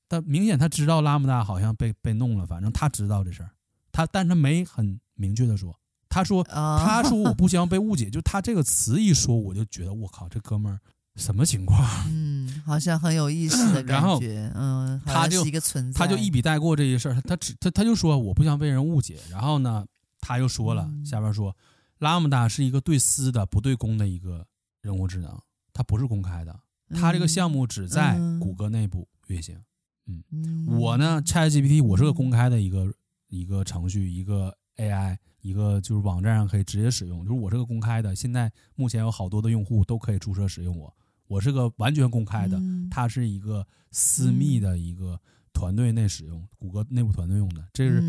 [0.10, 3.52] 他明显他知道拉姆达好像被被弄了，反正他知道这事儿，
[3.92, 5.76] 他但他没很明确的说。
[6.14, 10.78] 他说：“他说我不希望被误解， 就他这个词一说，我就觉得我靠，这哥们儿
[11.16, 11.82] 什么情况？
[12.10, 14.52] 嗯，好像很有意思的感觉。
[14.54, 17.22] 嗯，他就一个存在，他就一笔带过这些事儿。
[17.22, 19.20] 他只他他就说我不想被人误解。
[19.30, 19.86] 然后呢，
[20.32, 21.56] 他又说了，下边说
[22.00, 24.48] 拉姆达是一个对私的不对公的一个
[24.82, 25.38] 人工智能，
[25.74, 26.58] 它不是公开的。
[26.90, 29.58] 它这个项目只在谷歌内部运行。
[30.08, 32.94] 嗯，嗯我呢，ChatGPT 我是个公开的一个
[33.28, 37.26] 一个程序，一个 AI，一个就是网站上可以直接使用。
[37.26, 40.94] 就是我是个公开的，现在目前有好多的用户都可以注册使用我。
[41.28, 42.60] 我是个完全公开的，
[42.90, 45.20] 它是一个私密的一个
[45.54, 48.02] 团队内使用，谷歌内部团队用的，这是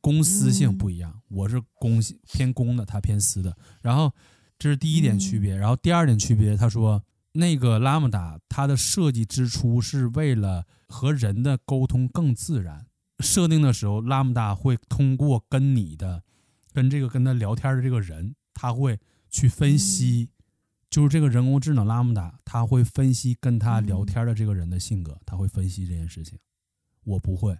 [0.00, 1.20] 公司性不一样。
[1.28, 2.00] 我是公
[2.32, 3.56] 偏公的，他偏私的。
[3.80, 4.12] 然后
[4.58, 7.02] 这是第一点区别，然后第二点区别，他说。
[7.38, 12.86] 那个 Lambda 它的设计之初是为了和人的沟通更自然。
[13.18, 16.22] 设定的时候，Lambda 会通过跟你的、
[16.72, 18.98] 跟这个跟他聊天的这个人，他会
[19.28, 20.30] 去分析，
[20.88, 26.38] 就是这个人工智能 Lambda，他会分析跟他聊天的这个人的性格，他会分析这件事情。
[27.06, 27.58] 我不会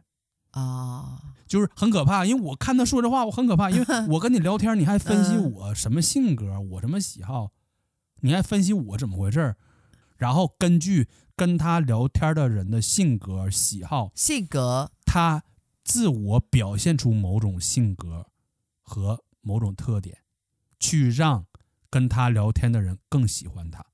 [0.50, 7.52] 啊，就是很可怕，因为我看他说这话，我很可怕，因为 我跟你聊天，你还分析我什么性格，我什么喜好，
[8.20, 9.56] 你还分析我怎么回事。
[10.16, 15.42] 然后根据跟他聊天的人的性格、喜好、性格，他
[15.84, 18.26] 自我表现出某种性格
[18.82, 20.18] 和某种特点，
[20.80, 21.44] 去让
[21.90, 23.84] 跟他聊天的人更喜欢他。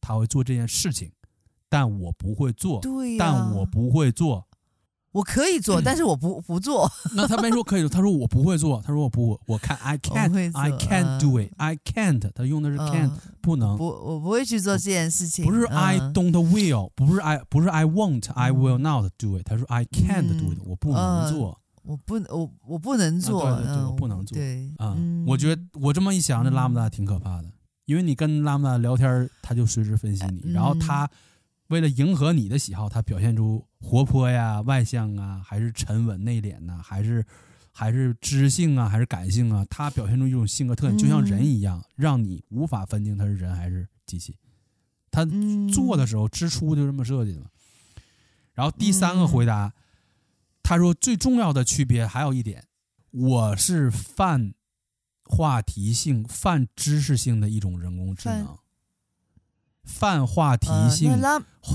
[0.00, 1.12] 他会做这件事情，
[1.68, 2.80] 但我不会做。
[3.16, 4.48] 但我不会做。
[5.12, 6.88] 我可以做，但是我不不做。
[7.16, 8.80] 那他没说可以做，他说我不会做。
[8.80, 12.30] 他说我不，我看 I can't，I can't do it，I can't。
[12.32, 13.10] 他用的是 can't，
[13.40, 13.76] 不能。
[13.76, 15.44] 不，我不会去做这件事情。
[15.44, 19.42] 不是 I don't will，不是 I，不是 I won't，I will not do it。
[19.44, 21.58] 他说 I can't do it，我不能做。
[21.82, 23.42] 我不，我我不能做。
[23.42, 24.38] 对对对，我不能做。
[24.38, 24.96] 对啊，
[25.26, 27.50] 我觉得我这么一想，这拉姆达挺可怕的，
[27.86, 31.10] 因为你跟拉姆达聊天，他就随时分析你，然后他。
[31.70, 37.24] 为了迎合你的喜好，他表现出活泼呀、外向啊，还是沉稳内敛呐，还是
[37.72, 39.64] 还是知性啊，还是感性啊？
[39.70, 44.36] 他表现出一种性格特点，就像人一样，让你无法分清他是人还是机器。
[45.12, 45.24] 他
[45.72, 47.42] 做的时候，之初就这么设计的。
[48.52, 49.72] 然后第三个回答，
[50.64, 52.64] 他说最重要的区别还有一点，
[53.12, 54.54] 我是泛
[55.24, 58.58] 话题性、泛知识性的一种人工智能。
[59.84, 61.18] 泛话题性、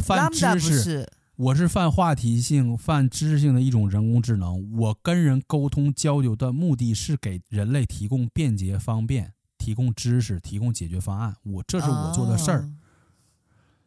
[0.03, 4.71] 泛知识，我是泛话题性、泛知识性的一种人工智能。
[4.77, 11.35] 我跟人沟通交流的目的是给人类提供便捷方便，提供知识，提供解决方案。
[11.43, 12.69] 我这是我做的事儿。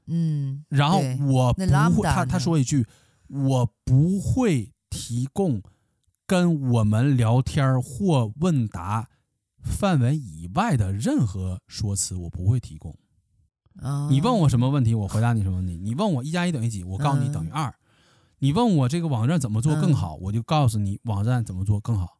[0.07, 2.87] 嗯，然后我不会，他他说一句，
[3.29, 5.63] 我不会提供
[6.27, 9.09] 跟我们聊天或问答
[9.63, 12.97] 范围以外的任何说辞，我不会提供。
[14.11, 15.77] 你问我什么问题，我回答你什么问题。
[15.83, 17.73] 你问我一加一等于几，我告诉你等于二。
[18.41, 22.19] 你问我这个网站怎么做更好，我就告诉你网站怎么做更好。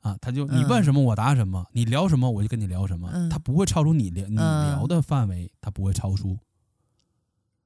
[0.00, 6.38] 啊，他就你问什么我答什么，你聊什么我就跟你聊什么，他不会超出你聊你聊的范围，他不会超出。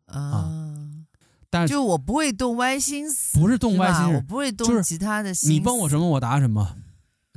[0.07, 0.51] 啊，
[1.49, 5.53] 但是就我不会动歪心思，不是动歪心思，我不会动其他的心思。
[5.53, 6.77] 你问我什么我答什么。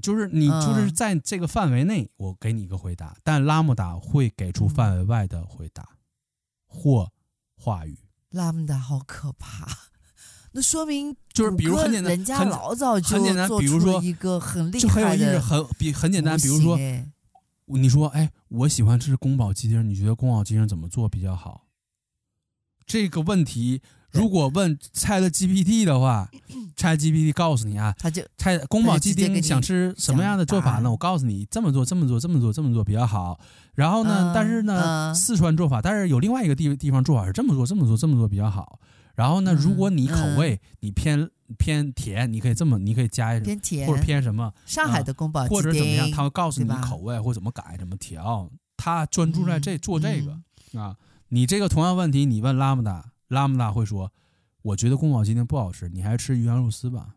[0.04, 5.88] 就是你就是在这个范围内，我给你一个回答，但拉姆达会给出范围外的回答
[6.68, 7.10] 或
[7.56, 7.98] 话语。
[8.30, 9.66] 拉姆达好可怕，
[10.52, 16.78] 那说明就是比如很简单，人家老早就很简单，比如说一个很厉害的，就很有意思，很比很简单，比如说
[17.68, 21.68] 你说哎，我喜欢吃宫保鸡丁，你觉得宫保鸡丁怎么做比较好？
[22.86, 23.82] 这个问题。
[24.14, 26.30] 如果问 ChatGPT 的话，
[26.78, 30.90] ChatGPT 告诉你啊，他就菜宫保鸡丁想吃什么样的做法呢？
[30.90, 33.40] 我告诉你，这么做，这么做，这么做，这么做比较好。
[33.74, 38.80] 然后呢，但是呢，四川做法，但是有另外一个地地方做法是这么做，这么做，这么做比较好。
[39.16, 44.52] 然后呢，如果你口味你偏偏甜，你可以这么，你可以加一点，偏甜或者偏什么？
[44.66, 46.12] 上海的宫保鸡丁，或者怎么样？
[46.12, 48.50] 他会告诉你口味或怎么改，怎么调。
[48.78, 50.96] 他专注在这做这个啊。
[51.30, 53.13] 你这个同样问题，你问拉姆达。
[53.34, 54.12] 拉姆达会说
[54.62, 57.16] ：“我觉得宫保鸡丁不好吃，你还是吃鱼香肉丝吧。”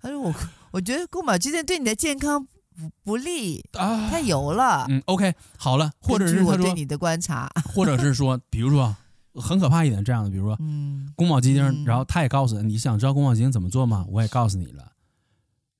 [0.00, 0.34] 他说：“我
[0.72, 8.94] 我觉得宫保鸡丁对你的健康不不利啊，太油了。”嗯，OK，好了，或者是我对你的观察， 或者是说，比如说
[9.34, 14.04] 很可怕一点这样的，比如说，嗯，宫保鸡丁，嗯、然后他也告诉你，你想知道宫保鸡丁怎么做吗？
[14.10, 14.92] 我也告诉你了。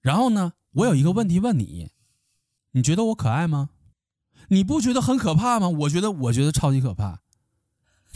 [0.00, 1.90] 然后呢，我有一个问题问你，
[2.72, 3.70] 你觉得我可爱吗？
[4.48, 5.68] 你不觉得很可怕吗？
[5.68, 7.20] 我觉得，我觉得超级可怕。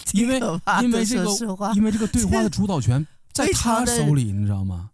[0.14, 0.40] 因为
[0.82, 1.30] 因为这个
[1.74, 4.90] 因为这个对话的主导权 在他手里，你知道吗？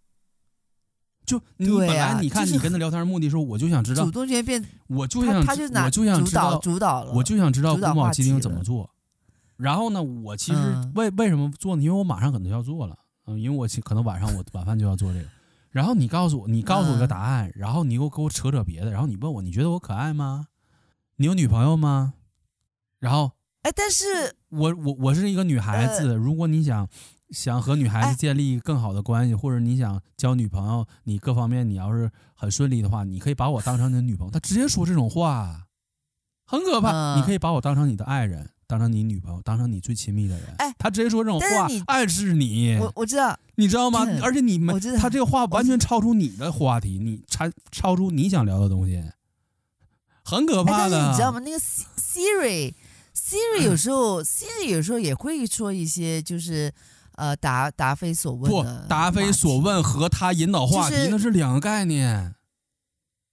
[1.25, 8.89] 就你本来你看你跟他聊天的目的时候，我就想知道主动权变，我就想我就想知道主导了，我就想知道宫保鸡丁怎么做。
[9.57, 10.57] 然后呢，我其实
[10.95, 11.83] 为为什么做呢？
[11.83, 15.25] 因为我马上可能要做了，嗯，因为我可能晚上我晚饭就要做这个。
[15.71, 20.47] 然后你告诉我，你告诉我一个答案，嗯、然后你又给我扯扯别的，然后你问我，你觉得我可爱吗？
[21.17, 22.13] 你有女朋友吗？
[22.99, 23.31] 然后，
[23.67, 24.05] 哎，但是
[24.47, 26.87] 我我我是一个女孩子，呃、如果你想
[27.31, 34.31] 想和女孩子建立更好的关系，哎、或者你想交女朋友，你各方面你要是很顺利的话，你可以把我当成你的女朋友。
[34.31, 35.67] 他直接说这种话，
[36.45, 36.91] 很可怕。
[36.91, 38.51] 嗯、你可以把我当成你的爱人。
[38.69, 44.05] 当成你女朋友，当成你最亲密的人，哎，他直接说这种话，暗示你，我我知道，你知道吗？
[44.21, 49.01] 而且你们，他这个话完全超出你的话题，你超超出你想聊的东西，
[50.21, 51.11] 很可怕的。
[51.11, 51.39] 你知道吗？
[51.39, 52.73] 那个 Siri
[53.27, 56.73] Siri 有时候 Siri 有时候也会说一些，就是
[57.15, 62.35] 呃答答非所问，不答非所问和他引导话题那是两个概念。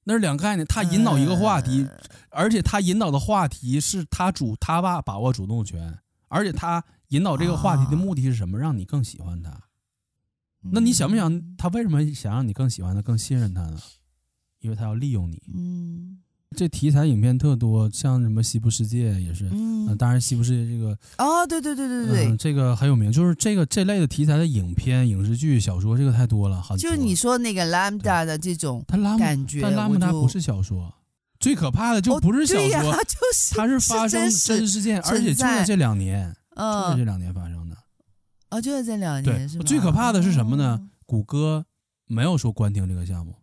[0.07, 1.99] 那是两个概念，他引导一个话题，呃、
[2.31, 5.99] 而且他引导的话题是他主他爸把握主动权，
[6.29, 8.59] 而且他引导这个话题的目的是什么？
[8.59, 9.62] 啊、让你更喜欢他。
[10.61, 13.81] 那你想不想他为什么想让你更喜欢他、更信任他呢？
[14.59, 15.41] 因为他要利用你。
[15.55, 16.19] 嗯。
[16.55, 30.94] 这题材影片特多，像什么《西部世界》也是，嗯，当然《西部世界》这个哦，对对对对对，嗯，这个很有名，就是这个这类的题材的影片、影视剧、小说，这个太多了，好，就是你说那个 Lambda 的这种，它感觉，但 Lambda 不是小说，
[31.40, 37.76] 最可怕的就不是小说， 就是它是发生真实事件，而且就在这两年，就在这两年发生的，
[38.51, 39.64] 哦，就在这两年，是吧？
[39.66, 40.89] 最可怕的是什么呢？
[41.06, 41.66] 谷歌
[42.06, 43.35] 没有说关停这个项目。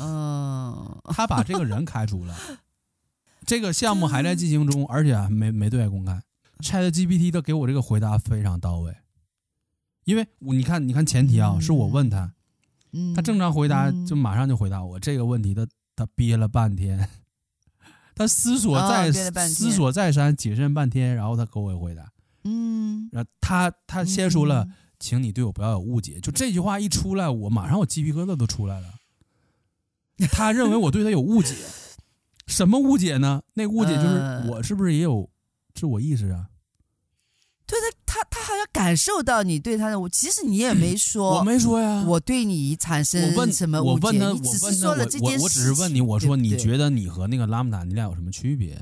[0.00, 2.34] 嗯，他把这个人开除了，
[3.44, 6.22] 这个项目还在进行中，而且没没对外公开。
[6.60, 8.94] ChatGPT 的给我这个回答非常到位，
[10.04, 12.34] 因为你看，你看前提啊，是我问他，
[13.14, 15.66] 他正常回答就马上就回答我这个问题，他
[15.96, 17.08] 他憋了半天，
[18.14, 22.12] 他思索再思索再三，谨慎半天，然后他给我回答，
[22.44, 24.68] 嗯，然后他他先说了，
[24.98, 28.99] 请你对我不要有误解，就这句话一出来，我马上我鸡皮疙瘩都出来了。
[30.32, 31.54] 他认为我对他有误解，
[32.46, 33.42] 什么误解呢？
[33.54, 35.28] 那误解就是我是不是也有
[35.74, 36.46] 自我意识啊？
[37.66, 42.04] 对他，他他好像感受到你对他的，其实你也没 说，我没说呀。
[42.06, 43.20] 我对你产生
[43.52, 43.90] 什么误解？
[43.90, 48.76] 我问他，我问他，我我只是问你，我说你觉得你和那个拉姆达，你俩有什么区别？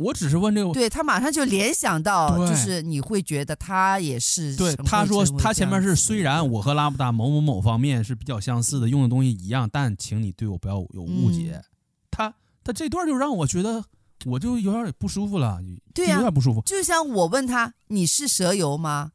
[0.00, 4.56] 我只是问这个，对他马上就联想到，就是你会觉得他也是。
[4.56, 11.52] 对，他说他前面是虽然我和拉布达某某某方面是比较相似的，用的东西一样，但请你对我不要有误解。
[11.56, 11.64] 嗯、
[12.10, 13.84] 他他这段就让我觉得
[14.24, 15.60] 我就有点不舒服了，
[15.92, 16.62] 对呀、啊，有点不舒服。
[16.62, 19.12] 就像我问他你是蛇油吗？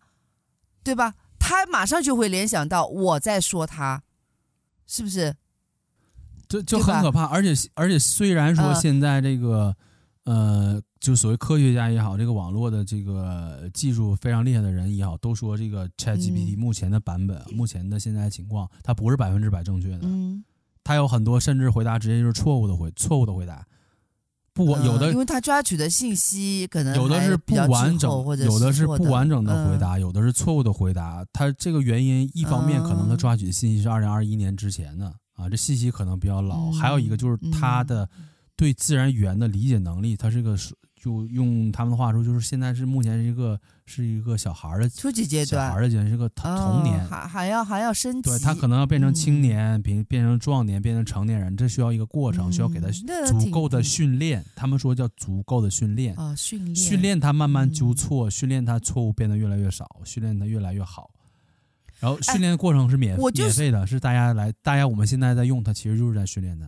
[0.84, 1.16] 对吧？
[1.40, 4.04] 他马上就会联想到我在说他，
[4.86, 5.36] 是不是？
[6.48, 9.48] 就就很可怕，而且而且虽然说现在这个。
[9.50, 9.76] 呃
[10.26, 20.00] 呃，就所谓科学家也好，这个网络的这个技术非常厉害的人也好，都说这个 ChatGPT 目前的版本，嗯、目前的现在情况，它不是百分之百正确的。
[20.02, 20.44] 嗯，
[20.84, 23.64] 它有很多甚至回答直接就是错误的回错误的回答。
[24.52, 31.24] 不，有的、嗯、因为它抓取的信息可能有的是不完整，有的是不完整的回答，嗯、有的是错误的回答。
[31.32, 36.72] 它这个原因一方面可能它抓取的信息是二零二一年之前的啊，这信息可能比较老。
[36.72, 38.10] 嗯、还有一个就是它的。
[38.56, 40.58] 对自然语言的理解能力，他是个
[40.96, 52.88] 就用他们的话说，就是现在是目前是一个是一个小孩的初级阶段，小孩的阶段是个童年，哦、还还要还要升级，对他可能要变成青年，变、嗯、变成壮年，变成成年人，这需要一个过程，嗯、需要给他
[53.28, 54.44] 足够的训练。
[54.56, 61.12] 他们说叫足够的训练啊，训练训练他慢慢纠错，嗯、训练他错误变得越来越少，训练他越来越好。
[62.00, 66.68] 然后训练的过程是免、就是、免费的，是大家来，大家我们现在在用它，其实就是在训练他。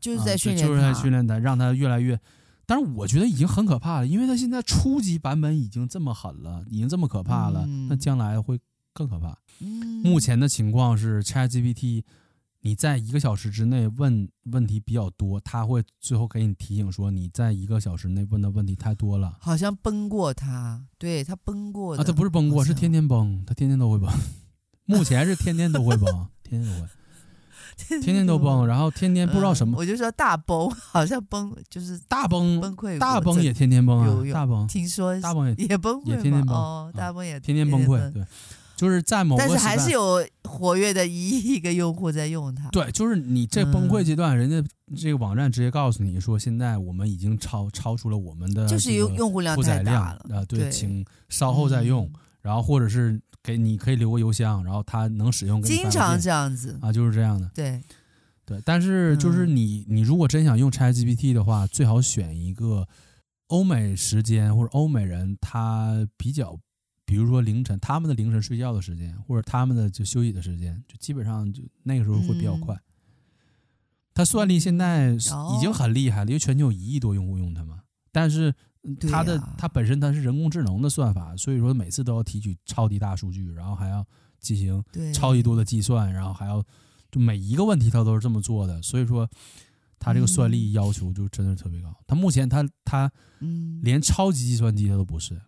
[0.00, 2.18] 就是在训练、啊，就是在训练他，让他越来越。
[2.66, 8.58] 但是我觉得已经很可怕了，因为他现在初级版本已经这么狠了，已经这么可怕了，那、嗯、将来会
[8.92, 9.36] 更可怕。
[9.58, 12.04] 嗯、目前的情况是，ChatGPT，
[12.60, 19.36] 你在一个小时之内问问题比较多，他会最后给你提醒说，你在一个小时内问的问题太多了。
[19.40, 24.08] 好像崩过他，对他崩过啊，他不是崩过，是天天崩，他天天都会崩。
[24.86, 26.88] 目前是天天都会崩，天天都会。
[27.88, 38.24] 天天都崩，然后天天不知道什么，我就说大崩，好像崩就是大崩崩溃，大崩也天天崩啊，大崩听说大崩也也崩也天天崩哦，大崩也天天崩溃，对，
[38.76, 44.62] 就是在某个但是还是有活跃的一亿个用户在用它，对，就是你这崩溃阶段，人家
[44.96, 52.10] 这个网站直接告诉你说，现在我们已经超超出了我们的就是用用户量太大了啊，对，请稍后再用，
[52.42, 57.82] 然后或者是给你可以留个邮箱，然后他能使用，经常这样子啊，就是这样的，对。
[58.46, 62.88] 对，但是就是你，你如果真想用 ChatGPT 的话，最好选一个
[63.46, 66.58] 欧美时间或者欧美人他比较
[67.04, 72.74] 比如说凌晨，他们的凌晨睡觉的时间，或者他们的就休息的时间，就基本上就那个时候会比较快。
[72.74, 72.82] 嗯、
[74.14, 77.82] 它算力现在已经很厉害了，因为全球有一亿多用户用它嘛。
[78.10, 78.52] 但是
[79.10, 84.04] 它的、啊、它本身它是人工智能的算法，所以说每次都要提取超级大数据，然后还要
[84.38, 84.82] 进行
[85.12, 86.62] 超级多的计算，然后还要
[87.10, 89.28] 就每一个问题它都是这么做的，所以说
[89.98, 91.94] 它这个算力要求就真的是特别高。
[92.06, 93.10] 它目前它它
[93.82, 95.40] 连超级计算机它都不是。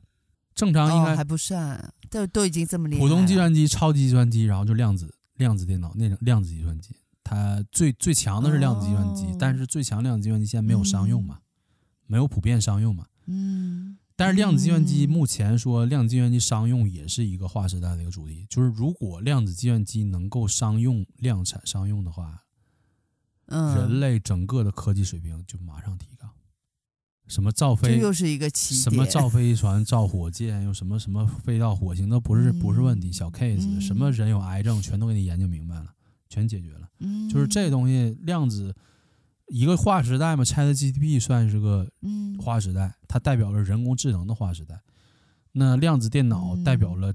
[0.54, 3.00] 正常应该、哦、还不算，都都已经这么厉害。
[3.00, 6.94] 普通计算机、超级计算机，然后就量子量子电脑那种量子计算机，
[7.24, 13.06] 它最最强的是量子计算机，哦、但是最强量子计算机现在没有商用嘛，嗯、没有普遍商用嘛。
[13.26, 13.98] 嗯。
[14.14, 22.44] 但是量子计算机目前说量子计算机商用也是一个划时代的一个主题，就是如果量子计算机能够商用量产商用的话，
[23.46, 26.28] 嗯，人类整个的科技水平就马上提高。
[27.26, 28.82] 什么造飞，又是一个起点。
[28.82, 33.66] 什么造飞船、造火箭，又什么什么飞到火星，都不是不是问题，小 case。
[33.66, 35.86] 嗯、什么人有癌症，全都给你研究明白了，
[36.28, 36.88] 全解决了。
[36.98, 38.74] 嗯、就是这东西，量子
[39.52, 41.86] 一个划时代嘛，ChatGPT 算是个
[42.40, 44.80] 划时代，它代表了人工智能的划时代。
[45.52, 47.12] 那量子电脑代表了，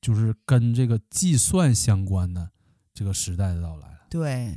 [0.00, 2.48] 就是跟这个计算相关的
[2.94, 3.98] 这个时代的到来了。
[4.08, 4.56] 对，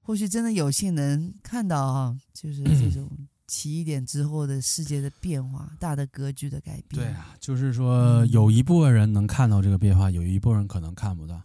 [0.00, 3.08] 或许真的有幸能看到啊，就是 这种。
[3.48, 7.02] 起一点之后的世界的变化，大的格局的改变。
[7.02, 11.38] 对啊，就是说有一部分人能看到这个变化，有一部分人可能看不到。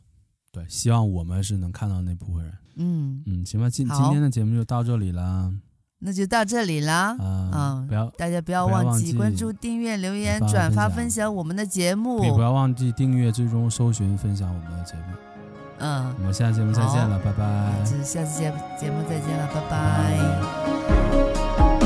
[0.50, 2.58] 对，希望我们是能看到那部分人。
[2.78, 5.52] 嗯嗯，行吧，今今天的节目就到这里啦。
[6.00, 7.18] 那就到这里啦。
[7.20, 12.24] 嗯，嗯，不要大家不要忘记关注、订阅、留言、转发、分享我们的节目。
[12.24, 15.02] 也不要忘记订阅、追踪、搜寻、分享我们的节目。
[15.80, 17.84] 嗯，我们下期节目再见了，拜拜。
[18.04, 21.77] 下次节节目再见了，拜拜。